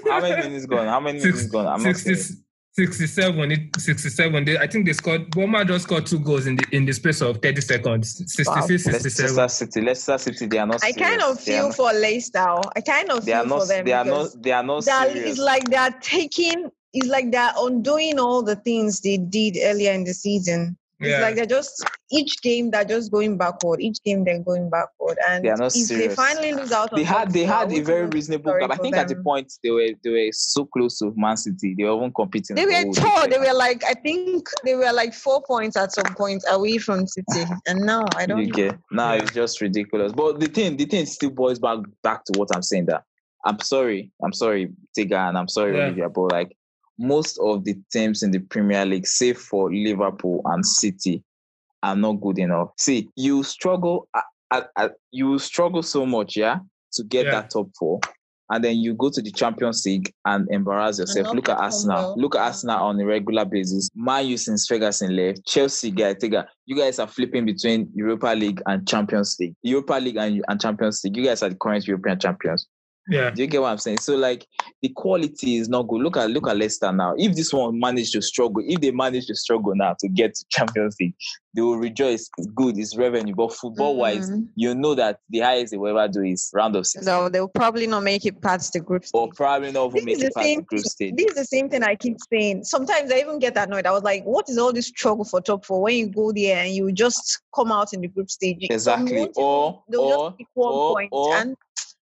How 0.10 0.20
many 0.20 0.42
minutes 0.48 0.66
gone? 0.66 0.86
How 0.86 1.00
many 1.00 1.18
minutes 1.18 1.46
gone? 1.46 1.66
I'm 1.66 1.80
60, 1.80 2.14
saying. 2.14 2.38
67, 2.76 3.52
it- 3.52 3.76
67. 3.80 4.44
They, 4.44 4.58
I 4.58 4.66
think 4.66 4.84
they 4.86 4.92
scored. 4.92 5.30
Boma 5.30 5.64
just 5.64 5.84
scored 5.84 6.06
two 6.06 6.18
goals 6.18 6.46
in 6.46 6.56
the 6.56 6.64
in 6.72 6.84
the 6.84 6.92
space 6.92 7.20
of 7.22 7.38
30 7.38 7.60
seconds. 7.60 8.16
66, 8.18 8.48
Wow. 8.48 8.60
67. 8.66 9.36
Leicester 9.36 9.48
City. 9.66 9.80
Leicester 9.86 10.18
City. 10.18 10.46
They 10.46 10.58
are 10.58 10.66
not. 10.66 10.82
I 10.84 10.92
kind 10.92 11.22
of 11.22 11.44
They 11.44 11.56
are 11.56 11.60
feel 11.60 11.66
not- 11.68 11.76
for 11.76 11.92
Leicester. 11.92 12.38
I 12.76 12.80
kind 12.80 13.10
of 13.10 13.24
They 13.24 13.32
are 13.32 13.44
feel 13.44 13.50
for 13.50 13.58
not. 13.60 13.68
them 13.68 13.84
They 13.84 13.92
are 13.92 14.04
not. 14.04 14.28
They 14.42 14.52
are 14.52 14.62
not 14.62 14.84
that 14.86 15.12
serious. 15.12 15.30
it's 15.30 15.38
like 15.38 15.70
they're 15.70 15.94
taking. 16.00 16.70
It's 16.92 17.08
like 17.08 17.30
they're 17.32 17.52
undoing 17.56 18.18
all 18.18 18.42
the 18.42 18.56
things 18.56 19.00
they 19.00 19.16
did 19.18 19.56
earlier 19.62 19.92
in 19.92 20.04
the 20.04 20.14
season. 20.14 20.76
It's 21.00 21.10
Yeah. 21.10 21.20
like 21.20 21.34
they're 21.34 21.46
just 21.46 21.84
each 22.12 22.40
game 22.42 22.70
they're 22.70 22.84
just 22.84 23.10
going 23.10 23.36
backward. 23.36 23.80
Each 23.80 24.02
game 24.04 24.24
they're 24.24 24.38
going 24.38 24.70
backward, 24.70 25.18
and 25.28 25.44
They 25.44 25.50
if 25.50 25.88
they 25.88 26.08
finally 26.14 26.52
lose 26.52 26.70
out, 26.70 26.92
on 26.92 26.98
they 26.98 27.04
had 27.04 27.32
they 27.32 27.44
had 27.44 27.72
a 27.72 27.80
very 27.80 28.06
reasonable 28.06 28.56
gap. 28.58 28.70
I 28.70 28.76
think 28.76 28.96
at 28.96 29.08
the 29.08 29.16
point 29.16 29.52
they 29.64 29.70
were 29.70 29.88
they 30.04 30.10
were 30.10 30.32
so 30.32 30.64
close 30.66 30.98
to 31.00 31.12
Man 31.16 31.36
City. 31.36 31.74
They 31.76 31.84
were 31.84 31.96
even 31.96 32.12
competing. 32.12 32.56
They 32.56 32.66
were 32.66 32.92
tall. 32.94 33.28
They 33.28 33.38
were 33.38 33.54
like 33.54 33.82
I 33.84 33.94
think 33.94 34.48
they 34.64 34.76
were 34.76 34.92
like 34.92 35.14
four 35.14 35.42
points 35.42 35.76
at 35.76 35.92
some 35.92 36.14
point 36.14 36.44
away 36.48 36.78
from 36.78 37.06
City, 37.08 37.44
and 37.66 37.80
now 37.80 38.04
I 38.16 38.26
don't. 38.26 38.48
Okay, 38.50 38.70
now 38.92 39.14
Yeah. 39.14 39.22
it's 39.22 39.32
just 39.32 39.60
ridiculous. 39.60 40.12
But 40.12 40.38
the 40.38 40.46
thing 40.46 40.76
the 40.76 40.84
thing 40.86 41.06
still 41.06 41.30
boils 41.30 41.58
back 41.58 41.78
back 42.02 42.24
to 42.26 42.38
what 42.38 42.54
I'm 42.54 42.62
saying 42.62 42.86
that 42.86 43.02
I'm 43.44 43.58
sorry, 43.60 44.10
I'm 44.22 44.32
sorry, 44.32 44.72
Tega, 44.94 45.18
and 45.18 45.36
I'm 45.36 45.48
sorry, 45.48 45.76
Yeah. 45.76 45.84
Olivia, 45.86 46.08
but 46.08 46.30
like 46.32 46.56
most 46.98 47.38
of 47.40 47.64
the 47.64 47.76
teams 47.92 48.22
in 48.22 48.30
the 48.30 48.38
Premier 48.40 48.84
League, 48.84 49.06
save 49.06 49.38
for 49.38 49.72
Liverpool 49.72 50.40
and 50.46 50.64
City, 50.64 51.22
are 51.82 51.96
not 51.96 52.14
good 52.20 52.38
enough. 52.38 52.70
See, 52.78 53.08
you 53.16 53.42
struggle 53.42 54.08
at, 54.14 54.24
at, 54.50 54.68
at- 54.78 54.94
you 55.10 55.38
struggle 55.38 55.82
so 55.82 56.06
much, 56.06 56.36
yeah, 56.36 56.58
to 56.92 57.04
get 57.04 57.26
Yeah. 57.26 57.32
that 57.32 57.50
top 57.50 57.68
four. 57.78 58.00
And 58.50 58.62
then 58.62 58.76
you 58.76 58.92
go 58.94 59.08
to 59.10 59.22
the 59.22 59.30
Champions 59.32 59.84
League 59.86 60.12
and 60.26 60.46
embarrass 60.50 60.98
yourself. 60.98 61.34
Look 61.34 61.48
at 61.48 61.54
perform 61.56 61.64
Arsenal. 61.64 61.96
well. 61.96 62.14
Look 62.18 62.36
at 62.36 62.42
Arsenal 62.42 62.76
on 62.84 63.00
a 63.00 63.06
regular 63.06 63.46
basis. 63.46 63.88
Man 63.94 64.26
U 64.26 64.36
since 64.36 64.66
Ferguson 64.66 65.16
left. 65.16 65.46
Chelsea, 65.46 65.90
guy, 65.90 66.12
Tega, 66.12 66.46
you 66.66 66.76
guys 66.76 66.98
are 66.98 67.06
flipping 67.06 67.46
between 67.46 67.88
Europa 67.94 68.26
League 68.36 68.60
and 68.66 68.86
Champions 68.86 69.34
League. 69.40 69.54
Europa 69.62 69.94
League 69.94 70.18
and, 70.18 70.44
and 70.46 70.60
Champions 70.60 71.02
League. 71.02 71.16
You 71.16 71.24
guys 71.24 71.42
are 71.42 71.48
the 71.48 71.54
current 71.56 71.86
European 71.86 72.20
champions. 72.20 72.66
Yeah. 73.08 73.30
Do 73.30 73.42
you 73.42 73.48
get 73.48 73.60
what 73.60 73.68
I'm 73.68 73.78
saying? 73.78 73.98
So 73.98 74.16
like 74.16 74.46
the 74.80 74.88
quality 74.88 75.56
is 75.56 75.68
not 75.68 75.88
good. 75.88 76.00
Look 76.00 76.16
at 76.16 76.30
look 76.30 76.48
at 76.48 76.56
Leicester 76.56 76.90
now. 76.90 77.14
If 77.18 77.34
this 77.36 77.52
one 77.52 77.78
managed 77.78 78.12
to 78.14 78.22
struggle, 78.22 78.62
if 78.66 78.80
they 78.80 78.90
manage 78.92 79.26
to 79.26 79.34
struggle 79.34 79.74
now 79.74 79.94
to 80.00 80.08
get 80.08 80.34
to 80.34 80.44
Champions 80.48 80.96
League, 80.98 81.14
they 81.54 81.60
will 81.60 81.76
rejoice. 81.76 82.30
It's 82.38 82.46
good, 82.54 82.78
it's 82.78 82.96
revenue. 82.96 83.34
But 83.34 83.52
football 83.52 83.96
wise, 83.96 84.30
Mhm. 84.30 84.48
you 84.56 84.74
know 84.74 84.94
that 84.94 85.18
the 85.28 85.40
highest 85.40 85.72
they 85.72 85.76
will 85.76 85.96
ever 85.98 86.10
do 86.10 86.22
is 86.22 86.50
round 86.54 86.76
of 86.76 86.86
six. 86.86 87.04
So 87.04 87.28
they'll 87.28 87.46
probably 87.48 87.86
not 87.86 88.04
make 88.04 88.24
it 88.24 88.40
past 88.40 88.72
the 88.72 88.80
group 88.80 89.04
stage. 89.04 89.20
Or 89.20 89.28
probably 89.34 89.70
not 89.70 89.86
even 89.88 89.96
This 89.96 90.04
make 90.06 90.16
is 90.16 90.22
it 90.22 90.24
the 90.26 90.30
past 90.32 90.44
the 90.44 90.54
same. 90.54 90.62
group 90.62 90.84
stage. 90.86 91.14
This 91.16 91.26
is 91.26 91.34
the 91.34 91.44
same 91.44 91.68
thing 91.68 91.82
I 91.82 91.96
keep 91.96 92.16
saying. 92.32 92.64
Sometimes 92.64 93.12
I 93.12 93.18
even 93.18 93.38
get 93.38 93.56
annoyed. 93.58 93.84
I 93.86 93.90
was 93.92 94.02
like, 94.02 94.24
"What 94.24 94.48
is 94.48 94.56
all 94.56 94.72
this 94.72 94.86
struggle 94.86 95.24
for 95.26 95.42
top 95.42 95.66
four? 95.66 95.82
When 95.82 95.94
you 95.96 96.06
go 96.06 96.32
there 96.32 96.64
and 96.64 96.74
you 96.74 96.90
just 96.90 97.40
come 97.54 97.70
out 97.70 97.92
in 97.92 98.00
the 98.00 98.08
group 98.08 98.30
stage, 98.30 98.56
Exactly. 98.62 99.28
Or- 99.36 99.82
they'll 99.90 100.00
or- 100.00 100.28
just 100.30 100.38
pick 100.38 100.46
one 100.54 100.72
or- 100.72 100.94
point 100.94 101.08
or- 101.12 101.34
and 101.36 101.56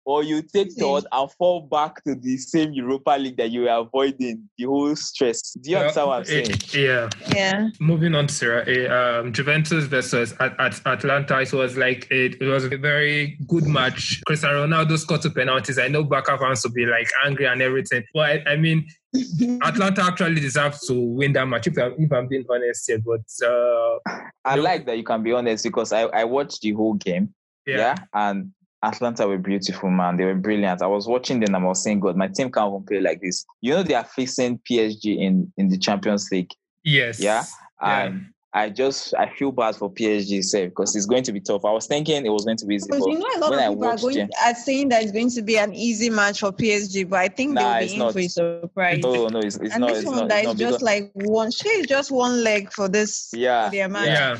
Or 0.04 0.24
you 0.24 0.42
take 0.42 0.72
See. 0.72 0.80
third 0.80 1.04
and 1.12 1.30
fall 1.32 1.60
back 1.62 2.02
to 2.04 2.16
the 2.16 2.36
same 2.36 2.72
Europa 2.72 3.10
League 3.18 3.36
that 3.36 3.50
you 3.52 3.62
were 3.62 3.68
avoiding 3.68 4.48
the 4.58 4.64
whole 4.64 4.96
stress. 4.96 5.52
Do 5.52 5.70
you 5.70 5.76
understand 5.76 6.08
what 6.08 6.16
I'm 6.16 6.22
Eh, 6.22 6.44
saying? 6.44 6.58
Yeah. 6.84 7.08
yeah. 7.34 7.68
Moving 7.78 8.14
on 8.16 8.26
to 8.26 8.34
Serie 8.34 8.86
A, 8.86 9.20
um, 9.20 9.32
Juventus 9.32 9.84
versus 9.84 10.34
at, 10.40 10.58
at 10.58 10.84
Atalanta. 10.86 11.40
It 11.40 11.52
was 11.52 11.76
like 11.76 12.08
a, 12.10 12.26
it 12.26 12.42
was 12.42 12.64
a 12.64 12.76
very 12.76 13.38
good 13.46 13.64
match. 13.66 14.20
Cristiano 14.26 14.66
Ronaldo 14.66 14.98
scored 14.98 15.22
two 15.22 15.30
penalties. 15.30 15.78
I 15.78 15.86
know 15.86 16.02
Barca 16.02 16.36
fans 16.36 16.64
will 16.64 16.72
be 16.72 16.84
like 16.86 17.08
angry 17.24 17.46
and 17.46 17.62
everything, 17.62 18.02
but 18.12 18.42
I, 18.48 18.52
I 18.52 18.56
mean, 18.56 18.84
Atalanta 19.62 20.02
actually 20.04 20.40
deserves 20.40 20.86
to 20.88 20.94
win 20.94 21.32
that 21.34 21.46
match. 21.46 21.66
If 21.68 21.78
I'm, 21.78 21.94
if 21.98 22.10
I'm 22.12 22.26
being 22.26 22.44
honest 22.50 22.86
here, 22.88 22.98
but 22.98 23.20
uh, 23.46 23.98
I 24.44 24.56
No. 24.56 24.62
like 24.62 24.86
that 24.86 24.96
you 24.96 25.04
can 25.04 25.22
be 25.22 25.32
honest 25.32 25.62
because 25.64 25.92
I, 25.92 26.02
I 26.06 26.24
watched 26.24 26.62
the 26.62 26.72
whole 26.72 26.94
game. 26.94 27.32
yeah, 27.66 27.76
Yeah. 27.76 27.94
And 28.14 28.52
Atalanta 28.82 29.26
were 29.28 29.38
beautiful, 29.38 29.90
man. 29.90 30.16
They 30.16 30.24
were 30.24 30.34
brilliant. 30.34 30.82
I 30.82 30.86
was 30.86 31.06
watching 31.06 31.40
them 31.40 31.54
and 31.54 31.64
I 31.64 31.68
was 31.68 31.82
saying, 31.82 32.00
God, 32.00 32.16
my 32.16 32.28
team 32.28 32.50
can't 32.50 32.68
even 32.72 32.84
play 32.84 33.00
like 33.00 33.20
this. 33.20 33.44
You 33.60 33.74
know, 33.74 33.82
they 33.82 33.94
are 33.94 34.04
facing 34.04 34.58
PSG 34.68 35.18
in, 35.18 35.52
in 35.56 35.68
the 35.68 35.78
Champions 35.78 36.28
League. 36.32 36.50
yes, 36.84 37.20
Yeah. 37.20 37.44
Yeah. 37.80 38.04
And 38.04 38.26
I 38.54 38.68
just, 38.68 39.14
I 39.14 39.32
feel 39.34 39.50
bad 39.50 39.76
for 39.76 39.90
PSG 39.90 40.38
itself 40.38 40.68
because 40.70 40.94
it's 40.94 41.06
going 41.06 41.22
to 41.24 41.32
be 41.32 41.40
tough. 41.40 41.64
I 41.64 41.70
was 41.72 41.86
thinking 41.86 42.26
it 42.26 42.28
was 42.28 42.44
going 42.44 42.58
to 42.58 42.66
be 42.66 42.74
easy. 42.74 42.86
Because 42.86 43.04
but 43.04 43.10
you 43.10 43.18
know 43.18 43.26
a 43.36 43.40
lot 43.40 43.52
of 43.54 43.58
I 43.60 43.68
people 43.68 43.84
are 43.86 43.96
going 43.96 44.16
them- 44.18 44.28
are 44.44 44.54
saying 44.54 44.88
that 44.90 45.02
it's 45.04 45.12
going 45.12 45.30
to 45.30 45.42
be 45.42 45.56
an 45.56 45.72
easy 45.72 46.10
match 46.10 46.40
for 46.40 46.52
PSG, 46.52 47.08
but 47.08 47.18
I 47.20 47.28
think 47.28 47.52
Nah, 47.54 47.78
they'll 47.78 47.88
be 47.88 47.92
in 47.94 47.98
not. 47.98 48.12
for 48.12 48.18
a 48.18 48.28
surprise. 48.28 49.00
Oh, 49.04 49.28
no, 49.28 49.38
it's, 49.38 49.56
it's 49.56 49.72
and 49.74 49.80
not. 49.80 49.88
this 49.90 49.98
It's 50.00 50.06
one 50.06 50.16
not. 50.16 50.28
that 50.28 50.44
It's 50.44 50.52
is 50.52 50.58
just 50.58 50.70
because, 50.70 50.82
like 50.82 51.10
one. 51.14 51.50
She 51.50 51.68
is 51.70 51.86
just 51.86 52.10
one 52.10 52.44
leg 52.44 52.70
for 52.72 52.88
this. 52.88 53.30
yeah. 53.32 53.70
for 53.70 53.74
their 53.74 53.88
match. 53.88 54.06
yeah, 54.06 54.38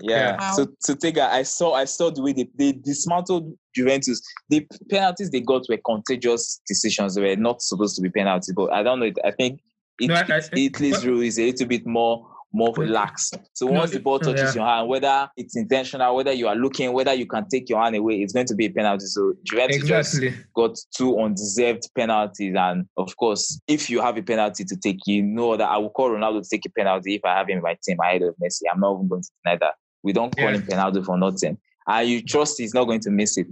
Yeah. 0.00 0.36
Wow. 0.38 0.52
So 0.52 0.66
to 0.84 0.94
take 0.96 1.16
a, 1.16 1.24
I 1.32 1.42
saw 1.42 1.74
I 1.74 1.84
saw 1.84 2.10
the 2.10 2.22
way 2.22 2.32
they, 2.32 2.48
they 2.56 2.72
dismantled 2.72 3.52
Juventus. 3.74 4.20
The 4.48 4.66
penalties 4.90 5.30
they 5.30 5.40
got 5.40 5.62
were 5.68 5.78
contagious 5.84 6.60
decisions. 6.66 7.14
They 7.14 7.22
were 7.22 7.36
not 7.36 7.62
supposed 7.62 7.96
to 7.96 8.02
be 8.02 8.10
penalties, 8.10 8.52
but 8.54 8.72
I 8.72 8.82
don't 8.82 9.00
know. 9.00 9.10
I 9.24 9.30
think 9.32 9.60
it, 9.98 10.08
No, 10.08 10.14
I- 10.14 10.26
I- 10.30 10.42
Italy's 10.56 11.04
rule 11.06 11.22
is 11.22 11.38
a 11.38 11.46
little 11.46 11.66
bit 11.66 11.86
more 11.86 12.26
more 12.50 12.72
lax. 12.78 13.30
So 13.52 13.66
No, 13.66 13.72
once 13.80 13.90
the 13.90 14.00
ball 14.00 14.18
touches 14.18 14.54
yeah. 14.54 14.62
your 14.62 14.66
hand, 14.66 14.88
whether 14.88 15.28
it's 15.36 15.54
intentional, 15.54 16.16
whether 16.16 16.32
you 16.32 16.48
are 16.48 16.56
looking, 16.56 16.90
whether 16.94 17.12
you 17.12 17.26
can 17.26 17.46
take 17.46 17.68
your 17.68 17.82
hand 17.82 17.94
away, 17.94 18.22
it's 18.22 18.32
going 18.32 18.46
to 18.46 18.54
be 18.54 18.64
a 18.64 18.70
penalty. 18.70 19.04
So 19.04 19.34
Juventus 19.44 19.86
just 19.86 20.18
got 20.56 20.74
two 20.96 21.18
undeserved 21.20 21.90
penalties. 21.94 22.54
And 22.56 22.86
of 22.96 23.14
course, 23.18 23.60
if 23.68 23.90
you 23.90 24.00
have 24.00 24.16
a 24.16 24.22
penalty 24.22 24.64
to 24.64 24.76
take, 24.76 25.00
you 25.06 25.22
know 25.22 25.58
that 25.58 25.68
I 25.68 25.76
will 25.76 25.90
call 25.90 26.08
Ronaldo 26.08 26.42
to 26.42 26.48
take 26.48 26.64
a 26.64 26.70
penalty 26.70 27.16
if 27.16 27.20
I 27.26 27.36
have 27.36 27.50
him 27.50 27.58
in 27.58 27.62
my 27.62 27.76
team 27.84 27.98
ahead 28.02 28.22
of 28.22 28.34
Messi. 28.42 28.62
I'm 28.72 28.80
not 28.80 28.94
even 28.94 29.08
going 29.08 29.22
to 29.22 29.30
deny 29.44 29.58
that. 29.60 29.74
We 30.02 30.12
don't 30.12 30.34
call 30.36 30.46
Yeah. 30.50 30.56
him 30.56 30.62
Penaldo 30.62 31.04
for 31.04 31.18
nothing. 31.18 31.58
And 31.90 32.06
you 32.06 32.22
trust 32.22 32.58
he's 32.58 32.74
not 32.74 32.84
going 32.84 33.00
to 33.00 33.10
miss 33.10 33.38
it. 33.38 33.46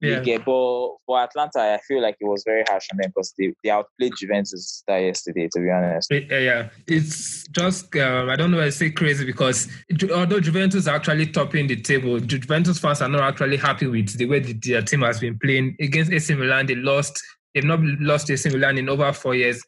Yeah. 0.00 0.18
get- 0.18 0.44
but 0.44 0.96
for 1.06 1.20
Atalanta, 1.20 1.60
I 1.60 1.78
feel 1.86 2.02
like 2.02 2.16
it 2.20 2.24
was 2.26 2.42
very 2.44 2.64
harsh 2.68 2.86
on 2.92 2.98
them 2.98 3.12
because 3.14 3.32
they, 3.38 3.52
they 3.62 3.70
outplayed 3.70 4.14
Juventus 4.18 4.82
that 4.88 4.98
yesterday, 4.98 5.48
to 5.52 5.60
be 5.60 5.70
honest. 5.70 6.10
Yeah, 6.10 6.38
yeah. 6.38 6.68
It's 6.88 7.46
just 7.48 7.94
um, 7.94 8.30
I 8.30 8.34
don't 8.34 8.50
know. 8.50 8.60
I 8.60 8.70
say 8.70 8.90
crazy 8.90 9.24
because 9.24 9.68
although 10.12 10.40
Juventus 10.40 10.88
are 10.88 10.96
actually 10.96 11.26
topping 11.26 11.68
the 11.68 11.80
table, 11.80 12.18
Juventus 12.18 12.80
fans 12.80 13.00
are 13.00 13.08
not 13.08 13.20
actually 13.22 13.56
happy 13.58 13.86
with 13.86 14.16
the 14.18 14.26
way 14.26 14.40
the, 14.40 14.54
their 14.54 14.82
team 14.82 15.02
has 15.02 15.20
been 15.20 15.38
playing 15.38 15.76
against 15.80 16.10
AC 16.10 16.34
Milan. 16.34 16.66
They 16.66 16.74
lost. 16.74 17.22
They've 17.54 17.62
not 17.64 17.78
lost 17.80 18.28
AC 18.28 18.50
Milan 18.50 18.76
in 18.78 18.88
over 18.88 19.12
four 19.12 19.36
years, 19.36 19.62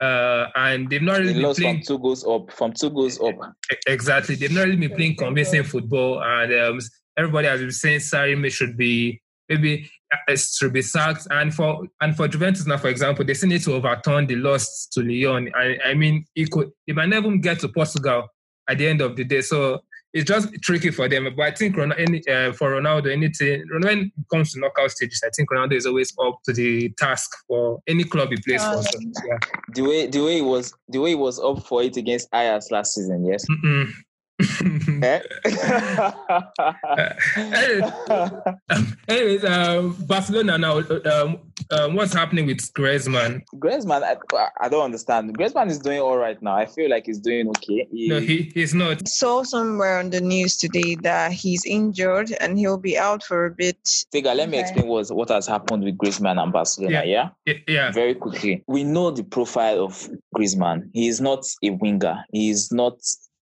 uh, 0.00 0.46
and 0.54 0.88
they've 0.88 1.02
not 1.02 1.16
They 1.16 1.20
really 1.20 1.32
been 1.34 1.42
lost 1.42 1.60
from 1.60 1.80
two 1.82 1.98
goals 1.98 2.26
up. 2.26 2.52
From 2.52 2.72
two 2.72 2.90
goals 2.90 3.20
up. 3.20 3.34
exactly. 3.86 4.34
They've 4.34 4.52
not 4.52 4.64
really 4.66 4.76
been 4.76 4.96
playing 4.96 5.16
convincing 5.16 5.64
football, 5.64 6.22
and 6.22 6.52
um, 6.54 6.78
everybody 7.16 7.48
has 7.48 7.60
been 7.60 7.72
saying 7.72 8.00
Sarri 8.00 8.52
should 8.52 8.76
be 8.76 9.20
maybe 9.48 9.90
uh, 10.28 10.36
should 10.36 10.72
be 10.72 10.82
sacked. 10.82 11.26
And 11.30 11.52
for 11.52 11.82
and 12.00 12.16
for 12.16 12.28
Juventus 12.28 12.66
now, 12.66 12.76
for 12.76 12.88
example, 12.88 13.24
they 13.24 13.34
still 13.34 13.48
need 13.48 13.62
to 13.62 13.74
overturn 13.74 14.26
the 14.26 14.36
loss 14.36 14.86
to 14.92 15.00
Lyon. 15.02 15.50
I, 15.56 15.76
I 15.86 15.94
mean, 15.94 16.24
it 16.36 16.50
could 16.50 16.70
they 16.86 16.92
might 16.92 17.08
never 17.08 17.26
even 17.26 17.40
get 17.40 17.60
to 17.60 17.68
Portugal 17.68 18.28
at 18.68 18.78
the 18.78 18.86
end 18.86 19.00
of 19.00 19.16
the 19.16 19.24
day. 19.24 19.40
So 19.40 19.80
it's 20.12 20.28
just 20.28 20.52
tricky 20.62 20.90
for 20.90 21.08
them. 21.08 21.28
But 21.36 21.42
I 21.42 21.50
think 21.50 21.76
Ron- 21.76 21.92
any, 21.92 22.22
uh, 22.28 22.52
for 22.52 22.72
Ronaldo, 22.72 23.12
anything 23.12 23.64
when 23.70 23.98
it 23.98 24.12
comes 24.32 24.52
to 24.52 24.60
knockout 24.60 24.90
stages, 24.90 25.22
I 25.24 25.30
think 25.34 25.50
Ronaldo 25.50 25.74
is 25.74 25.86
always 25.86 26.12
up 26.24 26.40
to 26.44 26.52
the 26.52 26.90
task 26.90 27.30
for 27.46 27.80
any 27.86 28.04
club 28.04 28.30
he 28.30 28.36
plays 28.36 28.64
for. 28.64 28.82
So, 28.82 28.98
yeah. 29.00 29.38
The 29.74 29.82
way 29.82 30.06
the 30.06 30.24
way 30.24 30.38
it 30.38 30.44
was 30.44 30.72
the 30.88 30.98
way 30.98 31.12
it 31.12 31.18
was 31.18 31.38
up 31.38 31.66
for 31.66 31.82
it 31.82 31.96
against 31.96 32.28
Ajax 32.34 32.70
last 32.70 32.94
season, 32.94 33.26
yes. 33.26 33.44
Mm-mm. 33.48 33.90
Eh? 35.02 35.20
Anyways, 39.08 39.44
um, 39.44 39.96
Barcelona 40.06 40.58
now. 40.58 40.78
Um, 40.78 41.38
um, 41.70 41.94
what's 41.94 42.12
happening 42.14 42.46
with 42.46 42.60
Griezmann? 42.74 43.42
Griezmann, 43.56 44.02
I, 44.02 44.16
I 44.60 44.68
don't 44.68 44.84
understand. 44.84 45.36
Griezmann 45.36 45.68
is 45.68 45.78
doing 45.78 46.00
all 46.00 46.16
right 46.16 46.40
now. 46.42 46.54
I 46.56 46.66
feel 46.66 46.88
like 46.90 47.06
he's 47.06 47.18
doing 47.18 47.48
okay. 47.50 47.86
He- 47.90 48.08
No, 48.08 48.20
he, 48.20 48.50
he's 48.54 48.74
not. 48.74 49.06
Saw 49.08 49.42
somewhere 49.42 49.98
on 49.98 50.10
the 50.10 50.20
news 50.20 50.56
today 50.56 50.96
that 51.02 51.32
he's 51.32 51.64
injured 51.66 52.32
and 52.40 52.58
he'll 52.58 52.78
be 52.78 52.96
out 52.98 53.22
for 53.22 53.46
a 53.46 53.50
bit. 53.50 53.76
Figure, 54.12 54.34
let 54.34 54.48
me 54.48 54.58
explain 54.58 54.86
what's, 54.86 55.10
what 55.12 55.28
has 55.28 55.46
happened 55.46 55.84
with 55.84 55.96
Griezmann 55.98 56.40
and 56.42 56.52
Barcelona. 56.52 57.02
Yeah. 57.04 57.28
Yeah, 57.66 57.92
very 57.92 58.14
quickly. 58.14 58.62
We 58.66 58.84
know 58.84 59.10
the 59.10 59.24
profile 59.24 59.84
of 59.84 60.08
Griezmann. 60.36 60.90
He 60.92 61.08
is 61.08 61.20
not 61.20 61.44
a 61.62 61.70
winger. 61.70 62.24
He 62.32 62.50
is 62.50 62.72
not 62.72 62.98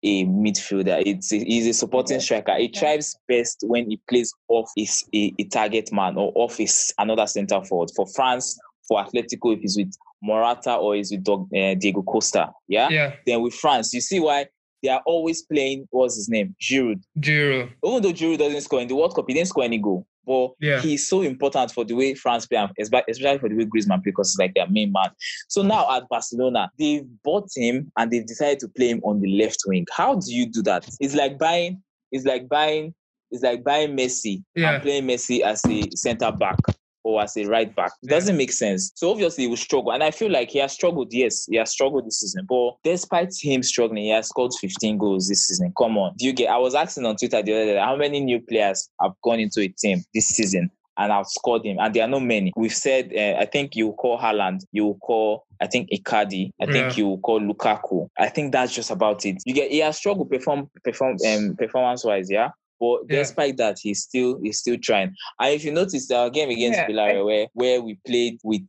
a 0.03 0.25
midfielder. 0.25 1.03
It's 1.05 1.31
a, 1.33 1.43
he's 1.43 1.67
a 1.67 1.73
supporting 1.73 2.19
striker. 2.19 2.55
He 2.57 2.69
thrives 2.69 3.17
best 3.27 3.63
when 3.67 3.89
he 3.89 3.99
plays 4.09 4.33
off 4.47 4.69
his 4.75 5.05
a, 5.13 5.33
a 5.39 5.43
target 5.45 5.91
man 5.91 6.17
or 6.17 6.31
off 6.35 6.57
his 6.57 6.93
another 6.97 7.27
centre 7.27 7.63
forward. 7.63 7.89
For 7.95 8.07
France, 8.07 8.59
for 8.87 9.03
Atletico, 9.03 9.55
if 9.55 9.59
he's 9.61 9.77
with 9.77 9.93
Morata 10.21 10.75
or 10.75 10.95
he's 10.95 11.11
with 11.11 11.23
Dog, 11.23 11.47
uh, 11.55 11.75
Diego 11.75 12.01
Costa. 12.01 12.51
Yeah? 12.67 12.89
yeah. 12.89 13.13
Then 13.25 13.41
with 13.41 13.53
France, 13.53 13.93
you 13.93 14.01
see 14.01 14.19
why 14.19 14.47
they 14.81 14.89
are 14.89 15.01
always 15.05 15.41
playing. 15.41 15.87
What's 15.91 16.15
his 16.15 16.29
name? 16.29 16.55
Giroud 16.61 17.01
Giro. 17.19 17.69
even 17.85 18.01
though 18.01 18.13
Giroud 18.13 18.39
doesn't 18.39 18.61
score 18.61 18.81
in 18.81 18.87
the 18.87 18.95
World 18.95 19.15
Cup, 19.15 19.25
he 19.27 19.33
didn't 19.33 19.49
score 19.49 19.63
any 19.63 19.77
goal. 19.77 20.05
But 20.29 20.51
Yeah. 20.61 20.79
he's 20.79 21.07
so 21.07 21.23
important 21.23 21.71
for 21.71 21.83
the 21.83 21.95
way 21.95 22.13
France 22.13 22.45
play, 22.45 22.59
and 22.59 22.69
especially 22.79 23.39
for 23.39 23.49
the 23.49 23.55
way 23.55 23.65
Griezmann 23.65 24.03
play, 24.03 24.11
because 24.11 24.31
he's 24.31 24.37
like 24.37 24.53
their 24.53 24.69
main 24.69 24.91
man. 24.91 25.09
So 25.47 25.63
now 25.63 25.91
at 25.95 26.07
Barcelona, 26.07 26.69
they've 26.77 27.07
bought 27.23 27.49
him 27.55 27.91
and 27.97 28.11
they've 28.11 28.25
decided 28.25 28.59
to 28.59 28.67
play 28.67 28.89
him 28.89 29.01
on 29.03 29.21
the 29.21 29.27
left 29.41 29.63
wing. 29.65 29.87
How 29.91 30.13
do 30.15 30.31
you 30.31 30.45
do 30.45 30.61
that? 30.63 30.87
It's 30.99 31.15
like 31.15 31.39
buying, 31.39 31.81
it's 32.11 32.25
like 32.25 32.47
buying, 32.47 32.93
it's 33.31 33.41
like 33.43 33.63
buying 33.63 33.97
Messi 33.97 34.43
Yeah. 34.55 34.73
and 34.73 34.83
playing 34.83 35.07
Messi 35.07 35.41
as 35.41 35.65
a 35.67 35.89
centre 35.95 36.31
back 36.31 36.59
or 37.09 37.21
as 37.21 37.35
a 37.37 37.45
right 37.45 37.73
back. 37.75 37.91
It 38.03 38.09
doesn't 38.09 38.37
make 38.37 38.51
sense. 38.51 38.91
So 38.95 39.11
obviously 39.11 39.43
he 39.45 39.47
will 39.49 39.57
struggle. 39.57 39.91
And 39.91 40.03
I 40.03 40.11
feel 40.11 40.31
like 40.31 40.49
he 40.51 40.59
has 40.59 40.73
struggled, 40.73 41.11
yes, 41.11 41.45
he 41.49 41.57
has 41.57 41.71
struggled 41.71 42.05
this 42.05 42.19
season. 42.19 42.45
But 42.47 42.73
despite 42.83 43.33
him 43.41 43.63
struggling, 43.63 44.03
he 44.03 44.09
has 44.11 44.27
scored 44.27 44.53
15 44.59 44.97
goals 44.97 45.27
this 45.27 45.47
season. 45.47 45.73
Come 45.77 45.97
on. 45.97 46.13
Do 46.17 46.25
you 46.25 46.33
get 46.33 46.49
I 46.49 46.57
was 46.57 46.75
asking 46.75 47.05
on 47.05 47.15
Twitter 47.15 47.41
the 47.41 47.53
other 47.53 47.65
day 47.65 47.77
how 47.79 47.95
many 47.95 48.19
new 48.19 48.39
players 48.41 48.89
have 49.01 49.11
gone 49.23 49.39
into 49.39 49.61
a 49.61 49.67
team 49.67 50.03
this 50.13 50.27
season 50.27 50.69
and 50.97 51.11
have 51.11 51.27
scored 51.27 51.65
him? 51.65 51.77
And 51.79 51.93
there 51.93 52.03
are 52.03 52.09
not 52.09 52.23
many. 52.23 52.51
We've 52.55 52.73
said 52.73 53.11
uh, 53.15 53.39
I 53.41 53.45
think 53.45 53.75
you 53.75 53.93
call 53.93 54.17
Haaland, 54.19 54.59
you 54.71 54.97
call 55.01 55.45
I 55.61 55.67
think 55.67 55.89
Icardi, 55.91 56.51
I 56.61 56.65
think 56.67 56.97
Yeah. 56.97 57.03
you 57.03 57.17
call 57.21 57.41
Lukaku. 57.41 58.07
I 58.17 58.29
think 58.29 58.53
that's 58.53 58.73
just 58.73 58.91
about 58.91 59.25
it. 59.25 59.37
You 59.45 59.53
get 59.53 59.71
he 59.71 59.79
has 59.79 59.97
struggled 59.97 60.29
perform 60.29 60.69
perform 60.83 61.17
um, 61.27 61.55
performance 61.57 62.03
wise, 62.05 62.29
yeah. 62.31 62.49
But 62.79 63.01
Yeah. 63.09 63.17
despite 63.19 63.57
that, 63.57 63.77
he's 63.81 64.01
still 64.01 64.39
he's 64.41 64.59
still 64.59 64.77
trying. 64.81 65.13
And 65.39 65.53
if 65.53 65.63
you 65.63 65.71
notice 65.71 66.09
our 66.11 66.29
game 66.29 66.49
against 66.49 66.79
Yeah. 66.79 66.87
Villarreal, 66.87 67.25
where, 67.25 67.47
where 67.53 67.81
we 67.81 67.97
played 68.05 68.39
with 68.43 68.61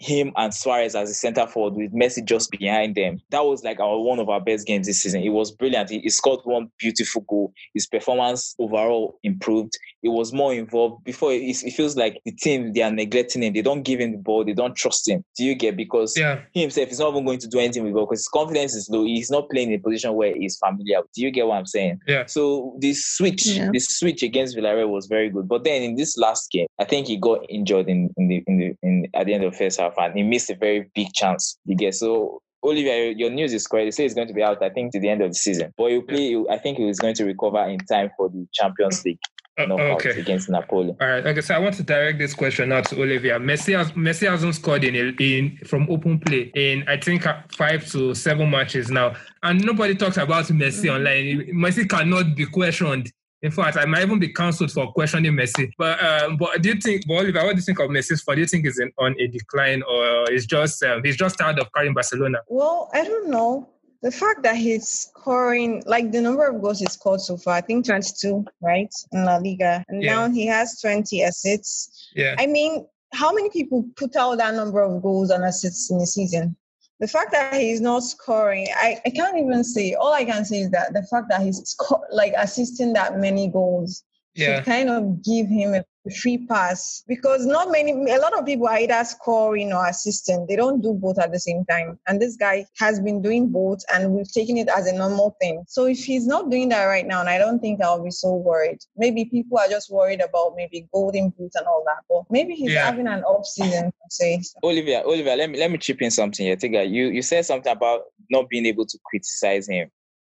him 0.00 0.32
and 0.36 0.52
Suarez 0.54 0.94
as 0.94 1.10
a 1.10 1.14
centre 1.14 1.46
forward 1.46 1.74
with 1.74 1.92
Messi 1.92 2.24
just 2.24 2.50
behind 2.50 2.94
them, 2.94 3.20
that 3.30 3.44
was 3.44 3.64
like 3.64 3.80
our 3.80 3.98
one 4.00 4.18
of 4.18 4.28
our 4.28 4.40
best 4.40 4.66
games 4.66 4.86
this 4.86 5.02
season. 5.02 5.22
It 5.22 5.30
was 5.30 5.50
brilliant. 5.50 5.90
He, 5.90 6.00
he 6.00 6.10
scored 6.10 6.40
one 6.44 6.70
beautiful 6.78 7.22
goal. 7.28 7.52
His 7.72 7.86
performance 7.86 8.54
overall 8.58 9.18
improved. 9.22 9.72
It 10.02 10.08
was 10.10 10.32
more 10.32 10.52
involved. 10.52 11.04
Before 11.04 11.32
it, 11.32 11.38
it 11.42 11.72
feels 11.72 11.96
like 11.96 12.20
the 12.24 12.32
team 12.32 12.72
they 12.74 12.82
are 12.82 12.90
neglecting 12.90 13.42
him. 13.42 13.54
They 13.54 13.62
don't 13.62 13.82
give 13.82 14.00
him 14.00 14.12
the 14.12 14.18
ball. 14.18 14.44
They 14.44 14.52
don't 14.52 14.76
trust 14.76 15.08
him. 15.08 15.24
Do 15.36 15.44
you 15.44 15.54
get? 15.54 15.76
Because 15.76 16.16
Yeah. 16.16 16.40
he 16.52 16.60
himself 16.60 16.90
is 16.90 16.98
not 16.98 17.10
even 17.12 17.24
going 17.24 17.38
to 17.38 17.48
do 17.48 17.58
anything 17.58 17.84
with 17.84 17.94
ball 17.94 18.04
because 18.06 18.20
his 18.20 18.28
confidence 18.28 18.74
is 18.74 18.88
low. 18.90 19.04
He's 19.04 19.30
not 19.30 19.48
playing 19.48 19.72
in 19.72 19.80
a 19.80 19.82
position 19.82 20.12
where 20.14 20.34
he's 20.36 20.56
familiar. 20.58 21.00
Do 21.14 21.22
you 21.22 21.30
get 21.30 21.46
what 21.46 21.56
I'm 21.56 21.66
saying? 21.66 22.00
Yeah. 22.06 22.26
So 22.26 22.76
this 22.80 23.06
switch, 23.06 23.44
Yeah. 23.56 23.70
the 23.72 23.78
switch 23.80 24.22
against 24.22 24.56
Villarreal 24.56 24.88
was 24.88 25.06
very 25.06 25.30
good. 25.30 25.48
But 25.48 25.64
then 25.64 25.82
in 25.82 25.96
this 25.96 26.16
last 26.16 26.50
game, 26.50 26.66
I 26.78 26.84
think 26.84 27.06
he 27.06 27.16
got 27.16 27.44
injured 27.48 27.88
in, 27.88 28.10
in 28.16 28.28
the 28.28 28.42
in 28.46 28.58
the 28.58 28.74
in 28.82 29.06
at 29.14 29.26
the 29.26 29.34
end 29.34 29.44
of 29.44 29.52
the 29.52 29.58
first 29.58 29.80
half 29.80 29.94
and 29.98 30.14
he 30.16 30.22
missed 30.22 30.50
a 30.50 30.54
very 30.56 30.90
big 30.94 31.12
chance. 31.12 31.56
You 31.64 31.76
get 31.76 31.94
so. 31.94 32.40
Olivia, 32.62 33.12
your 33.12 33.28
news 33.28 33.52
is 33.52 33.66
correct. 33.66 33.86
They 33.88 33.90
say 33.90 34.04
he's 34.04 34.14
going 34.14 34.28
to 34.28 34.32
be 34.32 34.42
out, 34.42 34.62
I 34.62 34.70
think, 34.70 34.92
to 34.92 34.98
the 34.98 35.10
end 35.10 35.20
of 35.20 35.28
the 35.30 35.34
season. 35.34 35.70
But 35.76 35.90
he'll 35.90 36.00
play. 36.00 36.28
he'll- 36.28 36.46
I 36.50 36.56
think 36.56 36.78
he 36.78 36.84
was 36.84 36.98
going 36.98 37.14
to 37.16 37.24
recover 37.26 37.62
in 37.68 37.78
time 37.80 38.08
for 38.16 38.30
the 38.30 38.46
Champions 38.54 39.04
League 39.04 39.18
Uh, 39.58 39.64
okay. 39.74 40.18
against 40.18 40.48
Napoli. 40.48 40.96
All 40.98 41.06
right. 41.06 41.26
Okay. 41.26 41.42
So 41.42 41.54
I 41.54 41.58
want 41.58 41.74
to 41.74 41.82
direct 41.82 42.18
this 42.18 42.32
question 42.32 42.72
out 42.72 42.86
to 42.86 42.96
Olivia. 43.02 43.38
Messi 43.38 43.76
has 43.76 43.92
Messi 43.92 44.28
hasn't 44.30 44.54
scored 44.54 44.82
in 44.82 44.94
in 45.20 45.58
from 45.66 45.86
open 45.90 46.18
play 46.18 46.50
in 46.56 46.84
I 46.88 46.96
think 46.96 47.26
uh, 47.26 47.42
five 47.52 47.86
to 47.92 48.14
seven 48.14 48.50
matches 48.50 48.90
now, 48.90 49.14
and 49.42 49.62
nobody 49.62 49.94
talks 49.94 50.16
about 50.16 50.46
Messi 50.46 50.88
online. 50.90 51.52
Messi 51.54 51.86
cannot 51.88 52.34
be 52.34 52.46
questioned. 52.46 53.12
In 53.44 53.50
fact, 53.50 53.76
I 53.76 53.84
might 53.84 54.02
even 54.02 54.18
be 54.18 54.32
cancelled 54.32 54.72
for 54.72 54.90
questioning 54.92 55.32
Messi. 55.32 55.70
But 55.76 56.02
um, 56.02 56.38
but 56.38 56.62
do 56.62 56.70
you 56.70 56.76
think, 56.80 57.06
but 57.06 57.16
Oliver, 57.16 57.44
what 57.44 57.50
do 57.50 57.56
you 57.56 57.60
think 57.62 57.78
of 57.78 57.90
Messi's 57.90 58.22
for? 58.22 58.34
Do 58.34 58.40
you 58.40 58.46
think 58.46 58.64
he's 58.64 58.78
in, 58.78 58.90
on 58.96 59.14
a 59.20 59.26
decline 59.26 59.82
or 59.82 60.30
is 60.32 60.46
just 60.46 60.82
um, 60.82 61.02
he's 61.04 61.18
just 61.18 61.36
tired 61.36 61.58
of 61.58 61.70
carrying 61.74 61.92
Barcelona? 61.92 62.38
Well, 62.48 62.90
I 62.94 63.04
don't 63.04 63.28
know. 63.28 63.68
The 64.00 64.10
fact 64.10 64.42
that 64.44 64.56
he's 64.56 64.88
scoring, 64.88 65.82
like 65.84 66.10
the 66.10 66.22
number 66.22 66.46
of 66.46 66.62
goals 66.62 66.78
he 66.78 66.86
scored 66.86 67.20
so 67.20 67.36
far, 67.36 67.56
I 67.56 67.60
think 67.60 67.84
22, 67.84 68.46
right, 68.62 68.92
in 69.12 69.24
La 69.26 69.36
Liga. 69.36 69.84
And 69.88 70.02
Yeah. 70.02 70.14
now 70.14 70.30
he 70.30 70.46
has 70.46 70.80
20 70.80 71.22
assists. 71.22 72.08
Yeah. 72.14 72.36
I 72.38 72.46
mean, 72.46 72.86
how 73.12 73.30
many 73.32 73.50
people 73.50 73.84
put 73.96 74.16
out 74.16 74.38
that 74.38 74.54
number 74.54 74.80
of 74.80 75.02
goals 75.02 75.28
and 75.28 75.44
assists 75.44 75.90
in 75.90 75.98
a 76.00 76.06
season? 76.06 76.56
The 77.00 77.08
fact 77.08 77.32
that 77.32 77.54
he's 77.54 77.80
not 77.80 78.02
scoring, 78.04 78.68
I, 78.76 79.00
I 79.04 79.10
can't 79.10 79.36
even 79.36 79.64
say. 79.64 79.94
All 79.94 80.12
I 80.12 80.24
can 80.24 80.44
say 80.44 80.60
is 80.60 80.70
that 80.70 80.92
the 80.92 81.02
fact 81.02 81.26
that 81.28 81.42
he's 81.42 81.60
sco- 81.68 82.04
like 82.12 82.32
assisting 82.36 82.92
that 82.92 83.18
many 83.18 83.48
goals 83.48 84.04
Yeah. 84.34 84.56
should 84.56 84.64
kind 84.64 84.88
of 84.88 85.22
give 85.22 85.48
him 85.48 85.74
a 85.74 85.84
free 86.10 86.38
pass 86.46 87.02
because 87.08 87.46
not 87.46 87.70
many 87.70 87.92
a 88.10 88.18
lot 88.18 88.38
of 88.38 88.44
people 88.44 88.66
are 88.68 88.78
either 88.78 89.02
scoring 89.04 89.72
or 89.72 89.86
assisting 89.86 90.44
they 90.48 90.56
don't 90.56 90.82
do 90.82 90.92
both 90.92 91.18
at 91.18 91.32
the 91.32 91.40
same 91.40 91.64
time 91.64 91.98
and 92.06 92.20
this 92.20 92.36
guy 92.36 92.64
has 92.78 93.00
been 93.00 93.22
doing 93.22 93.48
both 93.50 93.80
and 93.94 94.12
we've 94.12 94.30
taken 94.30 94.56
it 94.58 94.68
as 94.76 94.86
a 94.86 94.92
normal 94.92 95.34
thing 95.40 95.64
so 95.66 95.86
if 95.86 95.98
he's 96.04 96.26
not 96.26 96.50
doing 96.50 96.68
that 96.68 96.84
right 96.84 97.06
now 97.06 97.20
and 97.20 97.28
i 97.30 97.38
don't 97.38 97.58
think 97.60 97.80
i'll 97.82 98.02
be 98.04 98.10
so 98.10 98.34
worried 98.34 98.78
maybe 98.96 99.24
people 99.24 99.58
are 99.58 99.68
just 99.68 99.90
worried 99.90 100.20
about 100.20 100.52
maybe 100.56 100.86
golden 100.92 101.30
boots 101.38 101.56
and 101.56 101.66
all 101.66 101.82
that 101.86 102.02
but 102.08 102.22
maybe 102.30 102.54
he's 102.54 102.72
Yeah. 102.72 102.84
having 102.84 103.06
an 103.06 103.22
off 103.24 103.46
season 103.46 103.84
per 103.86 104.08
se 104.10 104.42
Olivia, 104.62 105.02
Olivia, 105.06 105.36
let 105.36 105.48
me 105.50 105.58
let 105.58 105.70
me 105.70 105.78
chip 105.78 106.02
in 106.02 106.10
something 106.10 106.44
here. 106.44 106.56
Tigger, 106.56 106.88
you 106.88 107.06
you 107.08 107.22
said 107.22 107.44
something 107.46 107.72
about 107.72 108.02
not 108.30 108.48
being 108.48 108.66
able 108.66 108.84
to 108.86 108.98
criticize 109.04 109.68
him. 109.68 109.90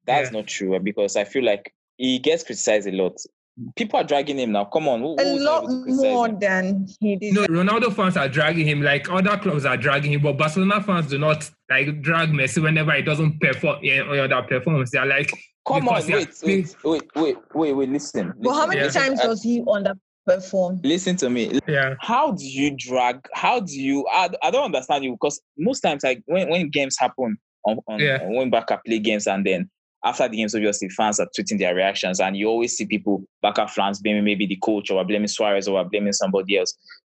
That's 0.05 0.31
Yeah. 0.31 0.39
not 0.39 0.47
true 0.47 0.79
because 0.79 1.15
I 1.15 1.23
feel 1.25 1.43
like 1.43 1.73
he 1.97 2.19
gets 2.19 2.43
criticized 2.43 2.87
a 2.87 2.91
lot. 2.91 3.17
People 3.75 3.99
are 3.99 4.03
dragging 4.03 4.37
him 4.37 4.51
now. 4.51 4.65
Come 4.65 4.87
on, 4.87 4.99
who, 5.01 5.15
a 5.19 5.39
lot 5.39 5.63
able 5.63 5.69
to 5.77 5.83
criticize 5.83 6.03
more 6.03 6.27
him? 6.27 6.39
than 6.39 6.87
he 6.99 7.15
did 7.15 7.33
No, 7.33 7.45
Ronaldo 7.47 7.91
fans 7.93 8.15
are 8.15 8.29
dragging 8.29 8.67
him 8.67 8.81
like 8.83 9.09
other 9.09 9.35
clubs 9.37 9.65
are 9.65 9.77
dragging 9.77 10.13
him, 10.13 10.21
but 10.21 10.37
Barcelona 10.37 10.81
fans 10.83 11.07
do 11.07 11.17
not 11.17 11.49
like 11.69 12.01
drag 12.01 12.29
Messi 12.29 12.61
whenever 12.61 12.91
he 12.93 13.01
doesn't 13.01 13.39
perform 13.41 13.79
yeah, 13.81 14.01
or 14.01 14.27
that 14.27 14.47
performance. 14.47 14.91
They're 14.91 15.05
like, 15.07 15.31
Come 15.67 15.87
on, 15.89 15.95
because 15.95 16.07
he 16.07 16.13
has 16.13 16.41
wait, 16.43 16.75
wait, 16.83 17.03
wait, 17.15 17.15
wait, 17.15 17.37
wait, 17.55 17.73
wait. 17.73 17.89
Listen. 17.89 18.33
but 18.37 18.53
how 18.53 18.67
many 18.67 18.81
Yeah. 18.81 18.89
times 18.89 19.19
was 19.23 19.41
he 19.41 19.61
underperformed 19.61 20.81
listen 20.85 21.15
to 21.17 21.29
me. 21.29 21.59
yeah, 21.67 21.95
How 21.99 22.31
do 22.31 22.45
you 22.45 22.71
drag? 22.77 23.27
How 23.33 23.59
do 23.59 23.73
you? 23.73 24.05
I, 24.11 24.29
I 24.43 24.51
don't 24.51 24.65
understand 24.65 25.03
you 25.03 25.13
because 25.13 25.41
most 25.57 25.79
times, 25.81 26.03
like 26.03 26.21
when, 26.27 26.49
when 26.49 26.69
games 26.69 26.95
happen 26.99 27.37
on, 27.65 27.79
on 27.87 27.99
Yeah. 27.99 28.19
on 28.23 28.35
when 28.35 28.49
Barca 28.49 28.79
play 28.85 28.99
games 28.99 29.25
and 29.27 29.45
then 29.45 29.69
after 30.05 30.27
the 30.27 30.37
games, 30.37 30.53
obviously 30.55 30.89
fans 30.89 31.19
are 31.19 31.27
tweeting 31.37 31.57
their 31.59 31.73
reactions, 31.75 32.19
and 32.19 32.37
you 32.37 32.47
always 32.47 32.75
see 32.77 32.85
people 32.85 33.23
Barca 33.41 33.67
fans 33.67 33.99
blaming 33.99 34.23
maybe 34.23 34.45
the 34.45 34.57
coach 34.57 34.91
or 34.91 35.03
blaming 35.05 35.27
Suarez 35.27 35.67
or 35.67 35.83
blaming 35.85 36.13
somebody 36.13 36.57
else. 36.57 36.75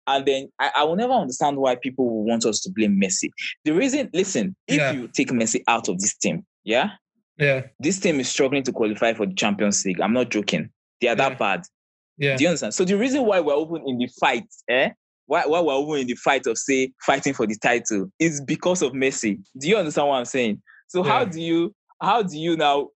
And 0.06 0.24
then 0.24 0.48
I, 0.58 0.70
I 0.76 0.84
will 0.84 0.96
never 0.96 1.12
understand 1.12 1.58
why 1.58 1.74
people 1.76 2.06
will 2.08 2.24
want 2.24 2.46
us 2.46 2.60
to 2.60 2.70
blame 2.74 2.98
Messi. 3.00 3.28
The 3.64 3.72
reason, 3.72 4.08
listen, 4.14 4.56
if 4.66 4.76
Yeah. 4.78 4.92
you 4.92 5.08
take 5.08 5.28
Messi 5.30 5.62
out 5.68 5.88
of 5.88 6.00
this 6.00 6.16
team, 6.16 6.46
yeah, 6.64 6.90
yeah, 7.36 7.62
this 7.78 7.98
team 8.00 8.18
is 8.20 8.28
struggling 8.28 8.62
to 8.62 8.72
qualify 8.72 9.12
for 9.12 9.26
the 9.26 9.34
Champions 9.34 9.84
League. 9.84 10.00
I'm 10.00 10.14
not 10.14 10.30
joking. 10.30 10.70
They 11.00 11.08
are 11.08 11.10
Yeah. 11.10 11.28
that 11.28 11.38
bad. 11.38 11.62
yeah, 12.16 12.36
Do 12.36 12.42
you 12.44 12.48
understand? 12.48 12.74
So 12.74 12.84
the 12.84 12.96
reason 12.96 13.24
why 13.26 13.40
we're 13.40 13.52
open 13.54 13.82
in 13.86 13.98
the 13.98 14.08
fight, 14.18 14.44
eh? 14.68 14.90
Why, 15.26 15.44
why 15.46 15.60
we're 15.60 15.74
open 15.74 15.98
in 16.00 16.06
the 16.06 16.14
fight 16.14 16.46
of 16.46 16.56
say 16.56 16.90
fighting 17.04 17.34
for 17.34 17.46
the 17.46 17.56
title 17.56 18.10
is 18.18 18.40
because 18.40 18.80
of 18.82 18.92
Messi. 18.92 19.38
Do 19.60 19.68
you 19.68 19.76
understand 19.76 20.08
what 20.08 20.14
I'm 20.14 20.24
saying? 20.24 20.62
So 20.88 21.02
how 21.02 21.26
do 21.26 21.38
you 21.40 21.74
how 22.00 22.22
do 22.22 22.38
you 22.38 22.56
now 22.56 22.88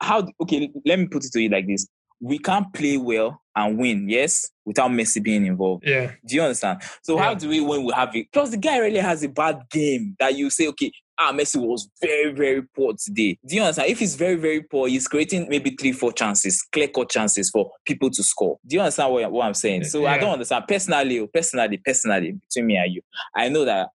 how 0.00 0.26
okay 0.42 0.70
let 0.86 0.98
me 0.98 1.06
put 1.06 1.24
it 1.24 1.32
to 1.32 1.40
you 1.40 1.48
like 1.48 1.66
this. 1.66 1.86
We 2.22 2.38
can't 2.38 2.70
play 2.74 2.98
well 2.98 3.40
and 3.56 3.78
win, 3.78 4.06
yes, 4.08 4.50
without 4.66 4.90
Messi 4.90 5.22
being 5.22 5.46
involved. 5.46 5.84
yeah, 5.86 6.12
Do 6.26 6.34
you 6.36 6.42
understand? 6.42 6.82
So 7.02 7.16
how 7.16 7.32
do 7.32 7.48
we 7.48 7.60
when 7.60 7.82
we 7.84 7.92
have 7.94 8.14
it? 8.14 8.26
Plus 8.30 8.50
the 8.50 8.58
guy 8.58 8.76
really 8.78 8.98
has 8.98 9.22
a 9.22 9.28
bad 9.28 9.62
game 9.70 10.16
that 10.18 10.34
you 10.36 10.50
say, 10.50 10.66
okay, 10.68 10.92
ah, 11.18 11.32
Messi 11.32 11.56
was 11.56 11.88
very, 12.02 12.32
very 12.32 12.62
poor 12.76 12.94
today. 13.02 13.38
Do 13.46 13.56
you 13.56 13.62
understand? 13.62 13.90
If 13.90 13.98
he's 13.98 14.16
very, 14.16 14.36
very 14.36 14.62
poor, 14.62 14.88
he's 14.88 15.08
creating 15.08 15.46
maybe 15.48 15.76
three, 15.80 15.92
four 15.92 16.12
chances, 16.12 16.62
clear 16.72 16.88
cut 16.88 17.08
chances 17.10 17.50
for 17.50 17.70
people 17.86 18.10
to 18.10 18.22
score. 18.22 18.58
Do 18.66 18.76
you 18.76 18.82
understand 18.82 19.12
what, 19.12 19.32
what 19.32 19.46
I'm 19.46 19.54
saying? 19.54 19.84
So 19.84 20.06
I 20.06 20.18
don't 20.18 20.32
understand. 20.32 20.64
Personally, 20.68 21.20
oh, 21.20 21.26
personally, 21.26 21.78
personally, 21.78 22.32
between 22.32 22.66
me 22.66 22.76
and 22.76 22.94
you, 22.94 23.02
I 23.34 23.48
know 23.48 23.64
that 23.64 23.88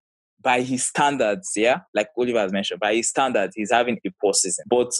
by 0.46 0.60
his 0.60 0.86
standards, 0.86 1.50
yeah, 1.56 1.80
like 1.92 2.08
Oliver 2.16 2.38
has 2.38 2.52
mentioned, 2.52 2.78
by 2.78 2.94
his 2.94 3.08
standards, 3.08 3.56
he's 3.56 3.72
having 3.72 3.98
a 4.06 4.10
poor 4.20 4.32
season. 4.32 4.64
But 4.70 4.92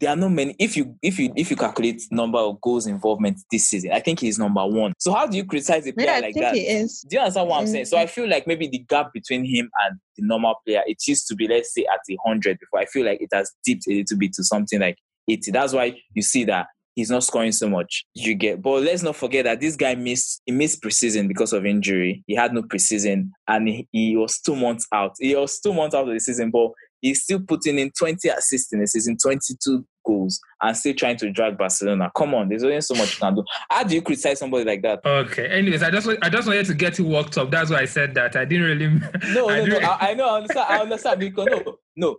there 0.00 0.10
are 0.10 0.16
not 0.16 0.30
many. 0.32 0.56
If 0.58 0.76
you 0.76 0.96
if 1.02 1.20
you 1.20 1.32
if 1.36 1.50
you 1.50 1.56
calculate 1.56 2.02
number 2.10 2.38
of 2.38 2.60
goals 2.60 2.88
involvement 2.88 3.38
this 3.52 3.68
season, 3.68 3.92
I 3.92 4.00
think 4.00 4.18
he's 4.18 4.40
number 4.40 4.66
one. 4.66 4.94
So 4.98 5.14
how 5.14 5.28
do 5.28 5.36
you 5.36 5.44
criticize 5.44 5.86
a 5.86 5.92
player 5.92 6.08
yeah 6.08 6.16
i 6.16 6.20
like 6.20 6.34
think 6.34 6.46
that? 6.46 6.54
he 6.56 6.62
is 6.62 7.06
Do 7.08 7.14
you 7.14 7.20
understand 7.20 7.48
what 7.48 7.60
I'm 7.60 7.68
saying? 7.68 7.84
So. 7.84 7.96
I 7.96 8.06
feel 8.06 8.28
like 8.28 8.48
maybe 8.48 8.66
the 8.66 8.80
gap 8.88 9.12
between 9.12 9.44
him 9.44 9.70
and 9.84 10.00
the 10.16 10.26
normal 10.26 10.56
player, 10.66 10.82
it 10.84 10.98
used 11.06 11.28
to 11.28 11.36
be, 11.36 11.46
let's 11.46 11.72
say, 11.72 11.86
at 11.92 12.00
hundred 12.26 12.58
before. 12.58 12.80
I 12.80 12.86
feel 12.86 13.06
like 13.06 13.20
it 13.20 13.30
has 13.32 13.52
dipped 13.64 13.86
a 13.86 13.92
little 13.92 14.18
bit 14.18 14.32
to 14.32 14.42
something 14.42 14.80
like 14.80 14.98
80. 15.28 15.52
That's 15.52 15.74
why 15.74 15.96
you 16.12 16.22
see 16.22 16.42
that 16.46 16.66
he's 16.98 17.10
not 17.10 17.22
scoring 17.22 17.52
so 17.52 17.68
much. 17.68 18.04
You 18.12 18.34
get, 18.34 18.60
but 18.60 18.82
let's 18.82 19.04
not 19.04 19.14
forget 19.14 19.44
that 19.44 19.60
this 19.60 19.76
guy 19.76 19.94
missed 19.94 20.42
he 20.46 20.52
missed 20.52 20.82
preseason 20.82 21.28
because 21.28 21.52
of 21.52 21.64
injury. 21.64 22.24
He 22.26 22.34
had 22.34 22.52
no 22.52 22.62
preseason 22.62 23.30
and 23.46 23.68
he, 23.68 23.88
he 23.92 24.16
was 24.16 24.40
two 24.40 24.56
months 24.56 24.84
out. 24.92 25.12
He 25.20 25.36
was 25.36 25.60
two 25.60 25.72
months 25.72 25.94
out 25.94 26.08
of 26.08 26.12
the 26.12 26.18
season, 26.18 26.50
but 26.50 26.72
he's 27.00 27.22
still 27.22 27.38
putting 27.38 27.78
in 27.78 27.92
20 27.96 28.28
assists 28.30 28.72
in 28.72 28.80
the 28.80 28.88
season, 28.88 29.16
22 29.16 29.86
goals 30.08 30.40
and 30.62 30.76
still 30.76 30.94
trying 30.94 31.16
to 31.18 31.30
drag 31.30 31.58
Barcelona. 31.58 32.10
Come 32.16 32.34
on, 32.34 32.48
there's 32.48 32.64
only 32.64 32.80
so 32.80 32.94
much 32.94 33.14
you 33.14 33.20
can 33.20 33.34
do. 33.34 33.44
How 33.70 33.84
do 33.84 33.94
you 33.94 34.02
criticize 34.02 34.38
somebody 34.38 34.64
like 34.64 34.82
that? 34.82 35.00
Okay. 35.04 35.46
Anyways, 35.48 35.82
I 35.82 35.90
just 35.90 36.08
I 36.22 36.28
just 36.30 36.48
wanted 36.48 36.66
to 36.66 36.74
get 36.74 36.98
you 36.98 37.04
worked 37.06 37.36
up. 37.38 37.50
That's 37.50 37.70
why 37.70 37.80
I 37.80 37.84
said 37.84 38.14
that. 38.14 38.34
I 38.36 38.44
didn't 38.44 38.66
really. 38.66 38.88
No, 39.34 39.46
no, 39.48 39.64
no. 39.66 39.78
I, 39.78 40.10
I 40.10 40.14
know. 40.14 40.28
I 40.28 40.36
understand. 40.38 40.66
I 40.68 40.78
understand 40.78 41.20
because 41.20 41.46
no, 41.46 41.78
no. 41.96 42.16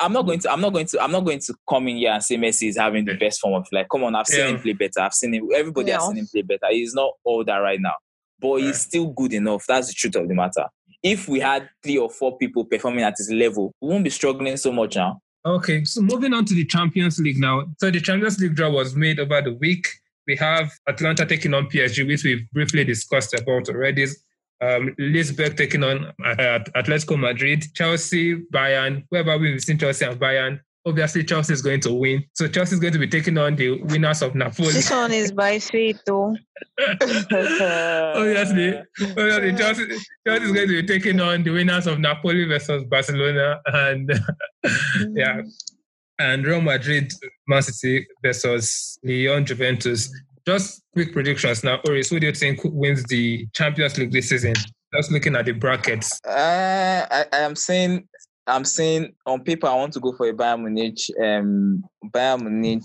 I'm 0.00 0.12
not 0.12 0.22
going 0.26 0.38
to. 0.40 0.52
I'm 0.52 0.60
not 0.60 0.72
going 0.72 0.86
to. 0.86 1.02
I'm 1.02 1.10
not 1.12 1.24
going 1.24 1.40
to 1.40 1.54
come 1.68 1.88
in 1.88 1.96
here 1.96 2.12
and 2.12 2.22
say 2.22 2.36
Messi 2.36 2.68
is 2.68 2.76
having 2.78 3.04
the 3.04 3.14
best 3.14 3.40
form 3.40 3.54
of 3.54 3.66
like. 3.72 3.88
Come 3.90 4.04
on, 4.04 4.14
I've 4.14 4.26
seen 4.26 4.40
Yeah. 4.40 4.48
him 4.50 4.60
play 4.60 4.72
better. 4.74 5.00
I've 5.00 5.14
seen 5.14 5.34
him. 5.34 5.48
Everybody 5.54 5.90
has 5.90 6.06
seen 6.06 6.16
him 6.18 6.26
play 6.30 6.42
better. 6.42 6.66
He's 6.70 6.94
not 6.94 7.12
all 7.24 7.44
that 7.44 7.56
right 7.56 7.80
now, 7.80 7.94
but 8.40 8.56
Yeah. 8.56 8.68
he's 8.68 8.80
still 8.80 9.08
good 9.08 9.32
enough. 9.32 9.64
That's 9.66 9.88
the 9.88 9.94
truth 9.94 10.16
of 10.16 10.28
the 10.28 10.34
matter. 10.34 10.66
If 11.02 11.28
we 11.28 11.40
had 11.40 11.68
three 11.82 11.98
or 11.98 12.08
four 12.08 12.36
people 12.38 12.64
performing 12.64 13.02
at 13.02 13.14
his 13.18 13.28
level, 13.30 13.72
we 13.80 13.88
won't 13.88 14.04
be 14.04 14.10
struggling 14.10 14.56
so 14.56 14.70
much 14.70 14.94
now. 14.94 15.20
Okay, 15.44 15.84
so 15.84 16.00
moving 16.00 16.32
on 16.34 16.44
to 16.44 16.54
the 16.54 16.64
Champions 16.64 17.18
League 17.18 17.38
now. 17.38 17.64
So 17.78 17.90
the 17.90 18.00
Champions 18.00 18.38
League 18.38 18.54
draw 18.54 18.70
was 18.70 18.94
made 18.94 19.18
over 19.18 19.42
the 19.42 19.54
week. 19.54 19.88
We 20.28 20.36
have 20.36 20.70
Atalanta 20.88 21.26
taking 21.26 21.52
on 21.52 21.66
PSG, 21.66 22.06
which 22.06 22.22
we've 22.22 22.48
briefly 22.52 22.84
discussed 22.84 23.34
about 23.34 23.68
already. 23.68 24.06
Um, 24.60 24.94
Leipzig 24.98 25.56
taking 25.56 25.82
on 25.82 26.12
uh, 26.24 26.60
Atletico 26.76 27.18
Madrid, 27.18 27.64
Chelsea, 27.74 28.36
Bayern. 28.36 29.04
Wherever 29.08 29.36
we've 29.36 29.60
seen 29.60 29.78
Chelsea 29.78 30.04
and 30.04 30.20
Bayern, 30.20 30.60
obviously 30.84 31.24
Chelsea 31.24 31.52
is 31.52 31.62
going 31.62 31.80
to 31.80 31.92
win. 31.92 32.24
So 32.34 32.48
Chelsea 32.48 32.74
is 32.74 32.80
going 32.80 32.92
to 32.92 32.98
be 32.98 33.08
taking 33.08 33.38
on 33.38 33.56
the 33.56 33.82
winners 33.82 34.22
of 34.22 34.34
Napoli. 34.34 34.72
This 34.72 34.90
one 34.90 35.12
is 35.12 35.32
by 35.32 35.58
fate, 35.58 35.98
though. 36.06 36.36
obviously, 37.00 38.78
obviously 39.00 39.54
Chelsea, 39.54 39.86
Chelsea 40.26 40.44
is 40.44 40.52
going 40.52 40.68
to 40.68 40.82
be 40.82 40.86
taking 40.86 41.20
on 41.20 41.42
the 41.42 41.50
winners 41.50 41.86
of 41.86 41.98
Napoli 41.98 42.44
versus 42.44 42.84
Barcelona, 42.84 43.60
and 43.66 44.10
yeah, 45.14 45.42
and 46.18 46.46
Real 46.46 46.60
Madrid, 46.60 47.12
Man 47.46 47.62
City 47.62 48.06
versus 48.22 48.98
Lyon, 49.02 49.44
Juventus. 49.44 50.12
Just 50.46 50.82
quick 50.92 51.12
predictions 51.12 51.62
now. 51.62 51.80
Oris, 51.86 52.10
who 52.10 52.18
do 52.18 52.26
you 52.26 52.34
think 52.34 52.60
wins 52.64 53.04
the 53.04 53.46
Champions 53.52 53.96
League 53.96 54.10
this 54.10 54.28
season? 54.28 54.54
Just 54.94 55.10
looking 55.10 55.36
at 55.36 55.46
the 55.46 55.52
brackets. 55.52 56.20
Uh, 56.26 57.06
I, 57.10 57.24
I 57.32 57.38
am 57.38 57.56
saying, 57.56 58.08
I'm 58.46 58.64
saying 58.64 59.14
on 59.26 59.44
paper, 59.44 59.66
I 59.66 59.74
want 59.74 59.92
to 59.94 60.00
go 60.00 60.12
for 60.12 60.28
a 60.28 60.32
Bayern 60.32 60.62
Munich, 60.62 60.98
um, 61.22 61.84
Bayern 62.06 62.42
Munich 62.42 62.82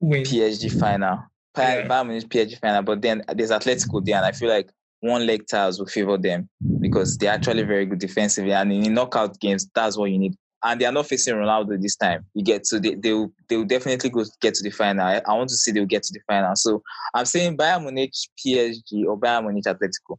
Win. 0.00 0.22
PSG 0.22 0.78
final. 0.78 1.18
Bayern, 1.56 1.82
Yeah. 1.82 1.88
Bayern 1.88 2.06
Munich 2.08 2.28
PSG 2.28 2.60
final. 2.60 2.82
But 2.82 3.02
then 3.02 3.22
there's 3.34 3.50
Atletico 3.50 4.04
there, 4.04 4.16
and 4.16 4.26
I 4.26 4.32
feel 4.32 4.48
like 4.48 4.70
one 5.00 5.26
leg 5.26 5.46
tiles 5.48 5.78
will 5.78 5.86
favor 5.86 6.16
them 6.16 6.48
because 6.80 7.18
they're 7.18 7.32
actually 7.32 7.62
very 7.64 7.86
good 7.86 7.98
defensively. 7.98 8.52
And 8.52 8.72
in 8.72 8.94
knockout 8.94 9.38
games, 9.40 9.68
that's 9.74 9.96
what 9.98 10.10
you 10.10 10.18
need. 10.18 10.34
And 10.66 10.80
they 10.80 10.86
are 10.86 10.92
not 10.92 11.06
facing 11.06 11.34
Ronaldo 11.34 11.78
this 11.82 11.94
time. 11.96 12.24
You 12.32 12.42
get 12.42 12.64
to 12.64 12.80
they 12.80 12.94
they 12.94 13.12
will, 13.12 13.30
they 13.48 13.56
will 13.58 13.66
definitely 13.66 14.08
go 14.08 14.24
get 14.40 14.54
to 14.54 14.62
the 14.62 14.70
final. 14.70 15.04
I, 15.04 15.20
I 15.26 15.34
want 15.34 15.50
to 15.50 15.56
see 15.56 15.72
they 15.72 15.80
will 15.80 15.86
get 15.86 16.04
to 16.04 16.12
the 16.12 16.20
final. 16.26 16.56
So 16.56 16.82
I'm 17.12 17.26
saying 17.26 17.58
Bayern 17.58 17.82
Munich 17.82 18.14
PSG 18.38 19.04
or 19.06 19.18
Bayern 19.18 19.44
Munich 19.44 19.64
Atletico. 19.64 20.16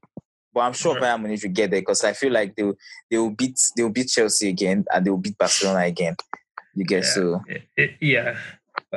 But 0.56 0.62
I'm 0.62 0.74
sure 0.74 0.96
Right. 0.96 1.04
Bayern 1.04 1.22
Munich 1.22 1.42
will 1.44 1.52
get 1.52 1.70
there 1.70 1.82
because 1.82 2.04
I 2.06 2.14
feel 2.14 2.32
like 2.32 2.56
they 2.56 2.64
will 2.64 2.78
they 3.12 3.18
will 3.18 3.30
beat 3.32 3.60
they 3.76 3.84
will 3.84 3.92
beat 3.92 4.08
Chelsea 4.08 4.48
again 4.50 4.86
and 4.92 5.06
they 5.06 5.12
will 5.12 5.18
beat 5.20 5.38
Barcelona 5.38 5.86
again. 5.86 6.16
You 6.74 6.86
get 6.86 7.04
Yeah. 7.04 7.10
so 7.16 7.42
Yeah. 8.00 8.38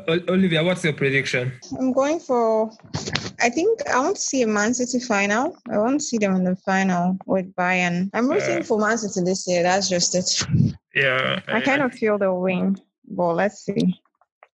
Olivia, 0.07 0.62
what's 0.62 0.85
your 0.85 0.92
prediction? 0.92 1.53
I'm 1.79 1.92
going 1.92 2.21
for. 2.21 2.71
I 3.40 3.49
think 3.51 3.81
I 3.88 3.99
want 3.99 4.16
to 4.16 4.23
see 4.23 4.42
a 4.42 4.47
Man 4.47 4.73
City 4.75 5.01
final. 5.05 5.57
I 5.73 5.79
want 5.79 5.99
to 6.01 6.05
see 6.07 6.18
them 6.18 6.37
in 6.37 6.44
the 6.44 6.55
final 6.57 7.16
with 7.27 7.53
Bayern. 7.57 8.09
I'm 8.14 8.29
rooting 8.29 8.59
Yeah. 8.59 8.62
for 8.62 8.79
Man 8.79 8.97
City 8.99 9.25
this 9.25 9.47
year. 9.49 9.62
That's 9.64 9.88
just 9.88 10.14
it. 10.14 10.31
Yeah, 10.94 11.40
I 11.49 11.61
kind 11.61 11.83
of 11.83 11.92
feel 11.92 12.18
they'll 12.18 12.40
win, 12.40 12.79
but 13.09 13.35
let's 13.35 13.64
see. 13.64 14.01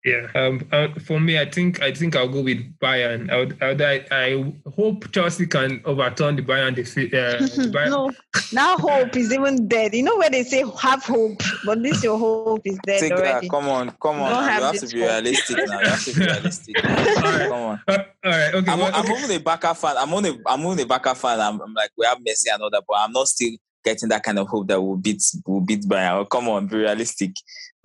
Yeah. 0.09 0.27
Um. 0.35 0.66
Uh, 0.73 0.88
for 1.05 1.21
me, 1.21 1.38
I 1.38 1.44
think 1.44 1.83
I 1.83 1.92
think 1.92 2.16
I'll 2.16 2.29
go 2.29 2.40
with 2.40 2.59
Bayern. 2.79 3.31
I 3.31 3.37
would, 3.38 3.62
I, 3.62 3.68
would, 3.68 3.83
I, 3.83 4.07
I 4.11 4.53
hope 4.75 5.11
Chelsea 5.12 5.47
can 5.47 5.83
overturn 5.85 6.37
the 6.37 6.42
Bayern 6.42 6.75
defeat. 6.75 7.12
Uh, 7.12 7.33
the 7.38 7.71
Bayern. 7.75 7.90
no, 7.90 8.11
now 8.53 8.77
hope 8.79 9.16
is 9.16 9.33
even 9.33 9.68
dead. 9.68 9.94
You 9.94 10.03
know 10.05 10.16
where 10.16 10.31
they 10.31 10.44
say 10.44 10.64
have 10.81 11.03
hope, 11.05 11.42
but 11.64 11.83
this 11.83 12.03
your 12.03 12.18
hope 12.18 12.62
is 12.64 12.79
dead 12.87 13.01
Take 13.01 13.11
that. 13.11 13.18
already. 13.18 13.49
Come 13.49 13.68
on, 13.68 13.90
come 14.03 14.21
on. 14.23 14.31
don't 14.33 14.44
have 14.44 14.61
You 14.61 14.64
have 14.66 14.81
to 14.81 14.87
be 14.94 15.01
hope. 15.01 15.09
realistic 15.11 15.57
now. 15.68 15.81
You 15.81 15.87
have 15.88 16.05
to 16.05 16.14
be 16.14 16.25
realistic. 16.27 16.77
Alright. 16.85 17.49
come 17.49 17.53
on. 17.53 17.81
Uh, 17.88 17.99
all 18.25 18.31
right. 18.31 18.55
Okay. 18.55 18.71
I'm, 18.73 18.79
well, 18.79 18.90
I'm 18.94 19.05
okay. 19.05 19.23
only 19.23 19.35
a 19.37 19.40
Barca 19.40 19.75
fan. 19.75 19.97
I'm 19.99 20.14
only 20.14 20.40
I'm 20.47 20.64
only 20.66 20.83
a 20.83 20.87
Barca 20.87 21.14
fan. 21.14 21.40
I'm, 21.40 21.61
I'm 21.61 21.75
like 21.75 21.90
we 21.97 22.07
have 22.07 22.18
Messi 22.18 22.47
and 22.53 22.62
all 22.62 22.71
that, 22.71 22.85
but 22.88 22.97
I'm 22.99 23.12
not 23.12 23.29
still 23.29 23.51
getting 23.85 24.09
that 24.09 24.23
kind 24.23 24.38
of 24.38 24.49
hope 24.49 24.66
that 24.68 24.81
we'll 24.81 24.97
beat 24.97 25.23
we'll 25.47 25.61
beat 25.61 25.83
Bayern. 25.85 26.18
Oh, 26.18 26.25
come 26.25 26.49
on, 26.49 26.66
be 26.66 26.77
realistic. 26.77 27.33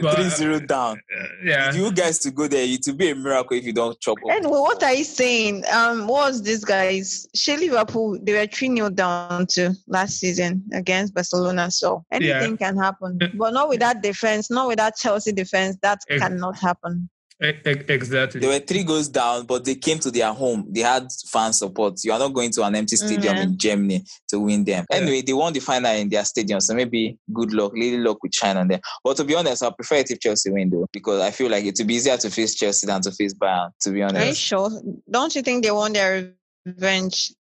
But, 0.00 0.14
Three 0.14 0.30
zero 0.30 0.58
down. 0.60 1.02
yeah. 1.44 1.72
You 1.72 1.92
guys 1.92 2.18
to 2.20 2.30
go 2.30 2.48
there, 2.48 2.64
it 2.64 2.80
will 2.86 2.94
be 2.94 3.10
a 3.10 3.14
miracle 3.14 3.56
if 3.56 3.64
you 3.64 3.74
don't 3.74 3.98
chop 4.00 4.16
up. 4.24 4.30
Anyway, 4.30 4.58
what 4.58 4.82
are 4.82 4.94
you 4.94 5.04
saying? 5.04 5.64
Um, 5.70 6.06
what 6.06 6.30
was 6.30 6.42
this 6.42 6.64
guys? 6.64 7.28
Shea 7.34 7.58
Liverpool, 7.58 8.18
they 8.22 8.32
were 8.32 8.46
3 8.46 8.74
0 8.76 8.90
down 8.90 9.46
to 9.48 9.74
last 9.86 10.18
season 10.18 10.64
against 10.72 11.14
Barcelona. 11.14 11.70
So 11.70 12.04
anything 12.10 12.56
can 12.56 12.78
happen. 12.78 13.18
But 13.34 13.52
not 13.52 13.68
with 13.68 13.80
that 13.80 14.02
defense, 14.02 14.50
not 14.50 14.68
with 14.68 14.78
that 14.78 14.96
Chelsea 14.96 15.32
defense. 15.32 15.76
That 15.82 16.00
Ex- 16.08 16.22
cannot 16.22 16.58
happen. 16.58 17.10
Exactly. 17.42 18.40
They 18.40 18.46
were 18.46 18.60
three 18.60 18.84
goals 18.84 19.08
down, 19.08 19.46
but 19.46 19.64
they 19.64 19.74
came 19.74 19.98
to 19.98 20.10
their 20.10 20.32
home. 20.32 20.66
They 20.70 20.80
had 20.80 21.08
fan 21.28 21.52
support. 21.52 21.98
You 22.04 22.12
are 22.12 22.18
not 22.18 22.32
going 22.32 22.52
to 22.52 22.62
an 22.64 22.76
empty 22.76 22.96
stadium 22.96 23.36
Yeah. 23.36 23.42
in 23.42 23.58
Germany 23.58 24.04
to 24.28 24.38
win 24.38 24.64
them. 24.64 24.84
Yeah. 24.90 24.96
Anyway, 24.98 25.22
they 25.22 25.32
won 25.32 25.52
the 25.52 25.60
final 25.60 25.92
in 25.92 26.08
their 26.08 26.24
stadium, 26.24 26.60
so 26.60 26.74
maybe 26.74 27.18
good 27.32 27.52
luck, 27.52 27.72
little 27.74 28.00
luck 28.00 28.22
will 28.22 28.30
shine 28.32 28.56
on 28.56 28.68
them. 28.68 28.80
But 29.02 29.16
to 29.16 29.24
be 29.24 29.34
honest, 29.34 29.62
I 29.64 29.70
prefer 29.70 29.96
it 29.96 30.10
if 30.10 30.20
Chelsea 30.20 30.50
win 30.50 30.70
though, 30.70 30.86
because 30.92 31.20
I 31.20 31.30
feel 31.32 31.50
like 31.50 31.64
it 31.64 31.74
would 31.78 31.86
be 31.86 31.94
easier 31.94 32.16
to 32.16 32.30
face 32.30 32.54
Chelsea 32.54 32.86
than 32.86 33.02
to 33.02 33.10
face 33.10 33.34
Bayern. 33.34 33.70
To 33.80 33.90
be 33.90 34.02
Are 34.02 34.10
you 34.10 34.16
honest, 34.16 34.40
sure? 34.40 34.70
Don't 35.10 35.34
you 35.34 35.42
think 35.42 35.64
they 35.64 35.70
want 35.72 35.94
their 35.94 36.32
revenge? 36.64 37.32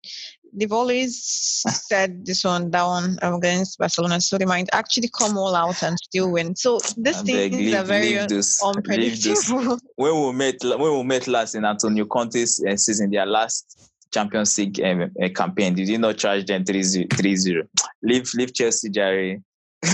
They've 0.53 0.73
always 0.73 1.23
said 1.23 2.25
this 2.27 2.45
one, 2.45 2.71
that 2.71 2.85
one 2.85 3.19
against 3.23 3.79
Barcelona, 3.79 4.21
so 4.21 4.39
they 4.39 4.45
might 4.45 4.69
actually 4.73 5.11
come 5.17 5.39
all 5.39 5.55
out 5.55 5.83
and 5.83 5.97
still 5.99 6.33
win. 6.33 6.57
So 6.57 6.79
these 6.97 7.23
things 7.23 7.75
are 7.75 7.85
very 7.85 8.07
leave 8.07 8.21
leave 8.21 8.29
those. 8.29 8.61
unpredictable. 8.63 9.79
When 9.97 10.15
we 10.21 10.33
met, 10.33 10.57
when 10.63 10.97
we 10.99 11.03
met 11.05 11.27
last 11.29 11.55
in 11.55 11.65
Antonio 11.65 12.05
Conte's 12.07 12.65
uh, 12.65 12.77
season, 12.77 13.11
their 13.11 13.27
last 13.27 13.91
Champions 14.13 14.57
League 14.59 14.81
um, 14.83 15.11
uh, 15.23 15.29
campaign, 15.29 15.75
did 15.75 15.89
you 15.89 15.99
not 15.99 16.17
charge 16.17 16.47
them 16.47 16.65
3-0? 16.65 17.09
3-0? 17.09 17.63
Leave, 18.03 18.31
leave 18.35 18.55
Chelsea, 18.55 18.91
Jerry. 18.91 19.43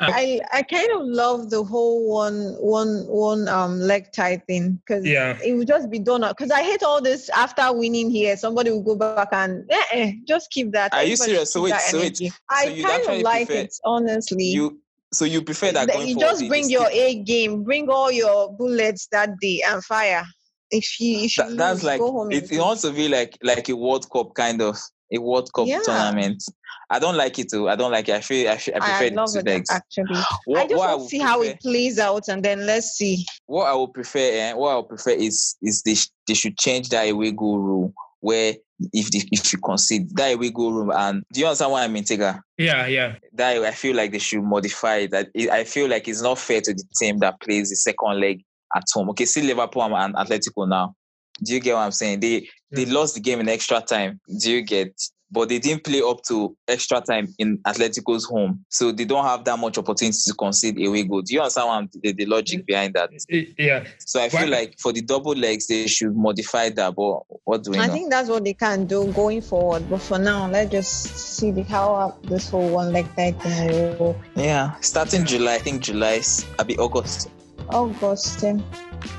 I 0.00 0.40
I 0.52 0.62
kind 0.62 0.90
of 0.92 1.02
love 1.06 1.50
the 1.50 1.64
whole 1.64 2.08
one 2.08 2.54
one 2.60 3.06
one 3.06 3.48
um 3.48 3.80
leg 3.80 4.12
tie 4.12 4.36
thing 4.46 4.80
because 4.86 5.04
Yeah. 5.06 5.38
it 5.42 5.54
would 5.54 5.66
just 5.66 5.90
be 5.90 5.98
done 5.98 6.22
because 6.28 6.50
I 6.50 6.62
hate 6.62 6.82
all 6.82 7.00
this 7.00 7.28
after 7.30 7.72
winning 7.72 8.10
here 8.10 8.36
somebody 8.36 8.70
will 8.70 8.82
go 8.82 8.96
back 8.96 9.28
and 9.32 9.64
eh, 9.70 9.84
eh, 9.92 10.12
just 10.28 10.50
keep 10.50 10.72
that. 10.72 10.92
Are 10.92 11.04
you 11.04 11.16
serious? 11.16 11.52
So 11.52 11.62
wait, 11.62 11.74
so 11.80 11.98
wait. 11.98 12.16
So 12.18 12.28
I 12.50 12.82
kind 12.82 13.16
of 13.18 13.22
like 13.22 13.46
prefer- 13.46 13.62
it 13.62 13.74
honestly. 13.84 14.44
you 14.44 14.78
so 15.12 15.24
you 15.24 15.42
prefer 15.42 15.72
that 15.72 15.86
That 15.86 15.94
going 15.94 16.08
you 16.08 16.18
just 16.18 16.46
bring 16.48 16.68
your 16.68 16.88
A 16.90 17.22
game, 17.22 17.62
bring 17.62 17.88
all 17.88 18.10
your 18.10 18.52
bullets 18.52 19.06
that 19.12 19.38
day 19.40 19.62
and 19.66 19.82
fire. 19.84 20.24
If 20.70 20.98
you 21.00 21.18
if 21.24 21.38
you 21.38 21.56
that's 21.56 21.82
lose, 21.82 21.84
like 21.84 22.00
go 22.00 22.10
home 22.12 22.32
it, 22.32 22.42
and 22.44 22.52
it 22.52 22.58
wants 22.60 22.82
to 22.82 22.90
be 22.90 23.08
like 23.08 23.38
like 23.42 23.68
a 23.68 23.76
World 23.76 24.10
Cup 24.10 24.34
kind 24.34 24.60
of 24.60 24.76
a 25.12 25.18
World 25.18 25.52
Cup 25.54 25.66
Yeah. 25.68 25.80
tournament. 25.84 26.42
I 26.90 26.98
don't 26.98 27.16
like 27.16 27.38
it 27.38 27.50
too. 27.50 27.68
I 27.68 27.76
don't 27.76 27.92
like 27.92 28.08
it. 28.08 28.14
I 28.14 28.20
feel 28.20 28.50
I, 28.50 28.56
feel, 28.58 28.74
I 28.76 28.78
prefer 28.80 29.04
I 29.04 29.08
the 29.08 29.14
love 29.14 29.32
two 29.32 29.38
it 29.38 29.46
legs. 29.46 29.70
actually. 29.70 30.20
What, 30.46 30.60
I 30.60 30.62
just 30.64 30.76
what 30.76 30.98
want 30.98 31.02
to 31.02 31.08
see 31.08 31.18
how 31.18 31.42
it 31.42 31.60
plays 31.60 31.98
out 31.98 32.28
and 32.28 32.42
then 32.44 32.66
let's 32.66 32.88
see. 32.88 33.24
what 33.46 33.66
I 33.66 33.74
would 33.74 33.92
prefer, 33.94 34.18
eh, 34.18 34.52
what 34.52 34.70
I 34.72 34.76
would 34.76 34.88
prefer 34.88 35.10
is 35.10 35.56
is 35.62 35.82
they, 35.82 35.94
sh- 35.94 36.10
they 36.28 36.34
should 36.34 36.58
change 36.58 36.90
that 36.90 37.08
away 37.08 37.32
goal 37.32 37.58
rule 37.58 37.94
where 38.20 38.54
if 38.92 39.10
they, 39.10 39.20
if 39.32 39.52
you 39.52 39.58
concede 39.58 40.14
that 40.16 40.34
away 40.34 40.50
goal 40.50 40.72
rule 40.72 40.92
and 40.92 41.22
do 41.32 41.40
you 41.40 41.46
understand 41.46 41.72
what 41.72 41.82
I 41.82 41.88
mean, 41.88 42.04
Tega? 42.04 42.42
Yeah. 42.58 42.86
Yeah. 42.86 43.16
That 43.32 43.62
I 43.62 43.70
feel 43.72 43.96
like 43.96 44.12
they 44.12 44.18
should 44.18 44.42
modify. 44.42 45.06
That 45.06 45.28
I 45.52 45.64
feel 45.64 45.88
like 45.88 46.08
it's 46.08 46.22
not 46.22 46.38
fair 46.38 46.60
to 46.62 46.74
the 46.74 46.84
team 46.98 47.18
that 47.20 47.40
plays 47.40 47.70
the 47.70 47.76
second 47.76 48.20
leg 48.20 48.42
at 48.74 48.84
home. 48.92 49.10
Okay, 49.10 49.24
see 49.24 49.42
Liverpool 49.42 49.82
and 49.96 50.14
Atletico 50.14 50.68
now. 50.68 50.94
Do 51.42 51.52
you 51.54 51.60
get 51.60 51.74
what 51.74 51.80
I'm 51.80 51.92
saying? 51.92 52.20
They 52.20 52.48
they 52.70 52.86
lost 52.86 53.14
the 53.14 53.20
game 53.20 53.40
in 53.40 53.48
extra 53.48 53.80
time. 53.80 54.20
Do 54.40 54.50
you 54.52 54.62
get? 54.62 54.92
But 55.30 55.48
they 55.48 55.58
didn't 55.58 55.82
play 55.82 56.00
up 56.00 56.22
to 56.28 56.56
extra 56.68 57.00
time 57.00 57.34
in 57.38 57.58
Atletico's 57.58 58.24
home, 58.24 58.64
so 58.68 58.92
they 58.92 59.04
don't 59.04 59.24
have 59.24 59.44
that 59.46 59.58
much 59.58 59.78
opportunity 59.78 60.16
to 60.26 60.34
concede 60.34 60.78
away 60.86 61.02
goal. 61.02 61.22
Do 61.22 61.34
you 61.34 61.40
understand 61.40 61.66
what 61.92 62.02
the, 62.02 62.12
the 62.12 62.26
logic 62.26 62.64
behind 62.66 62.94
that? 62.94 63.10
Yeah. 63.58 63.84
So 63.98 64.22
I 64.22 64.28
feel 64.28 64.42
Why- 64.42 64.46
like 64.58 64.78
for 64.78 64.92
the 64.92 65.00
double 65.02 65.34
legs, 65.34 65.66
they 65.66 65.86
should 65.88 66.14
modify 66.14 66.68
that. 66.70 66.94
But 66.94 67.22
what 67.44 67.64
do 67.64 67.72
we 67.72 67.78
I 67.78 67.86
know? 67.86 67.92
think 67.92 68.10
that's 68.10 68.28
what 68.28 68.44
they 68.44 68.54
can 68.54 68.86
do 68.86 69.12
going 69.12 69.40
forward. 69.40 69.88
But 69.90 70.02
for 70.02 70.18
now, 70.18 70.46
let's 70.48 70.70
just 70.70 70.92
see 71.16 71.50
the, 71.50 71.62
how 71.62 72.16
this 72.22 72.50
whole 72.50 72.68
one 72.68 72.92
leg 72.92 73.06
thing 73.14 73.34
will 73.68 73.94
go. 73.96 74.16
yeah, 74.36 74.74
starting 74.80 75.24
July, 75.24 75.54
I 75.54 75.58
think 75.58 75.82
July, 75.82 76.20
I'll 76.58 76.64
be 76.64 76.76
August, 76.78 77.30
August. 77.70 78.44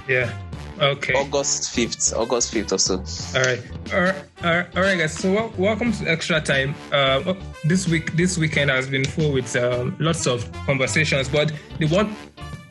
Yeah. 0.07 0.31
Okay. 0.79 1.13
August 1.13 1.71
fifth, 1.73 2.13
August 2.15 2.51
fifth 2.51 2.73
or 2.73 2.77
so. 2.79 2.95
All 3.37 3.43
right, 3.45 3.61
all 3.93 4.01
right, 4.01 4.15
all 4.43 4.51
right, 4.55 4.77
all 4.77 4.83
right 4.83 4.97
guys. 4.97 5.13
So 5.13 5.31
wel- 5.31 5.53
welcome 5.57 5.91
to 5.93 6.05
Extra 6.05 6.41
Time. 6.41 6.75
Uh, 6.91 7.33
this 7.63 7.87
week, 7.87 8.13
this 8.17 8.37
weekend 8.37 8.69
has 8.69 8.87
been 8.89 9.05
full 9.05 9.31
with 9.31 9.55
um, 9.55 9.95
lots 9.99 10.27
of 10.27 10.51
conversations. 10.65 11.29
But 11.29 11.53
the 11.79 11.87
one, 11.87 12.15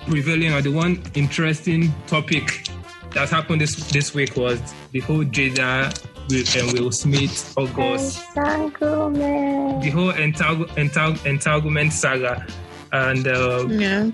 prevailing 0.06 0.52
or 0.52 0.60
the 0.60 0.70
one 0.72 1.02
interesting 1.14 1.94
topic 2.06 2.68
that 3.12 3.30
happened 3.30 3.60
this 3.62 3.74
this 3.90 4.12
week 4.14 4.36
was 4.36 4.60
the 4.92 5.00
whole 5.00 5.24
Jada 5.24 5.88
with 6.28 6.56
um, 6.62 6.72
Will 6.84 6.92
Smith, 6.92 7.54
August, 7.56 8.22
Entanglement. 8.36 9.82
the 9.82 9.90
whole 9.90 10.12
entang- 10.12 10.66
entang- 10.76 11.24
entanglement 11.24 11.92
saga, 11.92 12.46
and 12.92 13.26
uh, 13.26 13.66
Yeah. 13.68 14.10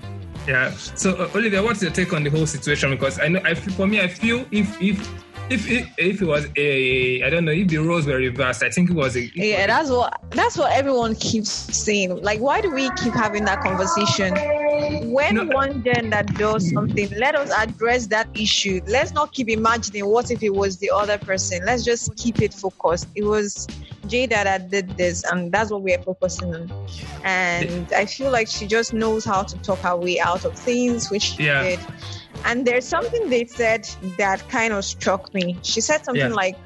Yeah. 0.47 0.71
So 0.95 1.11
uh, 1.15 1.29
Olivia, 1.35 1.61
what's 1.63 1.81
your 1.81 1.91
take 1.91 2.13
on 2.13 2.23
the 2.23 2.29
whole 2.29 2.45
situation? 2.47 2.91
Because 2.91 3.19
I 3.19 3.27
know, 3.27 3.41
I 3.43 3.53
feel, 3.53 3.73
for 3.73 3.87
me, 3.87 4.01
I 4.01 4.07
feel 4.07 4.45
if 4.51 4.81
if. 4.81 5.21
If, 5.49 5.69
if, 5.69 5.93
if 5.97 6.21
it 6.21 6.25
was 6.25 6.47
a, 6.55 7.21
I 7.23 7.29
don't 7.29 7.43
know, 7.43 7.51
if 7.51 7.67
the 7.67 7.79
roles 7.79 8.05
were 8.05 8.15
reversed, 8.15 8.63
I 8.63 8.69
think 8.69 8.89
it 8.89 8.93
was 8.95 9.17
a. 9.17 9.23
it 9.23 9.35
Yeah, 9.35 9.55
was 9.57 9.63
a- 9.65 9.67
that's 9.67 9.89
what 9.89 10.21
that's 10.29 10.57
what 10.57 10.71
everyone 10.71 11.13
keeps 11.15 11.49
saying. 11.49 12.21
Like, 12.23 12.39
why 12.39 12.61
do 12.61 12.71
we 12.71 12.89
keep 12.91 13.13
having 13.13 13.43
that 13.45 13.59
conversation? 13.59 14.33
When 15.11 15.35
No. 15.35 15.43
one 15.47 15.83
gender 15.83 16.23
does 16.37 16.71
something, 16.71 17.09
let 17.17 17.35
us 17.35 17.51
address 17.51 18.07
that 18.07 18.29
issue. 18.33 18.79
Let's 18.87 19.11
not 19.11 19.33
keep 19.33 19.49
imagining 19.49 20.05
what 20.05 20.31
if 20.31 20.41
it 20.41 20.55
was 20.55 20.77
the 20.77 20.89
other 20.89 21.17
person. 21.17 21.65
Let's 21.65 21.83
just 21.83 22.15
keep 22.15 22.41
it 22.41 22.53
focused. 22.53 23.09
It 23.15 23.25
was 23.25 23.67
Jada 24.07 24.43
that 24.43 24.69
did 24.69 24.97
this, 24.97 25.23
and 25.23 25.51
that's 25.51 25.71
what 25.71 25.81
we're 25.81 26.01
focusing 26.01 26.53
on. 26.53 26.71
And 27.23 27.91
I 27.93 28.05
feel 28.05 28.31
like 28.31 28.47
she 28.47 28.67
just 28.67 28.93
knows 28.93 29.25
how 29.25 29.43
to 29.43 29.57
talk 29.59 29.79
her 29.79 29.95
way 29.95 30.19
out 30.19 30.45
of 30.45 30.57
things, 30.57 31.09
which 31.11 31.23
she 31.23 31.45
Yeah. 31.45 31.63
did. 31.63 31.79
And 32.45 32.65
there's 32.65 32.87
something 32.87 33.29
they 33.29 33.45
said 33.45 33.87
that 34.17 34.47
kind 34.49 34.73
of 34.73 34.83
struck 34.83 35.33
me. 35.33 35.57
She 35.63 35.81
said 35.81 36.03
something 36.03 36.29
Yeah. 36.29 36.35
like, 36.35 36.57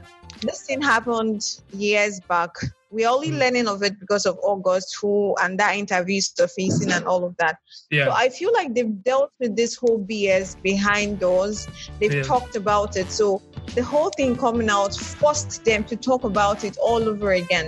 this 0.42 0.62
thing 0.64 0.82
happened 0.82 1.42
years 1.72 2.20
back. 2.30 2.52
We're 2.96 3.10
only 3.10 3.30
Mm. 3.32 3.39
learning 3.39 3.68
of 3.68 3.84
it 3.84 4.00
because 4.00 4.26
of 4.26 4.39
August, 4.41 4.96
who 5.02 5.36
and 5.41 5.60
that 5.60 5.76
interview 5.76 6.22
surfacing 6.22 6.91
and 6.91 7.06
all 7.06 7.26
of 7.26 7.36
that. 7.39 7.58
So 7.91 7.98
yeah, 7.98 8.10
I 8.14 8.30
feel 8.30 8.52
like 8.54 8.74
they've 8.74 9.04
dealt 9.04 9.32
with 9.39 9.56
this 9.58 9.76
whole 9.76 10.00
BS 10.00 10.56
behind 10.64 11.20
doors. 11.20 11.68
They've 12.00 12.20
Yeah. 12.20 12.22
talked 12.24 12.56
about 12.56 12.96
it. 12.96 13.12
So 13.12 13.41
the 13.76 13.84
whole 13.84 14.12
thing 14.18 14.38
coming 14.38 14.70
out 14.70 14.96
forced 14.96 15.66
them 15.66 15.84
to 15.86 15.96
talk 15.98 16.24
about 16.24 16.64
it 16.64 16.78
all 16.78 17.04
over 17.10 17.34
again. 17.34 17.68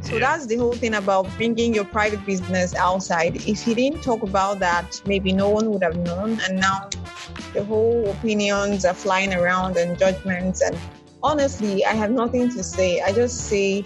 So 0.00 0.16
Yeah. 0.16 0.22
that's 0.24 0.46
the 0.46 0.56
whole 0.56 0.72
thing 0.82 0.94
about 0.94 1.24
bringing 1.36 1.72
your 1.72 1.84
private 1.84 2.24
business 2.26 2.74
outside. 2.74 3.36
If 3.36 3.62
he 3.62 3.74
didn't 3.74 4.02
talk 4.02 4.22
about 4.24 4.58
that, 4.60 5.00
maybe 5.06 5.32
no 5.32 5.48
one 5.48 5.70
would 5.70 5.84
have 5.84 5.96
known. 5.96 6.40
And 6.44 6.58
now 6.58 6.88
the 7.54 7.64
whole 7.64 8.10
opinions 8.10 8.84
are 8.84 8.94
flying 8.94 9.32
around 9.32 9.76
and 9.76 9.96
judgments. 9.96 10.60
And 10.60 10.76
honestly, 11.22 11.84
I 11.84 11.94
have 11.94 12.10
nothing 12.10 12.48
to 12.50 12.62
say. 12.64 13.00
I 13.00 13.12
just 13.12 13.48
say 13.48 13.84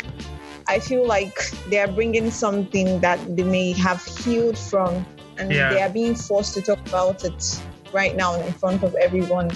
I 0.70 0.78
feel 0.78 1.04
like 1.04 1.36
they 1.68 1.78
are 1.80 1.88
bringing 1.90 2.30
something 2.30 3.00
that 3.00 3.18
they 3.36 3.42
may 3.42 3.72
have 3.72 4.00
healed 4.04 4.56
from, 4.56 5.04
and 5.36 5.50
Yeah. 5.50 5.70
they 5.74 5.82
are 5.82 5.88
being 5.90 6.14
forced 6.14 6.54
to 6.54 6.62
talk 6.62 6.78
about 6.86 7.24
it 7.24 7.60
right 7.92 8.14
now 8.14 8.40
in 8.40 8.52
front 8.52 8.84
of 8.84 8.94
everyone. 8.94 9.50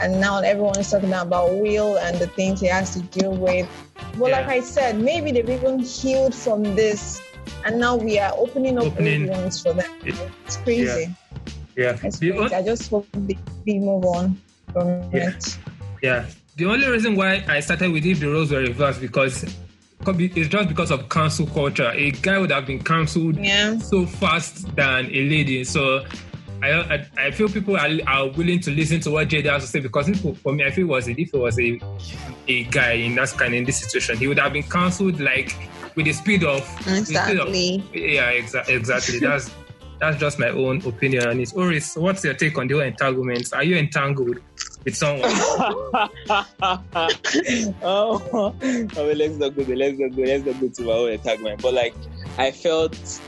And 0.00 0.20
now 0.20 0.40
everyone 0.40 0.78
is 0.78 0.90
talking 0.90 1.12
about 1.12 1.52
Will 1.54 1.98
and 1.98 2.18
the 2.18 2.26
things 2.28 2.60
he 2.60 2.66
has 2.68 2.94
to 2.94 3.00
deal 3.02 3.32
with. 3.36 3.68
Well, 4.18 4.30
Yeah. 4.30 4.38
like 4.40 4.48
I 4.48 4.60
said, 4.60 4.98
maybe 4.98 5.32
they've 5.32 5.48
even 5.58 5.80
healed 5.80 6.34
from 6.34 6.62
this, 6.74 7.20
and 7.66 7.78
now 7.78 7.94
we 7.96 8.18
are 8.18 8.32
opening 8.34 8.78
up 8.78 8.86
Opening- 8.86 9.28
wounds 9.28 9.60
for 9.62 9.74
them. 9.74 9.90
It- 10.04 10.16
It's 10.46 10.56
crazy. 10.56 11.14
yeah. 11.76 11.96
It's 12.02 12.18
crazy. 12.18 12.38
on- 12.38 12.52
I 12.54 12.62
just 12.62 12.88
hope 12.90 13.06
they, 13.12 13.36
they 13.66 13.78
move 13.78 14.04
on 14.06 14.40
from 14.72 14.88
Yeah. 15.12 15.28
it. 15.28 15.58
Yeah. 16.02 16.24
The 16.56 16.66
only 16.66 16.86
reason 16.88 17.16
why 17.16 17.44
I 17.48 17.60
started 17.60 17.92
with 17.92 18.06
if 18.06 18.20
the 18.20 18.28
roles 18.30 18.50
were 18.50 18.60
reversed 18.60 19.00
because 19.02 19.44
it's 20.08 20.48
just 20.48 20.68
because 20.68 20.90
of 20.90 21.08
cancel 21.08 21.46
culture. 21.46 21.90
A 21.94 22.10
guy 22.10 22.38
would 22.38 22.50
have 22.52 22.66
been 22.66 22.82
cancelled 22.82 23.36
Yeah. 23.36 23.78
so 23.78 24.06
fast 24.06 24.74
than 24.76 25.06
a 25.06 25.28
lady. 25.28 25.64
So 25.64 26.04
I 26.62 26.70
I, 26.72 27.06
I 27.26 27.30
feel 27.30 27.48
people 27.48 27.76
are, 27.76 27.88
are 28.06 28.28
willing 28.30 28.60
to 28.60 28.70
listen 28.70 29.00
to 29.00 29.10
what 29.10 29.28
Jada 29.28 29.50
has 29.50 29.62
to 29.64 29.68
say 29.68 29.80
because 29.80 30.08
if, 30.08 30.20
for 30.38 30.52
me, 30.52 30.64
I 30.64 30.70
feel 30.70 30.84
it 30.86 30.88
was 30.88 31.08
if 31.08 31.18
it 31.18 31.34
was 31.34 31.58
a 31.58 31.80
a 32.48 32.64
guy 32.64 32.92
in 32.92 33.14
that 33.16 33.28
kind 33.30 33.54
in 33.54 33.64
this 33.64 33.78
situation, 33.80 34.16
he 34.16 34.26
would 34.28 34.38
have 34.38 34.52
been 34.52 34.62
cancelled 34.62 35.20
like 35.20 35.56
with 35.96 36.06
the 36.06 36.12
speed 36.12 36.44
of 36.44 36.60
the 36.84 37.04
speed 37.04 37.16
of- 37.38 37.48
Exactly. 37.48 37.84
yeah, 37.92 38.32
exa- 38.32 38.68
exactly. 38.68 39.18
That's 39.20 39.50
that's 40.00 40.18
just 40.18 40.38
my 40.40 40.48
own 40.48 40.84
opinion 40.86 41.28
on 41.28 41.40
it. 41.40 41.52
Oris, 41.54 41.96
what's 41.96 42.24
your 42.24 42.34
take 42.34 42.58
on 42.58 42.66
the 42.66 42.74
whole 42.74 42.82
entanglements? 42.82 43.52
Are 43.52 43.62
you 43.62 43.76
entangled 43.76 44.38
with 44.84 44.96
someone? 44.96 45.22
oh, 47.82 48.22
oh 48.32 48.54
I 48.62 48.62
mean, 48.62 49.18
let's 49.18 49.36
not 49.36 49.56
go. 49.56 49.62
Let's 49.62 49.98
not 49.98 50.14
go. 50.16 50.22
Let's 50.22 50.44
not 50.44 50.60
go 50.60 50.68
to 50.68 50.82
my 50.82 50.92
own 50.92 51.12
entanglement. 51.12 51.62
But 51.62 51.74
like, 51.74 51.94
I 52.38 52.50
felt, 52.50 53.20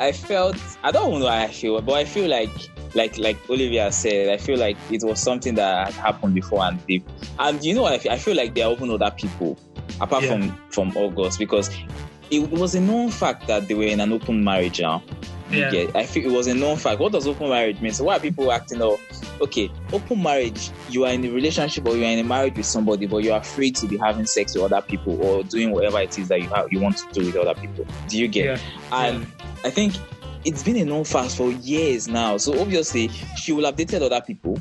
I 0.00 0.12
felt. 0.12 0.56
I 0.82 0.90
don't 0.90 1.20
know 1.20 1.26
how 1.28 1.36
I 1.36 1.48
feel, 1.48 1.80
but 1.80 1.94
I 1.94 2.04
feel 2.04 2.28
like, 2.28 2.50
like, 2.94 3.18
like 3.18 3.38
Olivia 3.50 3.90
said, 3.92 4.28
I 4.28 4.36
feel 4.36 4.58
like 4.58 4.76
it 4.90 5.02
was 5.04 5.20
something 5.20 5.54
that 5.56 5.92
had 5.92 5.94
happened 5.94 6.34
before, 6.34 6.62
and 6.64 6.78
they, 6.88 7.02
and 7.38 7.62
you 7.64 7.74
know, 7.74 7.82
what 7.82 7.92
I 7.92 7.98
feel, 7.98 8.12
I 8.12 8.18
feel 8.18 8.36
like 8.36 8.54
there 8.54 8.66
are 8.66 8.70
open 8.70 8.90
other 8.90 9.10
people 9.16 9.58
apart 10.00 10.24
Yeah. 10.24 10.30
from 10.30 10.58
from 10.70 10.96
August 10.96 11.38
because 11.38 11.68
it, 12.30 12.42
it 12.42 12.50
was 12.50 12.74
a 12.74 12.80
known 12.80 13.10
fact 13.10 13.46
that 13.46 13.68
they 13.68 13.74
were 13.74 13.84
in 13.84 14.00
an 14.00 14.12
open 14.12 14.42
marriage 14.42 14.80
now. 14.80 15.02
You 15.54 15.60
Yeah. 15.60 15.70
get- 15.70 15.96
I 15.96 16.04
feel 16.06 16.24
it 16.30 16.34
was 16.34 16.46
a 16.46 16.54
known 16.54 16.76
fact. 16.76 17.00
What 17.00 17.12
does 17.12 17.26
open 17.26 17.48
marriage 17.48 17.80
mean? 17.80 17.92
So 17.92 18.04
why 18.04 18.16
are 18.16 18.20
people 18.20 18.50
acting 18.52 18.82
up? 18.82 18.98
Okay, 19.40 19.70
open 19.92 20.22
marriage, 20.22 20.70
you 20.90 21.04
are 21.04 21.12
in 21.12 21.24
a 21.24 21.30
relationship 21.30 21.86
or 21.86 21.96
you 21.96 22.04
are 22.04 22.10
in 22.10 22.18
a 22.18 22.24
marriage 22.24 22.56
with 22.56 22.66
somebody, 22.66 23.06
but 23.06 23.18
you 23.18 23.32
are 23.32 23.42
free 23.42 23.70
to 23.72 23.86
be 23.86 23.96
having 23.96 24.26
sex 24.26 24.54
with 24.54 24.64
other 24.72 24.80
people 24.82 25.20
or 25.24 25.42
doing 25.44 25.70
whatever 25.72 26.00
it 26.00 26.18
is 26.18 26.28
that 26.28 26.40
you 26.40 26.48
have 26.48 26.66
you 26.72 26.80
want 26.80 26.96
to 26.98 27.04
do 27.20 27.26
with 27.26 27.36
other 27.36 27.54
people. 27.60 27.86
Do 28.08 28.18
you 28.18 28.28
get? 28.28 28.44
Yeah. 28.44 28.58
And 28.92 29.26
I 29.64 29.70
think 29.70 29.94
it's 30.44 30.62
been 30.62 30.76
a 30.76 30.84
known 30.84 31.04
fact 31.04 31.32
for 31.34 31.50
years 31.50 32.06
now. 32.08 32.36
So 32.36 32.60
obviously 32.60 33.08
she 33.36 33.52
will 33.52 33.64
have 33.64 33.76
dated 33.76 34.02
other 34.02 34.20
people. 34.20 34.58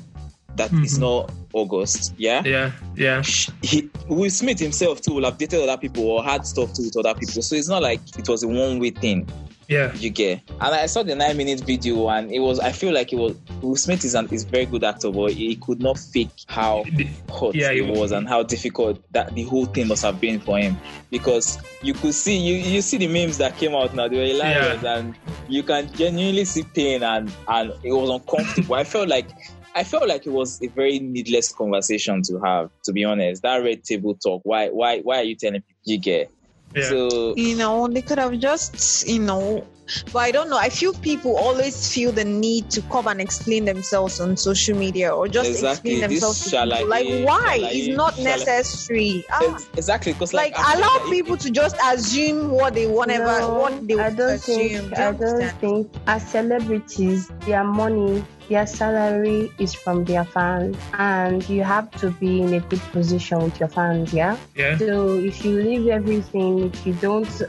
That 0.55 0.71
is 0.71 0.97
Mhm. 0.97 1.01
not 1.01 1.31
August. 1.53 2.13
Yeah. 2.17 2.43
Yeah, 2.45 2.71
yeah, 2.95 3.23
He, 3.63 3.89
Will 4.07 4.29
Smith 4.29 4.59
himself 4.59 5.01
too 5.01 5.15
will 5.15 5.23
have 5.25 5.37
dated 5.39 5.67
other 5.67 5.77
people 5.77 6.03
or 6.03 6.23
had 6.23 6.45
stuff 6.45 6.73
to 6.73 6.83
with 6.83 6.95
other 6.97 7.17
people. 7.19 7.41
So 7.41 7.55
it's 7.55 7.67
not 7.69 7.81
like 7.81 7.99
it 8.19 8.29
was 8.29 8.43
a 8.43 8.47
one 8.47 8.79
way 8.79 8.91
thing 8.91 9.27
yeah, 9.67 9.93
you 9.95 10.09
get. 10.09 10.41
And 10.49 10.75
I 10.75 10.85
saw 10.87 11.03
the 11.03 11.15
nine 11.15 11.37
minute 11.37 11.61
video, 11.61 12.09
and 12.09 12.31
it 12.31 12.39
was. 12.39 12.59
I 12.59 12.71
feel 12.71 12.93
like 12.93 13.13
it 13.13 13.17
was. 13.17 13.35
Will 13.61 13.75
Smith 13.75 14.03
is 14.03 14.15
an 14.15 14.27
is 14.31 14.43
a 14.43 14.47
very 14.47 14.65
good 14.65 14.83
actor, 14.83 15.11
but 15.11 15.31
he 15.31 15.55
could 15.55 15.79
not 15.81 15.97
fake 15.97 16.29
how 16.47 16.85
hot 17.29 17.55
Yeah, 17.55 17.71
it 17.71 17.85
he- 17.85 17.91
was 17.91 18.11
and 18.11 18.27
how 18.27 18.43
difficult 18.43 19.03
that 19.11 19.33
the 19.35 19.43
whole 19.43 19.65
thing 19.65 19.87
must 19.87 20.03
have 20.03 20.19
been 20.19 20.39
for 20.39 20.57
him. 20.57 20.77
Because 21.09 21.57
you 21.81 21.93
could 21.93 22.13
see 22.13 22.37
you 22.37 22.55
you 22.55 22.81
see 22.81 22.97
the 22.97 23.07
memes 23.07 23.37
that 23.37 23.57
came 23.57 23.73
out 23.75 23.95
now. 23.95 24.07
They 24.07 24.17
were 24.17 24.25
hilarious, 24.25 24.83
and 24.83 25.15
you 25.47 25.63
can 25.63 25.93
genuinely 25.95 26.45
see 26.45 26.63
pain 26.63 27.03
and 27.03 27.31
and 27.47 27.71
it 27.83 27.91
was 27.91 28.09
uncomfortable. 28.09 28.75
I 28.75 28.83
felt 28.83 29.07
like. 29.09 29.29
I 29.75 29.83
felt 29.83 30.07
like 30.07 30.27
it 30.27 30.29
was 30.31 30.61
a 30.61 30.67
very 30.67 30.99
needless 30.99 31.51
conversation 31.51 32.21
to 32.27 32.39
have, 32.45 32.69
to 32.83 32.93
be 32.93 33.03
honest. 33.05 33.41
That 33.41 33.57
red 33.63 33.83
table 33.83 34.13
talk. 34.13 34.41
Why 34.43 34.67
why 34.69 34.99
why 34.99 35.17
are 35.21 35.23
you 35.23 35.35
telling 35.35 35.61
people 35.61 35.81
you 35.85 35.99
get? 35.99 36.29
Yeah. 36.75 36.89
So 36.89 37.35
you 37.35 37.55
know 37.57 37.87
they 37.87 38.01
could 38.01 38.17
have 38.17 38.37
just 38.39 39.07
you 39.07 39.19
know 39.19 39.65
but 40.13 40.19
i 40.19 40.31
don't 40.31 40.49
know 40.49 40.57
i 40.57 40.69
feel 40.69 40.93
people 40.93 41.35
always 41.35 41.93
feel 41.93 42.09
the 42.13 42.23
need 42.23 42.69
to 42.71 42.81
come 42.83 43.05
and 43.05 43.19
explain 43.19 43.65
themselves 43.65 44.21
on 44.21 44.37
social 44.37 44.77
media 44.77 45.13
or 45.13 45.27
just 45.27 45.49
Exactly, 45.49 45.95
explain 45.95 46.09
this 46.09 46.21
themselves 46.21 46.39
to 46.39 46.49
people. 46.49 46.59
shalaye, 46.77 46.87
like 46.87 47.27
why 47.27 47.59
shalaye, 47.59 47.69
it's 47.73 47.97
not 47.97 48.13
shalaye. 48.13 48.23
necessary 48.23 49.25
ah, 49.29 49.59
exactly 49.75 50.13
because 50.13 50.33
like, 50.33 50.57
like, 50.57 50.77
allow 50.77 50.87
like- 51.03 51.11
people 51.11 51.35
to 51.35 51.51
just 51.51 51.75
assume 51.83 52.49
what 52.51 52.73
they 52.75 52.87
whatever 52.87 53.39
No, 53.41 53.55
what 53.55 53.87
they 53.87 53.95
I 53.95 54.03
want 54.03 54.11
to 54.11 54.17
don't 54.23 54.29
assume 54.31 54.69
think. 54.69 54.95
Do 54.95 54.95
I 54.95 55.11
don't 55.11 55.23
understand? 55.23 55.59
think 55.59 55.91
as 56.07 56.27
celebrities, 56.31 57.27
their 57.41 57.63
money, 57.65 58.23
their 58.49 58.67
salary 58.67 59.51
is 59.59 59.73
from 59.73 60.03
their 60.05 60.25
fans, 60.25 60.77
and 60.93 61.47
you 61.49 61.63
have 61.63 61.89
to 62.01 62.11
be 62.11 62.41
in 62.41 62.53
a 62.53 62.59
good 62.59 62.81
position 62.91 63.39
with 63.43 63.59
your 63.59 63.69
fans. 63.69 64.13
Yeah. 64.13 64.37
yeah, 64.55 64.77
So 64.77 65.17
if 65.17 65.43
you 65.45 65.51
leave 65.55 65.87
everything, 65.87 66.65
if 66.65 66.85
you 66.85 66.93
don't, 66.93 67.41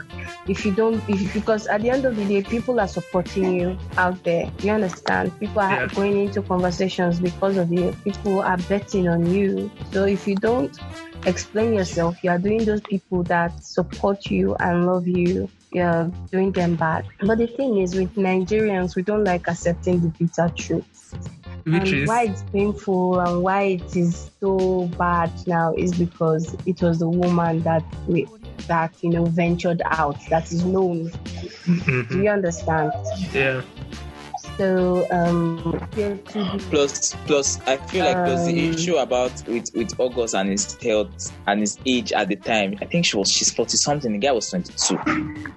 if 0.47 0.65
you 0.65 0.71
don't, 0.73 1.01
if, 1.09 1.33
because 1.33 1.67
at 1.67 1.81
the 1.81 1.89
end 1.89 2.05
of 2.05 2.15
the 2.15 2.25
day, 2.25 2.41
people 2.43 2.79
are 2.79 2.87
supporting 2.87 3.55
you 3.55 3.77
out 3.97 4.23
there. 4.23 4.51
You 4.61 4.71
understand? 4.71 5.37
People 5.39 5.61
are 5.61 5.71
Yeah. 5.81 5.87
going 5.87 6.17
into 6.17 6.41
conversations 6.41 7.19
because 7.19 7.57
of 7.57 7.71
you. 7.71 7.95
People 8.03 8.41
are 8.41 8.57
betting 8.57 9.07
on 9.07 9.25
you. 9.33 9.71
So 9.91 10.05
if 10.05 10.27
you 10.27 10.35
don't 10.35 10.75
explain 11.25 11.73
yourself, 11.73 12.23
you 12.23 12.29
are 12.29 12.37
doing 12.37 12.65
those 12.65 12.81
people 12.81 13.23
that 13.23 13.63
support 13.63 14.29
you 14.29 14.55
and 14.59 14.85
love 14.85 15.07
you. 15.07 15.49
You're 15.75 16.09
doing 16.31 16.53
them 16.53 16.77
bad. 16.77 17.05
But 17.19 17.37
the 17.37 17.47
thing 17.47 17.79
is, 17.79 17.95
with 17.95 18.15
Nigerians, 18.15 18.95
we 18.95 19.01
don't 19.01 19.25
like 19.25 19.45
accepting 19.49 19.99
the 19.99 20.07
bitter 20.07 20.49
truth. 20.55 21.13
Which 21.65 21.73
and 21.73 21.87
is? 21.87 22.07
why 22.07 22.23
it's 22.23 22.43
painful 22.53 23.19
and 23.19 23.43
why 23.43 23.61
it 23.63 23.93
is 23.93 24.31
so 24.39 24.85
bad 24.97 25.33
now 25.47 25.73
is 25.75 25.93
because 25.93 26.55
it 26.65 26.81
was 26.81 26.99
the 26.99 27.09
woman 27.09 27.61
that 27.63 27.83
we 28.07 28.25
that 28.67 28.93
you 29.01 29.09
know 29.09 29.25
ventured 29.25 29.81
out 29.85 30.17
that 30.29 30.49
is 30.49 30.63
known. 30.63 31.07
Do 31.09 31.71
Mhm. 31.71 32.23
you 32.23 32.29
understand? 32.29 32.93
Yeah, 33.33 33.61
so 34.57 35.07
um 35.11 35.79
yeah, 35.95 36.15
to 36.15 36.51
be- 36.51 36.59
plus 36.69 37.15
plus 37.25 37.59
I 37.67 37.77
feel 37.77 38.05
like 38.05 38.15
plus 38.25 38.45
the 38.45 38.51
Um, 38.67 38.73
issue 38.73 38.95
about 38.95 39.31
with 39.47 39.69
with 39.75 39.99
August 39.99 40.35
and 40.35 40.49
his 40.49 40.75
health 40.81 41.31
and 41.47 41.59
his 41.61 41.77
age 41.85 42.11
at 42.13 42.27
the 42.29 42.35
time. 42.35 42.77
I 42.81 42.85
think 42.85 43.05
she 43.05 43.17
was 43.17 43.29
she's 43.31 43.51
forty 43.51 43.77
something. 43.77 44.11
The 44.11 44.17
guy 44.19 44.31
was 44.31 44.49
twenty 44.49 44.71
two. 44.73 44.97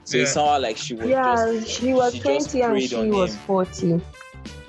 So 0.05 0.17
Yeah. 0.17 0.23
it 0.25 0.27
sounded 0.29 0.63
like 0.67 0.77
she 0.77 0.95
was 0.95 1.09
yeah 1.09 1.35
just 1.53 1.69
she 1.69 1.93
was 1.95 2.15
she 2.15 2.21
20 2.21 2.63
and 2.63 2.73
preyed 2.73 2.91
she 2.91 3.11
was 3.11 3.35
him. 3.35 3.41
40 3.47 4.01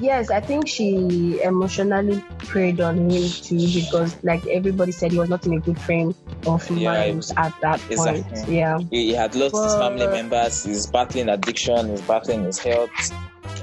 Yes, 0.01 0.31
I 0.31 0.39
think 0.39 0.67
she 0.67 1.41
emotionally 1.43 2.21
preyed 2.39 2.79
on 2.81 2.97
him 3.11 3.29
too 3.29 3.67
because, 3.73 4.15
like 4.23 4.45
everybody 4.47 4.91
said, 4.93 5.11
he 5.11 5.19
was 5.19 5.29
not 5.29 5.45
in 5.45 5.53
a 5.53 5.59
good 5.59 5.79
frame 5.79 6.15
of 6.47 6.69
Yeah, 6.71 6.91
mind 6.93 7.09
it 7.11 7.15
was- 7.17 7.33
at 7.35 7.53
that 7.61 7.79
point. 7.81 8.17
exactly. 8.25 8.57
Yeah, 8.57 8.79
He, 8.91 9.07
he 9.07 9.13
had 9.13 9.35
lost 9.35 9.55
his 9.55 9.75
family 9.75 10.07
members. 10.07 10.63
He's 10.63 10.87
battling 10.87 11.27
addiction. 11.29 11.89
He's 11.91 12.01
battling 12.01 12.43
his 12.45 12.57
health. 12.59 12.89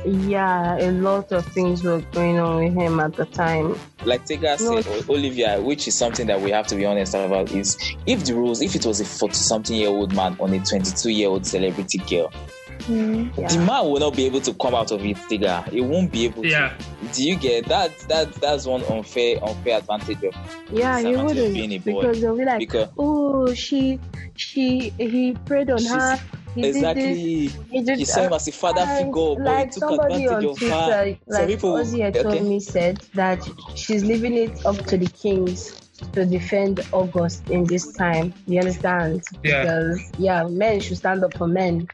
Yeah, 0.04 0.76
a 0.78 0.90
lot 0.92 1.32
of 1.32 1.44
things 1.46 1.82
were 1.82 2.00
going 2.12 2.38
on 2.38 2.64
with 2.64 2.74
him 2.74 3.00
at 3.00 3.14
the 3.14 3.24
time. 3.26 3.76
Like 4.04 4.24
Tega 4.24 4.56
No. 4.60 4.80
said, 4.80 5.08
Olivia, 5.10 5.60
which 5.60 5.88
is 5.88 5.94
something 5.94 6.26
that 6.28 6.40
we 6.40 6.50
have 6.50 6.66
to 6.68 6.76
be 6.76 6.84
honest 6.86 7.14
about, 7.14 7.50
is 7.52 7.76
if 8.06 8.24
the 8.24 8.34
rules, 8.34 8.60
if 8.62 8.74
it 8.74 8.86
was 8.86 9.00
a 9.00 9.04
40 9.04 9.34
something 9.34 9.76
year 9.76 9.88
old 9.88 10.14
man 10.14 10.36
on 10.40 10.52
a 10.52 10.58
22 10.64 11.10
year 11.10 11.28
old 11.28 11.46
celebrity 11.46 11.98
girl, 11.98 12.32
Mm. 12.80 13.34
the 13.34 13.58
man 13.60 13.86
will 13.90 13.98
not 13.98 14.14
be 14.14 14.26
able 14.26 14.40
to 14.42 14.52
come 14.52 14.74
out 14.74 14.90
of 14.92 15.02
it, 15.04 15.16
Tega. 15.30 15.62
He 15.70 15.80
won't 15.80 16.12
be 16.12 16.26
able 16.26 16.42
to. 16.42 16.48
Yeah, 16.48 16.74
Do 17.14 17.26
you 17.26 17.34
get 17.34 17.66
that? 17.68 17.98
That 18.08 18.34
that's 18.34 18.66
one 18.66 18.84
unfair 18.84 19.42
unfair 19.42 19.78
advantage 19.78 20.22
of 20.22 20.34
yeah, 20.70 20.98
he 20.98 21.04
Disadvantage 21.12 21.38
of 21.48 21.52
being 21.54 21.72
a 21.72 21.76
wouldn't 21.78 21.84
boy. 21.86 22.00
because 22.02 22.20
they'll 22.20 22.36
be 22.36 22.44
like, 22.44 22.58
because 22.58 22.88
oh, 22.98 23.54
she, 23.54 23.98
she, 24.36 24.90
he 24.98 25.32
preyed 25.46 25.70
on 25.70 25.78
She's- 25.78 25.90
her. 25.90 26.20
He 26.56 26.66
exactly 26.66 27.48
He 27.70 27.82
did 27.82 27.98
you 27.98 28.06
saw 28.06 28.22
him 28.22 28.32
as 28.32 28.48
a 28.48 28.52
father 28.52 28.80
and 28.80 28.98
figure, 28.98 29.12
but 29.12 29.40
like 29.40 29.74
he 29.74 29.80
took 29.80 29.90
advantage 29.90 30.44
of 30.44 30.58
Twitter, 30.58 30.74
her. 30.74 31.16
Some 31.28 31.34
like 31.34 31.48
people, 31.48 31.74
Ozzy 31.74 32.00
had 32.00 32.14
told 32.14 32.26
okay. 32.26 32.40
me, 32.40 32.60
said 32.60 32.96
that 33.12 33.46
she's 33.74 34.04
leaving 34.04 34.34
it 34.34 34.64
up 34.64 34.76
to 34.86 34.96
the 34.96 35.06
kings 35.06 35.86
to 36.14 36.24
defend 36.24 36.80
August 36.92 37.48
in 37.50 37.64
this 37.64 37.92
time. 37.92 38.32
You 38.46 38.60
understand? 38.60 39.22
Yeah. 39.44 39.60
Because 39.60 40.12
yeah, 40.18 40.44
men 40.44 40.80
should 40.80 40.96
stand 40.96 41.22
up 41.24 41.36
for 41.36 41.46
men. 41.46 41.88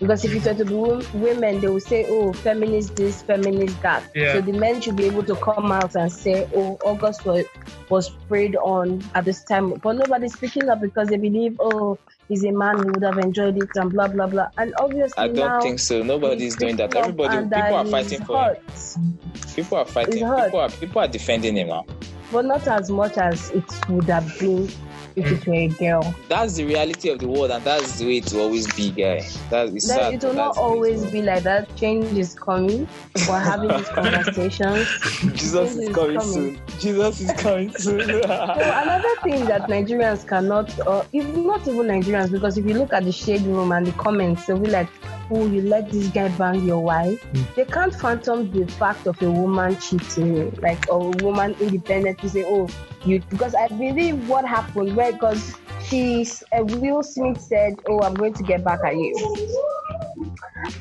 Because 0.00 0.24
if 0.24 0.34
it 0.34 0.44
were 0.44 0.54
to 0.54 0.64
be 0.64 1.18
women, 1.18 1.60
they 1.60 1.68
will 1.68 1.78
say, 1.78 2.06
"Oh, 2.08 2.32
feminist 2.32 2.96
this, 2.96 3.22
feminist 3.22 3.80
that." 3.82 4.02
Yeah. 4.14 4.32
So 4.32 4.40
the 4.40 4.52
men 4.52 4.80
should 4.80 4.96
be 4.96 5.04
able 5.04 5.22
to 5.24 5.36
come 5.36 5.70
out 5.70 5.94
and 5.94 6.10
say, 6.10 6.48
"Oh, 6.56 6.78
August 6.82 7.24
was 7.24 7.44
was 7.90 8.10
preyed 8.28 8.56
on 8.56 9.04
at 9.14 9.24
this 9.24 9.44
time," 9.44 9.70
but 9.74 9.92
nobody's 9.92 10.32
speaking 10.32 10.68
up 10.68 10.80
because 10.80 11.08
they 11.08 11.18
believe, 11.18 11.60
"Oh, 11.60 11.98
he's 12.30 12.44
a 12.44 12.50
man, 12.52 12.78
he 12.78 12.84
would 12.90 13.02
have 13.02 13.18
enjoyed 13.18 13.58
it," 13.58 13.68
and 13.76 13.92
blah 13.92 14.08
blah 14.08 14.26
blah. 14.26 14.48
And 14.56 14.72
obviously 14.78 15.22
I 15.22 15.28
don't 15.28 15.60
think 15.60 15.78
so. 15.80 16.02
Nobody's 16.02 16.56
doing 16.56 16.76
that. 16.76 16.94
Everybody, 16.96 17.36
people 17.44 17.74
are 17.74 17.84
fighting 17.84 18.24
for 18.24 18.54
him. 18.54 19.18
People 19.54 19.78
are 19.78 19.84
fighting. 19.84 20.14
People 20.14 20.60
are 20.60 20.70
people 20.70 21.02
are 21.02 21.08
defending 21.08 21.56
him 21.56 21.68
now. 21.68 21.84
but 22.32 22.44
not 22.44 22.66
as 22.68 22.88
much 22.90 23.18
as 23.18 23.50
it 23.50 23.64
would 23.88 24.04
have 24.04 24.38
been 24.38 24.68
if 25.16 25.30
it 25.30 25.46
were 25.46 25.54
a 25.54 25.68
girl. 25.68 26.14
That's 26.28 26.54
the 26.54 26.64
reality 26.64 27.08
of 27.10 27.18
the 27.18 27.28
world, 27.28 27.50
and 27.50 27.62
that's 27.64 27.98
the 27.98 28.06
way 28.06 28.16
it 28.18 28.32
will 28.32 28.42
always 28.42 28.72
be, 28.74 28.90
guy. 28.90 29.26
That 29.50 29.68
is 29.74 29.86
sad. 29.86 30.14
it 30.14 30.22
will 30.22 30.34
not 30.34 30.54
that's 30.54 30.56
the 30.56 30.62
way 30.62 30.68
it 30.68 30.74
always 30.74 31.06
be 31.06 31.22
like 31.22 31.42
that. 31.44 31.74
Change 31.76 32.16
is 32.16 32.34
coming. 32.34 32.88
We're 33.28 33.38
having 33.38 33.70
these 33.76 33.88
conversations. 33.94 34.88
Jesus 35.34 35.74
Change 35.74 35.88
is 35.88 35.94
coming 35.94 36.18
coming. 36.18 36.32
soon. 36.32 36.60
Jesus 36.78 37.20
is 37.20 37.32
coming 37.32 37.72
soon. 37.72 38.00
So 38.60 38.72
another 38.74 39.14
thing 39.22 39.46
that 39.46 39.68
Nigerians 39.68 40.26
cannot, 40.26 40.86
or 40.86 41.06
if 41.12 41.26
not 41.36 41.66
even 41.66 41.86
Nigerians, 41.86 42.30
because 42.30 42.58
if 42.58 42.64
you 42.66 42.74
look 42.74 42.92
at 42.92 43.04
the 43.04 43.12
shade 43.12 43.42
room 43.42 43.72
and 43.72 43.86
the 43.86 43.92
comments, 43.92 44.46
they'll 44.46 44.58
be 44.58 44.70
like, 44.70 44.88
"Oh, 45.30 45.46
you 45.46 45.62
let 45.62 45.90
this 45.90 46.08
guy 46.08 46.28
bang 46.36 46.64
your 46.64 46.80
wife." 46.80 47.24
They 47.56 47.64
can't 47.64 47.94
phantom 47.94 48.50
the 48.52 48.66
fact 48.72 49.06
of 49.06 49.20
a 49.22 49.30
woman 49.30 49.76
cheating, 49.78 50.50
like 50.62 50.78
or 50.88 51.12
a 51.14 51.24
woman 51.24 51.52
independent 51.60 52.18
independently 52.20 52.28
say, 52.28 52.44
"Oh, 52.46 52.68
you," 53.04 53.20
because 53.30 53.54
I 53.54 53.68
believe 53.68 54.28
what 54.28 54.44
happened, 54.44 54.96
right? 54.96 55.14
Because 55.14 55.56
she's 55.82 56.42
uh, 56.52 56.62
Will 56.64 57.02
Smith 57.02 57.40
said, 57.40 57.76
"Oh, 57.86 58.00
I'm 58.00 58.14
going 58.14 58.34
to 58.34 58.42
get 58.42 58.64
back 58.64 58.80
at 58.84 58.96
you." 58.96 59.14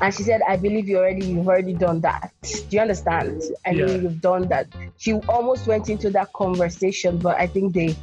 And 0.01 0.13
she 0.13 0.23
said, 0.23 0.41
I 0.47 0.55
believe 0.55 0.87
you 0.87 0.97
already 0.97 1.25
you've 1.25 1.47
already 1.47 1.73
done 1.73 2.01
that. 2.01 2.31
Do 2.41 2.75
you 2.75 2.79
understand? 2.79 3.41
I 3.65 3.71
Yeah. 3.71 3.85
mean 3.85 4.03
you've 4.03 4.21
done 4.21 4.47
that. 4.49 4.67
She 4.97 5.13
almost 5.27 5.67
went 5.67 5.89
into 5.89 6.09
that 6.11 6.31
conversation, 6.33 7.17
but 7.17 7.37
I 7.37 7.47
think 7.47 7.73
they 7.73 7.95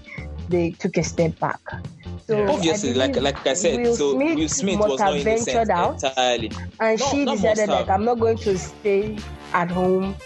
they 0.48 0.70
took 0.72 0.96
a 0.96 1.02
step 1.02 1.38
back. 1.38 1.60
So 2.26 2.38
Yeah. 2.38 2.50
Obviously, 2.50 2.94
like 2.94 3.16
like 3.16 3.46
I 3.46 3.54
said, 3.54 3.80
Will 3.80 3.94
so 3.96 4.12
Smith 4.14 4.36
Will 4.36 4.48
Smith 4.48 4.78
must 4.78 4.88
was 4.90 5.00
not 5.00 5.14
have 5.14 5.22
ventured 5.24 5.48
innocent 5.48 5.70
out. 5.70 6.02
entirely. 6.02 6.50
and 6.80 7.00
No, 7.00 7.06
she 7.10 7.24
decided 7.24 7.68
like. 7.68 7.88
I'm 7.88 8.04
not 8.04 8.18
going 8.18 8.38
to 8.38 8.58
stay 8.58 9.16
at 9.52 9.70
home 9.70 10.16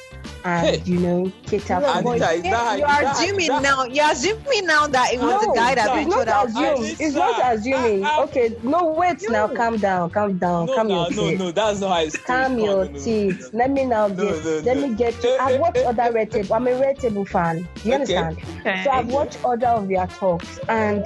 and 0.45 0.67
Hey. 0.67 0.83
you 0.85 0.99
know 1.01 1.33
cater 1.47 1.81
No, 1.81 1.93
for 1.95 2.03
but 2.03 2.11
Anita, 2.17 2.31
is 2.33 2.43
that- 2.43 2.79
you 2.79 2.85
are 2.85 3.03
that- 3.03 3.13
assuming 3.17 3.49
that- 3.49 3.63
now. 3.63 3.85
You're 3.85 4.11
assuming 4.11 4.67
now 4.67 4.87
that 4.87 5.13
it 5.13 5.21
was 5.21 5.31
No, 5.31 5.41
the 5.41 5.53
guy 5.59 5.75
that 5.75 5.97
it's 5.99 6.07
it's 6.07 6.17
not 6.17 6.29
out. 6.29 6.49
assumed. 6.49 6.67
Anita, 6.79 7.03
It's 7.05 7.15
not 7.15 7.55
assuming. 7.55 8.05
I- 8.05 8.09
I- 8.11 8.23
Okay, 8.25 8.57
no, 8.63 8.85
wait 8.93 9.31
now. 9.31 9.49
Calm 9.49 9.77
down. 9.79 10.11
Calm 10.11 10.39
down. 10.39 10.67
No, 10.67 10.75
calm 10.77 10.89
no, 10.89 10.95
your 10.95 11.11
no, 11.11 11.31
teeth. 11.31 11.39
no, 11.39 11.51
that's 11.53 11.81
not 11.81 11.91
how 11.91 12.01
it's 12.03 12.17
Calm 12.17 12.57
no, 12.57 12.65
your 12.65 12.85
no, 12.85 12.91
no, 12.91 12.99
no. 12.99 13.05
teeth. 13.05 13.51
Let 13.53 13.71
me 13.71 13.85
now 13.85 14.09
get. 14.09 14.19
no, 14.19 14.51
let 14.65 14.77
no. 14.77 14.87
me 14.89 14.95
get. 14.95 15.21
To, 15.21 15.29
Eh, 15.29 15.37
I've 15.41 15.61
watched 15.61 15.79
other 15.87 16.13
red 16.13 16.31
table. 16.31 16.55
I'm 16.55 16.67
a 16.69 16.75
red 16.75 16.99
table 16.99 17.25
fan. 17.25 17.57
Do 17.83 17.89
you 17.89 17.95
Okay. 17.95 18.17
understand? 18.17 18.39
Okay. 18.61 18.81
So 18.85 18.91
I've 18.91 19.07
watched 19.09 19.39
other 19.45 19.67
of 19.69 19.89
their 19.89 20.07
talks, 20.07 20.59
and 20.69 21.05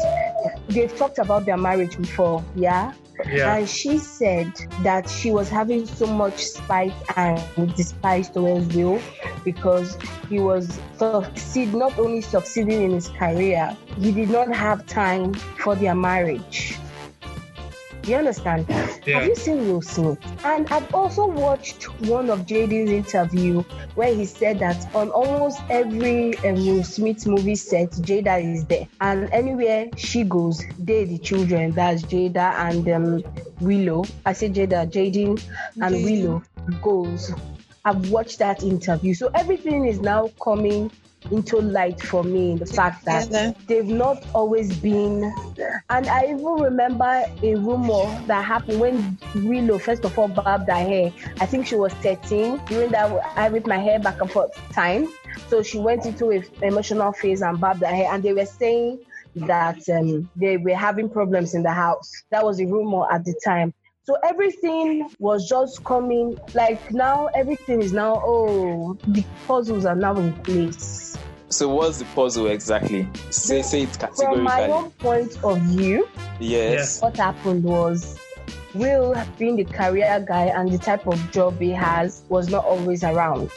they've 0.68 0.94
talked 0.96 1.18
about 1.18 1.44
their 1.46 1.56
marriage 1.56 1.96
before. 1.96 2.42
Yeah. 2.54 2.92
Yeah, 3.28 3.56
And 3.56 3.68
she 3.68 3.98
said 3.98 4.52
that 4.82 5.08
she 5.08 5.30
was 5.30 5.48
having 5.48 5.86
so 5.86 6.06
much 6.06 6.44
spite 6.44 6.94
and 7.16 7.74
despise 7.76 8.28
towards 8.28 8.74
Will 8.74 9.00
because 9.44 9.96
he 10.28 10.40
was 10.40 10.78
succeed 10.96 11.74
not 11.74 11.98
only 11.98 12.20
succeeding 12.20 12.82
in 12.82 12.90
his 12.92 13.08
career, 13.08 13.76
he 13.98 14.12
did 14.12 14.30
not 14.30 14.54
have 14.54 14.86
time 14.86 15.34
for 15.34 15.74
their 15.74 15.94
marriage. 15.94 16.78
Do 18.04 18.10
you 18.10 18.18
understand? 18.18 18.66
Yeah. 19.06 19.20
Have 19.20 19.28
you 19.28 19.34
seen 19.34 19.66
Will 19.66 19.80
Smith? 19.80 20.18
And 20.44 20.70
I've 20.70 20.94
also 20.94 21.26
watched 21.26 21.84
one 22.02 22.28
of 22.28 22.40
Jaden's 22.40 22.90
interview 22.90 23.62
where 23.94 24.14
he 24.14 24.26
said 24.26 24.58
that 24.58 24.94
on 24.94 25.08
almost 25.08 25.62
every 25.70 26.36
um, 26.40 26.54
Will 26.66 26.84
Smith 26.84 27.26
movie 27.26 27.54
set, 27.54 27.92
Jada 27.92 28.44
is 28.44 28.66
there. 28.66 28.86
And 29.00 29.30
anywhere 29.32 29.88
she 29.96 30.22
goes, 30.22 30.62
they, 30.78 31.04
the 31.04 31.16
children, 31.16 31.72
that's 31.72 32.02
Jada 32.02 32.52
and 32.56 32.86
um, 32.90 33.24
Willow. 33.60 34.04
I 34.26 34.34
say 34.34 34.50
Jada, 34.50 34.86
Jaden 34.86 35.42
and 35.80 36.04
Willow 36.04 36.42
goes. 36.82 37.32
I've 37.86 38.10
watched 38.10 38.38
that 38.40 38.62
interview. 38.62 39.14
So 39.14 39.30
everything 39.34 39.86
is 39.86 40.00
now 40.00 40.28
coming 40.42 40.90
into 41.30 41.60
light 41.60 42.00
for 42.00 42.22
me. 42.22 42.56
The 42.56 42.66
fact 42.66 43.04
that 43.04 43.24
Together. 43.24 43.54
they've 43.66 43.86
not 43.86 44.24
always 44.34 44.76
been. 44.78 45.32
And 45.90 46.06
I 46.08 46.26
even 46.26 46.44
remember 46.44 47.24
a 47.42 47.54
rumor 47.54 48.04
that 48.26 48.44
happened 48.44 48.80
when 48.80 49.18
Willow 49.34 49.78
first 49.78 50.04
of 50.04 50.18
all 50.18 50.28
bobbed 50.28 50.68
her 50.68 50.74
hair. 50.74 51.12
I 51.40 51.46
think 51.46 51.66
she 51.66 51.76
was 51.76 51.92
13 51.94 52.60
during 52.66 52.90
that 52.90 53.10
I 53.36 53.48
whip 53.48 53.66
my 53.66 53.78
hair 53.78 53.98
back 53.98 54.20
and 54.20 54.30
forth 54.30 54.50
time. 54.72 55.08
So 55.48 55.62
she 55.62 55.78
went 55.78 56.06
into 56.06 56.30
a 56.30 56.42
emotional 56.64 57.12
phase 57.12 57.42
and 57.42 57.60
bobbed 57.60 57.80
her 57.80 57.86
hair, 57.86 58.12
and 58.12 58.22
they 58.22 58.32
were 58.32 58.46
saying 58.46 59.00
that 59.36 59.88
um, 59.88 60.30
they 60.36 60.56
were 60.56 60.76
having 60.76 61.08
problems 61.08 61.54
in 61.54 61.62
the 61.62 61.72
house. 61.72 62.10
That 62.30 62.44
was 62.44 62.60
a 62.60 62.66
rumor 62.66 63.06
at 63.12 63.24
the 63.24 63.34
time. 63.44 63.74
So 64.06 64.16
everything 64.22 65.08
was 65.18 65.48
just 65.48 65.82
coming 65.82 66.36
like 66.52 66.92
now 66.92 67.26
everything 67.34 67.80
is 67.80 67.94
now 67.94 68.20
oh 68.22 68.98
the 69.06 69.24
puzzles 69.46 69.86
are 69.86 69.94
now 69.96 70.14
in 70.16 70.34
place. 70.44 71.16
So 71.48 71.74
what's 71.74 72.00
the 72.00 72.04
puzzle 72.14 72.48
exactly? 72.48 73.08
Say 73.30 73.62
say 73.62 73.82
it 73.84 73.96
From 74.16 74.42
my 74.42 74.68
own 74.68 74.90
point 74.90 75.42
of 75.42 75.58
view, 75.62 76.06
Yes. 76.38 77.00
what 77.00 77.16
happened 77.16 77.64
was 77.64 78.18
Will 78.74 79.14
being 79.38 79.56
the 79.56 79.64
career 79.64 80.24
guy 80.26 80.46
and 80.46 80.70
the 80.70 80.78
type 80.78 81.06
of 81.06 81.30
job 81.30 81.60
he 81.60 81.70
has 81.70 82.22
was 82.28 82.48
not 82.48 82.64
always 82.64 83.04
around. 83.04 83.50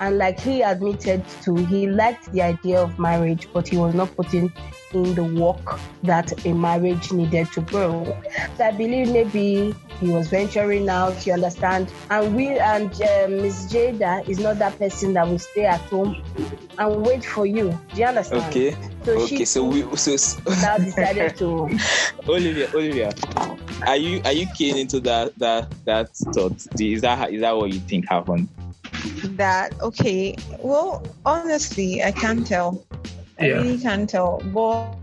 And 0.00 0.18
like 0.18 0.40
he 0.40 0.62
admitted 0.62 1.22
to, 1.42 1.54
he 1.56 1.86
liked 1.86 2.32
the 2.32 2.42
idea 2.42 2.80
of 2.80 2.98
marriage, 2.98 3.48
but 3.52 3.68
he 3.68 3.76
was 3.76 3.94
not 3.94 4.14
putting 4.16 4.52
in 4.94 5.14
the 5.14 5.24
work 5.24 5.78
that 6.04 6.32
a 6.46 6.52
marriage 6.54 7.12
needed 7.12 7.50
to 7.52 7.60
grow. 7.62 8.16
So 8.56 8.64
I 8.64 8.70
believe 8.70 9.10
maybe 9.10 9.74
he 10.00 10.10
was 10.10 10.28
venturing 10.28 10.88
out, 10.88 11.26
you 11.26 11.32
understand. 11.32 11.92
And 12.10 12.34
we 12.34 12.58
and 12.58 12.90
uh, 12.92 13.28
Miss 13.28 13.66
Jada 13.72 14.26
is 14.28 14.38
not 14.38 14.58
that 14.60 14.78
person 14.78 15.12
that 15.14 15.28
will 15.28 15.38
stay 15.38 15.66
at 15.66 15.80
home 15.82 16.22
and 16.78 17.06
wait 17.06 17.24
for 17.24 17.46
you. 17.46 17.78
Do 17.94 18.00
you 18.00 18.06
understand? 18.06 18.44
Okay. 18.44 18.76
So 19.04 19.12
Okay. 19.20 19.36
she 19.38 19.44
So 19.44 19.64
we 19.64 19.82
so, 19.96 20.16
so 20.16 20.50
now 20.62 20.78
decided 20.78 21.36
to 21.38 21.68
Olivia, 22.28 22.68
Olivia, 22.74 23.12
are 23.86 23.96
you 23.96 24.20
are 24.24 24.32
you 24.32 24.46
keen 24.54 24.76
into 24.76 25.00
that 25.00 25.38
that 25.38 25.70
that 25.84 26.14
thought? 26.34 26.66
Is 26.80 27.02
that 27.02 27.32
is 27.32 27.40
that 27.40 27.56
what 27.56 27.72
you 27.72 27.80
think 27.80 28.08
happened? 28.08 28.48
that 29.36 29.72
okay 29.80 30.34
well 30.60 31.02
honestly 31.24 32.02
i 32.02 32.12
can't 32.12 32.46
tell 32.46 32.84
i 33.40 33.46
Yeah. 33.46 33.56
really 33.56 33.78
can't 33.78 34.08
tell 34.08 34.40
but 34.52 34.96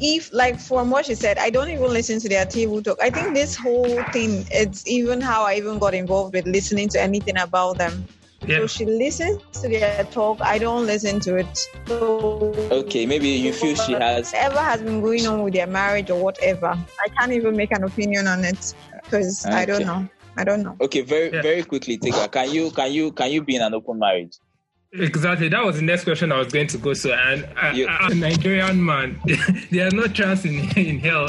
if 0.00 0.32
like 0.32 0.58
from 0.60 0.90
what 0.90 1.06
she 1.06 1.14
said 1.14 1.38
i 1.38 1.50
don't 1.50 1.68
even 1.70 1.88
listen 1.88 2.20
to 2.20 2.28
their 2.28 2.44
table 2.46 2.82
talk 2.82 2.98
i 3.02 3.10
think 3.10 3.34
this 3.34 3.56
whole 3.56 4.02
thing 4.12 4.44
it's 4.50 4.86
even 4.86 5.20
how 5.20 5.42
i 5.44 5.54
even 5.54 5.78
got 5.78 5.94
involved 5.94 6.34
with 6.34 6.46
listening 6.46 6.88
to 6.90 7.00
anything 7.00 7.36
about 7.38 7.78
them 7.78 8.06
yeah. 8.46 8.58
so 8.58 8.66
she 8.66 8.84
listens 8.86 9.40
to 9.60 9.68
their 9.68 10.04
talk 10.04 10.40
i 10.40 10.58
don't 10.58 10.86
listen 10.86 11.20
to 11.20 11.36
it 11.36 11.68
so 11.86 12.52
Okay, 12.70 13.04
maybe 13.06 13.28
you 13.28 13.52
feel 13.52 13.74
she 13.76 13.92
has. 13.92 14.32
whatever 14.32 14.58
has 14.58 14.80
been 14.82 15.00
going 15.00 15.26
on 15.26 15.42
with 15.42 15.54
their 15.54 15.66
marriage 15.66 16.10
or 16.10 16.22
whatever 16.22 16.68
i 17.04 17.08
can't 17.18 17.32
even 17.32 17.56
make 17.56 17.70
an 17.72 17.84
opinion 17.84 18.26
on 18.26 18.44
it 18.44 18.74
because 19.04 19.44
i 19.46 19.64
don't 19.64 19.84
know 19.86 20.08
I 20.36 20.44
don't 20.44 20.62
know. 20.62 20.76
Okay, 20.80 21.00
very 21.02 21.30
Yeah. 21.32 21.42
very 21.42 21.64
quickly, 21.64 21.98
Tega. 21.98 22.28
Can 22.28 22.50
you 22.52 22.70
can 22.70 22.92
you 22.92 23.10
can 23.12 23.30
you 23.32 23.42
be 23.42 23.56
in 23.56 23.62
an 23.62 23.74
open 23.74 23.98
marriage? 23.98 24.34
Exactly. 24.92 25.48
That 25.48 25.64
was 25.64 25.76
the 25.76 25.82
next 25.82 26.04
question 26.04 26.30
I 26.30 26.38
was 26.38 26.52
going 26.52 26.68
to 26.68 26.78
go 26.78 26.94
to. 26.94 27.12
And 27.14 27.46
I, 27.58 27.72
You- 27.72 27.88
I, 27.88 28.06
am 28.06 28.12
a 28.12 28.14
Nigerian 28.14 28.82
man, 28.82 29.20
there's 29.72 29.92
no 29.92 30.06
chance 30.06 30.44
in 30.44 30.60
in 30.78 31.00
hell 31.00 31.26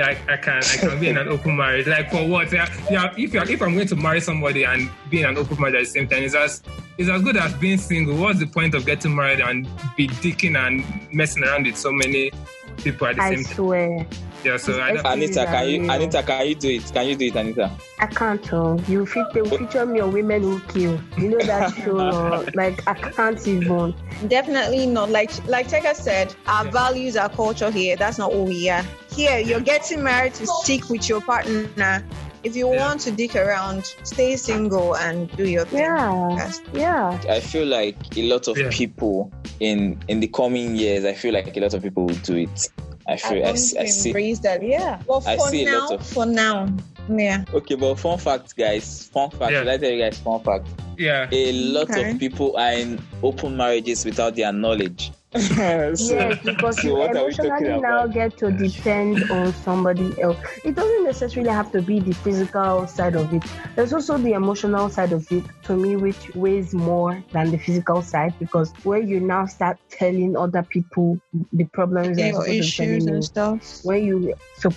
that 0.00 0.18
I 0.28 0.36
can 0.38 0.62
I 0.62 0.76
can 0.76 1.00
be 1.00 1.08
in 1.08 1.18
an 1.18 1.28
open 1.28 1.56
marriage. 1.56 1.86
Like 1.86 2.10
for 2.10 2.26
what? 2.26 2.50
Yeah, 2.50 2.68
yeah, 2.90 3.12
if 3.16 3.34
you're, 3.34 3.48
if 3.48 3.60
I'm 3.60 3.74
going 3.74 3.86
to 3.88 3.96
marry 3.96 4.20
somebody 4.20 4.64
and 4.64 4.90
be 5.10 5.20
in 5.20 5.26
an 5.26 5.36
open 5.36 5.60
marriage 5.60 5.74
at 5.74 5.80
the 5.80 5.90
same 5.90 6.08
time, 6.08 6.22
it's 6.22 6.34
as 6.34 6.62
it's 6.96 7.10
as 7.10 7.22
good 7.22 7.36
as 7.36 7.52
being 7.54 7.78
single. 7.78 8.16
What's 8.16 8.40
the 8.40 8.46
point 8.46 8.74
of 8.74 8.86
getting 8.86 9.14
married 9.14 9.40
and 9.40 9.68
be 9.96 10.08
dicking 10.08 10.56
and 10.56 10.84
messing 11.12 11.44
around 11.44 11.66
with 11.66 11.76
so 11.76 11.92
many 11.92 12.32
people 12.78 13.06
at 13.08 13.16
the 13.16 13.22
I 13.22 13.34
same 13.34 13.44
time? 13.44 13.52
I 13.52 13.56
swear. 13.56 14.06
Yeah. 14.44 14.56
So 14.56 14.80
I 14.80 14.92
don't. 14.94 15.06
Anita, 15.06 15.44
can 15.46 15.68
you 15.68 15.82
Yeah. 15.84 15.94
Anita, 15.94 16.22
can 16.22 16.46
you 16.48 16.54
do 16.54 16.68
it? 16.70 16.92
Can 16.92 17.06
you 17.08 17.16
do 17.16 17.26
it, 17.26 17.36
Anita? 17.36 17.70
I 17.98 18.06
can't 18.06 18.42
tell. 18.42 18.80
You 18.88 19.04
fit 19.06 19.26
they 19.34 19.42
will 19.42 19.58
feature 19.58 19.84
me 19.86 20.00
on 20.00 20.12
women 20.12 20.42
who 20.42 20.60
kill. 20.60 20.98
You 21.18 21.28
know 21.30 21.38
that 21.40 21.74
show. 21.84 21.98
uh, 21.98 22.44
like 22.54 22.86
I 22.88 22.94
can't 22.94 23.46
even. 23.46 23.94
Definitely 24.28 24.86
not. 24.86 25.10
Like 25.10 25.30
like 25.46 25.68
Tega 25.68 25.94
said, 25.94 26.34
our 26.46 26.64
values, 26.70 27.16
our 27.16 27.28
culture 27.28 27.70
here, 27.70 27.96
that's 27.96 28.18
not 28.18 28.32
who 28.32 28.44
we 28.44 28.68
are. 28.70 28.84
Here, 29.14 29.38
you're 29.38 29.60
getting 29.60 30.02
married 30.02 30.34
to 30.34 30.46
stick 30.46 30.88
with 30.88 31.08
your 31.08 31.20
partner. 31.20 32.04
If 32.42 32.56
you 32.56 32.72
Yeah. 32.72 32.86
want 32.86 33.02
to 33.02 33.10
dick 33.10 33.36
around, 33.36 33.84
stay 34.02 34.34
single 34.36 34.96
and 34.96 35.30
do 35.36 35.46
your 35.46 35.66
thing. 35.66 35.80
Yeah. 35.80 36.30
Yes. 36.36 36.62
Yeah. 36.72 37.20
I 37.28 37.40
feel 37.40 37.66
like 37.66 37.96
a 38.16 38.22
lot 38.22 38.48
of 38.48 38.56
Yeah. 38.56 38.70
people 38.70 39.30
in 39.60 39.98
in 40.08 40.20
the 40.20 40.28
coming 40.28 40.74
years, 40.74 41.04
I 41.04 41.12
feel 41.12 41.34
like 41.34 41.54
a 41.54 41.60
lot 41.60 41.74
of 41.74 41.82
people 41.82 42.06
will 42.06 42.14
do 42.24 42.36
it. 42.36 42.70
I 43.12 43.16
feel 43.16 43.38
I, 43.38 43.42
going 43.42 43.56
see- 43.56 43.78
I 43.78 43.84
see. 43.86 44.08
embrace 44.10 44.38
that. 44.40 44.62
Yeah. 44.62 45.00
But 45.06 45.26
I 45.26 45.36
for 45.36 45.48
see 45.48 45.62
a 45.62 45.66
now, 45.66 45.80
lot 45.88 45.92
of- 46.00 46.06
for 46.06 46.26
now, 46.26 46.68
yeah. 47.08 47.44
Okay, 47.52 47.74
but 47.74 47.94
fun 47.96 48.18
fact, 48.18 48.56
guys. 48.56 49.08
Fun 49.12 49.30
fact. 49.30 49.52
Yeah. 49.52 49.60
Should 49.60 49.68
I 49.68 49.76
tell 49.78 49.90
you 49.90 49.98
guys 50.02 50.18
fun 50.18 50.40
fact? 50.42 50.66
Yeah. 50.98 51.28
A 51.32 51.52
lot 51.52 51.90
Okay. 51.90 52.12
of 52.12 52.18
people 52.18 52.56
are 52.56 52.72
in 52.72 53.00
open 53.22 53.56
marriages 53.56 54.04
without 54.04 54.36
their 54.36 54.52
knowledge. 54.52 55.10
So- 55.96 56.14
Yes, 56.14 56.38
because 56.44 56.80
so 56.82 56.88
you 56.88 56.94
what 56.96 57.16
are 57.16 57.24
we 57.26 57.32
talking 57.32 57.50
emotionally 57.50 57.80
now 57.80 58.02
about? 58.04 58.14
get 58.14 58.36
to 58.38 58.50
depend 58.50 59.30
on 59.30 59.52
somebody 59.52 60.20
else. 60.20 60.36
It 60.64 60.74
doesn't 60.74 61.04
necessarily 61.04 61.50
have 61.50 61.70
to 61.72 61.82
be 61.82 62.00
the 62.00 62.14
physical 62.14 62.86
side 62.88 63.14
of 63.14 63.32
it. 63.32 63.42
There's 63.76 63.92
also 63.92 64.18
the 64.18 64.32
emotional 64.32 64.88
side 64.88 65.12
of 65.12 65.30
it, 65.30 65.44
to 65.64 65.76
me, 65.76 65.94
which 65.96 66.34
weighs 66.34 66.74
more 66.74 67.22
than 67.32 67.52
the 67.52 67.58
physical 67.58 68.02
side 68.02 68.34
because 68.40 68.72
where 68.82 68.98
you 69.00 69.20
now 69.20 69.46
start 69.46 69.78
telling 69.88 70.36
other 70.36 70.64
people 70.64 71.20
the 71.52 71.64
problems 71.66 72.16
they're 72.16 72.32
Your 72.32 72.42
supposed 72.42 72.46
to 72.48 72.52
be 72.52 72.58
issues 72.58 72.76
telling 73.04 73.08
you. 73.08 73.14
and 73.14 73.24
stuff. 73.24 73.84
where 73.84 73.98
you 73.98 74.34
so 74.56 74.70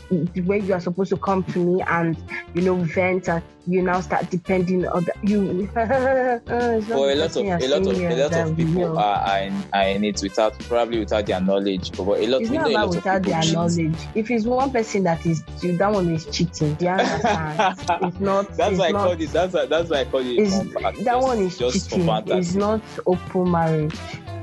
where 0.45 0.59
you 0.59 0.73
are 0.73 0.79
supposed 0.79 1.09
to 1.09 1.17
come 1.17 1.43
to 1.45 1.59
me 1.59 1.81
and 1.87 2.15
you 2.53 2.61
know 2.61 2.75
vent 2.75 3.27
and 3.27 3.43
you 3.65 3.81
now 3.81 4.01
start 4.01 4.29
depending 4.29 4.85
on 4.87 5.05
the, 5.05 5.13
you 5.23 5.69
not 5.75 6.83
For 6.83 7.11
a 7.11 7.15
lot 7.15 7.35
of 7.35 7.45
a 7.45 7.67
lot 7.67 7.87
of 7.87 7.97
a 7.97 8.15
lot 8.15 8.33
of 8.33 8.57
people 8.57 8.97
are, 8.97 9.19
are, 9.19 9.39
in, 9.39 9.63
are 9.73 9.87
in 9.87 10.03
it 10.03 10.21
without 10.21 10.57
probably 10.59 10.99
without 10.99 11.25
their 11.25 11.39
knowledge. 11.39 11.91
But 11.91 12.03
a 12.03 12.27
lot 12.27 12.41
it's 12.41 12.49
we 12.49 12.57
not 12.57 12.71
know 12.71 12.77
a 12.77 12.79
lot 12.85 12.89
without 12.95 13.23
their 13.23 13.41
cheat. 13.41 13.53
knowledge. 13.53 13.95
If 14.15 14.29
it's 14.31 14.45
one 14.45 14.71
person 14.71 15.03
that 15.03 15.25
is 15.25 15.43
that 15.43 15.91
one 15.91 16.09
is 16.13 16.25
cheating, 16.25 16.73
do 16.75 16.85
you 16.85 16.91
understand? 16.91 17.77
it's 18.01 18.19
not. 18.19 18.57
That's 18.57 18.71
it's 18.71 18.79
why 18.79 18.87
I 18.87 18.91
call 18.91 19.11
it. 19.11 19.31
That's 19.31 19.53
why, 19.53 19.65
that's 19.65 19.89
why 19.89 19.99
I 20.01 20.05
called 20.05 20.25
it. 20.25 20.39
Is 20.39 20.57
fun 20.57 20.69
fact, 20.71 20.97
that 20.97 21.05
just- 21.05 21.27
one 21.27 21.37
is 21.39 21.57
just 21.57 21.89
for 21.89 21.95
cheating? 21.95 22.37
It's 22.37 22.55
not 22.55 22.81
open 23.05 23.51
marriage. 23.51 23.95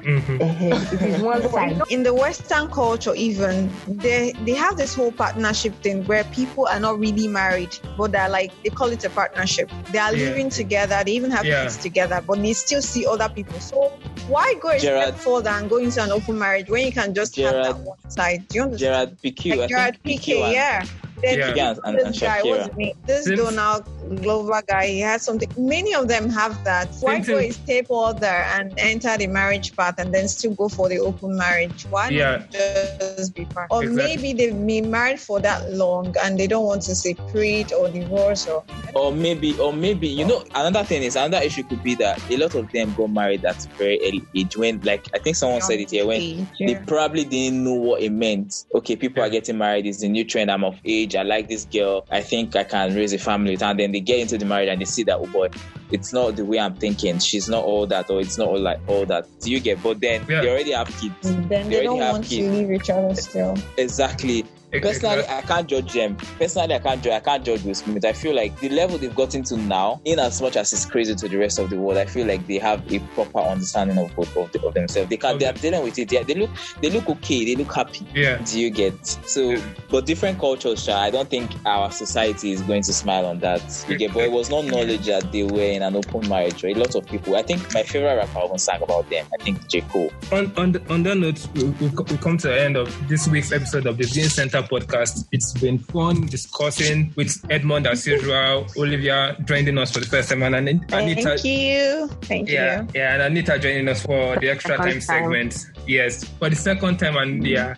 Mhm. 0.05 0.41
Eh-heh. 0.41 0.95
It 0.95 1.03
is 1.17 1.23
one 1.33 1.49
side. 1.51 1.81
In 1.91 2.03
the 2.03 2.13
Western 2.15 2.69
culture, 2.69 3.15
even 3.15 3.71
they 3.87 4.33
they 4.45 4.53
have 4.55 4.77
this 4.77 4.95
whole 4.95 5.13
partnership 5.13 5.75
thing 5.83 6.05
where 6.07 6.25
people 6.25 6.67
are 6.67 6.81
not 6.81 6.99
really 6.99 7.29
married, 7.29 7.77
but 7.97 8.13
they're 8.13 8.29
like 8.29 8.51
they 8.63 8.71
call 8.71 8.89
it 8.89 9.05
a 9.05 9.11
partnership. 9.11 9.71
They 9.93 9.99
are 9.99 10.15
Yeah. 10.15 10.29
living 10.29 10.51
together, 10.51 11.03
they 11.05 11.13
even 11.13 11.31
have 11.31 11.45
Yeah. 11.45 11.63
kids 11.63 11.77
together, 11.77 12.23
but 12.27 12.41
they 12.43 12.53
still 12.53 12.83
see 12.83 13.07
other 13.07 13.29
people. 13.29 13.59
So 13.61 13.93
why 14.29 14.55
go 14.61 14.69
a 14.71 14.79
Gerard- 14.79 15.09
step 15.09 15.17
further 15.19 15.51
and 15.51 15.69
go 15.69 15.77
into 15.79 16.03
an 16.03 16.11
open 16.13 16.39
marriage 16.39 16.69
when 16.69 16.87
you 16.87 16.93
can 16.93 17.15
just 17.15 17.37
have 17.37 17.53
Gerard- 17.53 17.67
that 17.67 17.77
one 17.79 17.99
side? 18.11 18.49
Do 18.49 18.57
you 18.59 18.63
understand? 18.65 18.95
Gerard 18.95 19.23
Piqué. 19.23 19.57
like 19.57 19.69
Gerard 19.71 19.97
think 20.05 20.21
PK, 20.23 20.43
and- 20.43 20.53
yeah. 20.53 20.85
Then 21.23 21.39
Yeah. 21.39 21.49
And, 21.51 21.79
and, 21.85 21.99
and 21.99 22.15
this 22.15 22.21
guy, 22.21 22.41
what's 22.43 22.65
Shakira. 22.65 22.69
his 22.69 22.77
name? 22.79 22.95
This 23.07 23.25
Since- 23.27 23.41
Donald 23.41 23.85
Glover 24.17 24.63
guy, 24.67 24.87
he 24.87 25.01
has 25.01 25.23
something. 25.23 25.49
Many 25.57 25.95
of 25.95 26.09
them 26.09 26.29
have 26.31 26.63
that. 26.65 26.89
Why 27.01 27.21
Same 27.21 27.23
go 27.23 27.39
thing. 27.39 27.51
a 27.51 27.53
step 27.53 27.87
further 27.87 28.27
and 28.27 28.75
enter 28.79 29.17
the 29.17 29.27
marriage 29.27 29.77
path 29.77 29.95
and 29.99 30.13
then 30.13 30.29
still 30.29 30.55
go 30.55 30.69
for 30.69 30.89
the 30.89 30.99
open 30.99 31.37
marriage? 31.37 31.87
Why 31.91 32.09
Yeah. 32.09 32.39
not 32.39 32.51
just 32.53 33.35
be 33.35 33.45
part? 33.45 33.69
Or 33.71 33.85
Exactly. 33.85 34.17
maybe 34.17 34.33
they've 34.33 34.67
been 34.67 34.91
married 34.91 35.21
for 35.21 35.41
that 35.41 35.73
long 35.73 36.15
and 36.23 36.39
they 36.39 36.47
don't 36.47 36.65
want 36.65 36.83
to 36.83 36.95
separate 36.95 37.73
or 37.73 37.89
divorce 37.89 38.47
or 38.47 38.65
or 38.95 39.13
maybe 39.13 39.57
or 39.59 39.73
maybe 39.73 40.09
you 40.09 40.25
know 40.25 40.45
another 40.55 40.85
thing 40.85 41.03
is 41.03 41.17
another 41.17 41.39
issue 41.45 41.63
could 41.63 41.83
be 41.83 41.95
that 41.95 42.21
a 42.31 42.37
lot 42.37 42.55
of 42.55 42.71
them 42.73 42.93
got 42.95 43.09
married 43.09 43.45
at 43.45 43.67
very 43.79 43.99
early 44.05 44.27
age 44.35 44.57
when 44.57 44.81
like 44.83 45.09
i 45.15 45.19
think 45.19 45.37
someone 45.37 45.61
said 45.61 45.79
it 45.79 45.91
here 45.91 46.07
when 46.07 46.21
age, 46.21 46.49
they 46.59 46.75
probably 46.87 47.25
didn't 47.25 47.63
know 47.63 47.75
what 47.75 48.03
it 48.03 48.11
meant 48.11 48.65
okay 48.75 48.97
people 48.97 49.23
are 49.23 49.31
getting 49.31 49.59
married 49.59 49.87
it's 49.87 50.01
the 50.01 50.09
new 50.09 50.25
trend 50.25 50.51
i'm 50.51 50.65
of 50.65 50.81
age 50.85 51.15
i 51.15 51.23
like 51.23 51.49
this 51.49 51.65
girl 51.67 52.05
i 52.11 52.21
think 52.21 52.57
i 52.57 52.65
can 52.65 52.95
raise 52.95 53.13
a 53.13 53.19
family 53.19 53.57
and 53.61 53.79
then 53.79 53.93
they 53.93 54.00
get 54.01 54.19
into 54.21 54.39
the 54.39 54.45
marriage 54.45 54.69
and 54.69 54.81
they 54.81 54.85
see 54.85 55.03
that 55.05 55.17
oh 55.19 55.27
boy 55.27 55.49
it's 55.91 56.13
not 56.13 56.37
the 56.37 56.45
way 56.45 56.59
i'm 56.59 56.75
thinking. 56.77 57.19
She's 57.19 57.49
not 57.49 57.65
all 57.65 57.87
that 57.89 58.09
or 58.11 58.21
it's 58.21 58.39
not 58.39 58.49
all 58.49 58.61
like 58.61 58.79
all 58.87 59.05
that. 59.07 59.27
Do 59.41 59.51
you 59.51 59.59
get? 59.61 59.83
But 59.83 60.01
then 60.01 60.25
Yeah. 60.29 60.41
they 60.43 60.49
already 60.51 60.73
have 60.73 60.87
kids. 60.87 61.15
Mm, 61.23 61.49
then 61.49 61.69
they 61.69 61.77
they 61.79 61.83
don't 61.85 61.97
already 62.01 62.05
have 62.05 62.13
want 62.15 62.25
to 62.29 62.51
leave 62.51 62.71
each 62.73 62.91
other 62.91 63.15
still. 63.17 63.57
exactly 63.77 64.45
Personally, 64.73 65.25
I 65.29 65.43
can't 65.43 65.67
judge 65.67 65.93
them. 65.93 66.17
Personally, 66.39 66.75
I 66.75 66.79
can't 66.79 67.03
judge. 67.03 67.13
I 67.13 67.21
can't 67.21 67.45
judge 67.45 67.63
Will 67.65 67.75
Smith. 67.75 68.05
I 68.05 68.13
feel 68.13 68.35
like 68.35 68.59
the 68.61 68.69
level 68.69 68.99
they've 68.99 69.15
gotten 69.15 69.43
to 69.45 69.57
now, 69.57 70.01
in 70.05 70.19
as 70.19 70.41
much 70.41 70.57
as 70.57 70.73
it's 70.73 70.85
crazy 70.85 71.15
to 71.15 71.29
the 71.29 71.37
rest 71.37 71.59
of 71.59 71.71
the 71.71 71.77
world, 71.77 71.99
I 71.99 72.05
feel 72.05 72.27
like 72.27 72.47
they 72.47 72.59
have 72.59 72.91
a 72.93 72.99
proper 73.15 73.41
understanding 73.41 73.99
of 73.99 74.17
of, 74.19 74.37
of 74.37 74.75
themselves. 74.75 75.11
They 75.11 75.17
can. 75.17 75.39
They 75.39 75.47
are 75.47 75.53
dealing 75.53 75.83
with 75.83 75.99
it. 75.99 76.13
Yeah, 76.13 76.23
they 76.23 76.35
look. 76.35 76.51
They 76.81 76.91
look 76.91 77.09
okay. 77.09 77.45
They 77.45 77.57
look 77.57 77.73
happy. 77.73 78.07
Yeah. 78.15 78.39
Do 78.39 78.61
you 78.61 78.71
get? 78.71 79.07
So, 79.07 79.57
but 79.89 80.07
different 80.07 80.39
cultures. 80.39 80.89
I 80.89 81.11
don't 81.11 81.29
think 81.29 81.51
our 81.67 81.91
society 81.91 82.53
is 82.53 82.63
going 82.63 82.83
to 82.83 82.93
smile 82.93 83.27
on 83.27 83.41
that. 83.41 83.85
You 83.89 83.97
get? 83.97 84.15
But 84.15 84.25
it 84.25 84.33
was 84.33 84.51
not 84.51 84.67
knowledge 84.67 85.07
that 85.07 85.33
they 85.33 85.43
were 85.43 85.61
in 85.61 85.83
an 85.83 85.97
open 85.97 86.29
marriage. 86.29 86.63
Right? 86.63 86.77
A 86.77 86.81
lot 86.81 86.95
of 86.95 87.07
people. 87.07 87.37
I 87.37 87.43
think 87.43 87.75
my 87.75 87.83
favorite 87.83 88.17
rapper 88.17 88.41
even 88.45 88.59
sang 88.59 88.83
about 88.83 89.09
them. 89.11 89.27
I 89.39 89.43
think 89.43 89.67
J 89.69 89.81
Cole. 89.83 90.11
on 90.33 90.53
on, 90.57 90.73
the, 90.73 90.93
on 90.93 91.03
that 91.05 91.17
note, 91.17 91.47
we, 91.55 91.65
we, 91.65 91.89
we 91.89 92.17
come 92.19 92.39
to 92.39 92.49
the 92.49 92.61
end 92.61 92.77
of 92.77 93.09
this 93.09 93.27
week's 93.29 93.53
episode 93.53 93.87
of 93.87 93.97
the 93.97 94.11
Bean 94.15 94.29
Center 94.29 94.60
podcast. 94.63 95.27
It's 95.33 95.53
been 95.55 95.79
fun 95.79 96.27
discussing 96.27 97.13
with 97.17 97.35
Edmund 97.51 97.87
as 97.87 98.07
usual, 98.07 98.67
Olivia 98.77 99.37
joining 99.45 99.79
us 99.79 99.93
for 99.93 100.01
the 100.01 100.07
first 100.07 100.29
time, 100.31 100.43
and 100.43 100.55
Anita. 100.55 100.87
Thank 100.89 101.45
you. 101.45 102.09
Thank 102.23 102.49
Yeah, 102.49 102.83
you. 102.83 102.89
yeah, 102.95 103.15
and 103.15 103.23
Anita 103.23 103.59
joining 103.59 103.89
us 103.89 104.03
for 104.03 104.37
the 104.39 104.49
extra 104.51 104.77
Second 104.77 104.85
time 104.85 104.93
time. 104.93 105.01
segment. 105.01 105.67
Yes, 105.87 106.25
for 106.25 106.49
the 106.49 106.57
second 106.57 106.99
time, 106.99 107.17
and 107.17 107.45
yeah, 107.47 107.75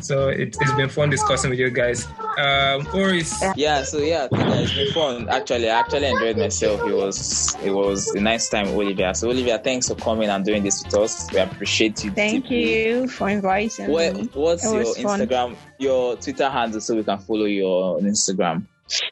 so 0.00 0.28
it, 0.28 0.56
it's 0.60 0.72
been 0.74 0.88
fun 0.88 1.10
discussing 1.10 1.50
with 1.50 1.58
you 1.58 1.70
guys. 1.70 2.06
Um, 2.38 2.86
Oris, 2.94 3.42
Yeah, 3.56 3.82
so 3.82 3.98
yeah, 3.98 4.28
it's 4.30 4.74
been 4.74 4.92
fun. 4.92 5.28
Actually, 5.28 5.68
I 5.70 5.80
actually 5.80 6.06
enjoyed 6.06 6.36
myself. 6.36 6.80
It 6.88 6.94
was 6.94 7.56
it 7.64 7.70
was 7.70 8.14
a 8.14 8.20
nice 8.20 8.48
time, 8.48 8.68
Olivia. 8.68 9.14
So 9.14 9.30
Olivia, 9.30 9.58
thanks 9.58 9.88
for 9.88 9.94
coming 9.96 10.28
and 10.28 10.44
doing 10.44 10.62
this 10.62 10.84
with 10.84 10.94
us. 10.94 11.32
We 11.32 11.38
appreciate 11.40 12.04
you. 12.04 12.10
Thank 12.12 12.44
deeply. 12.44 12.86
you 12.86 13.08
for 13.08 13.28
inviting 13.28 13.90
What, 13.90 14.14
me. 14.16 14.28
what's 14.34 14.64
It 14.64 14.68
your 14.70 14.78
was 14.84 14.98
fun. 15.02 15.20
Instagram, 15.20 15.56
your 15.78 16.16
Twitter 16.16 16.48
handle, 16.48 16.80
so 16.80 16.94
we 16.94 17.02
can 17.04 17.18
follow 17.18 17.46
you 17.46 17.64
on 17.64 18.02
Instagram? 18.04 18.66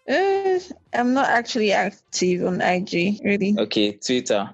Uh, 0.08 0.58
I'm 0.92 1.14
not 1.14 1.28
actually 1.28 1.72
active 1.72 2.44
on 2.46 2.60
IG, 2.60 3.20
really. 3.24 3.56
Okay, 3.58 3.92
Twitter. 3.92 4.48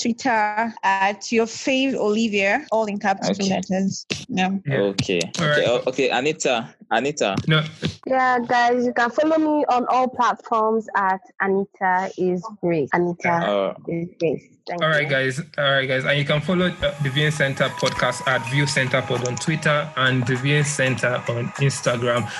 Twitter 0.00 0.72
at 0.82 1.30
your 1.32 1.46
fave 1.46 1.94
Olivia, 1.94 2.66
all 2.72 2.86
in 2.86 2.98
capital 2.98 3.30
Okay. 3.32 3.48
letters. 3.50 4.06
Yeah. 4.28 4.50
Yeah. 4.66 4.78
Okay, 4.94 5.20
All 5.38 5.44
okay, 5.46 5.70
right. 5.74 5.86
okay. 5.86 6.08
Anita, 6.10 6.74
Anita. 6.90 7.36
no, 7.46 7.62
Yeah, 8.06 8.38
guys, 8.40 8.84
you 8.86 8.92
can 8.92 9.10
follow 9.10 9.38
me 9.38 9.64
on 9.68 9.86
all 9.90 10.08
platforms 10.08 10.86
at 10.96 11.20
Anita 11.40 12.10
is 12.18 12.44
Grace. 12.60 12.88
Anita 12.92 13.30
Uh, 13.32 13.74
is 13.88 14.08
Grace. 14.18 14.44
Thank 14.68 14.82
All 14.82 14.88
right, 14.88 15.02
you. 15.02 15.08
guys. 15.10 15.40
All 15.58 15.64
right, 15.64 15.86
guys. 15.88 16.04
And 16.04 16.18
you 16.18 16.24
can 16.24 16.40
follow 16.40 16.66
uh, 16.68 16.94
the 17.02 17.10
Viewing 17.10 17.32
Center 17.32 17.68
podcast 17.80 18.26
at 18.28 18.44
View 18.50 18.66
Center 18.66 19.02
Pod 19.02 19.26
on 19.26 19.34
Twitter 19.36 19.88
and 19.96 20.24
the 20.26 20.36
Viewing 20.36 20.64
Center 20.64 21.14
on 21.28 21.48
Instagram. 21.58 22.30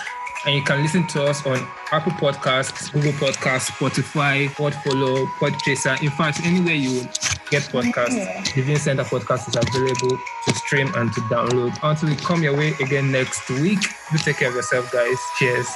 And 0.46 0.54
you 0.54 0.62
can 0.62 0.82
listen 0.82 1.06
to 1.08 1.24
us 1.24 1.44
on 1.44 1.58
Apple 1.92 2.12
Podcasts, 2.12 2.90
Google 2.92 3.12
Podcasts, 3.12 3.70
Spotify, 3.72 4.48
Podfollow, 4.48 5.26
Podchaser. 5.38 6.02
In 6.02 6.10
fact, 6.10 6.40
anywhere 6.44 6.74
you 6.74 7.02
get 7.50 7.62
podcasts, 7.64 8.54
the 8.54 8.62
Viewing 8.62 8.78
Center 8.78 9.04
podcast 9.04 9.48
is 9.48 9.56
available 9.56 10.18
to 10.46 10.54
stream 10.54 10.90
and 10.96 11.12
to 11.12 11.20
download. 11.22 11.76
Until 11.82 12.08
we 12.08 12.16
come 12.16 12.42
your 12.42 12.56
way 12.56 12.72
again 12.80 13.12
next 13.12 13.50
week, 13.50 13.80
do 14.10 14.18
take 14.18 14.38
care 14.38 14.48
of 14.48 14.54
yourself, 14.54 14.90
guys. 14.90 15.18
Cheers. 15.38 15.68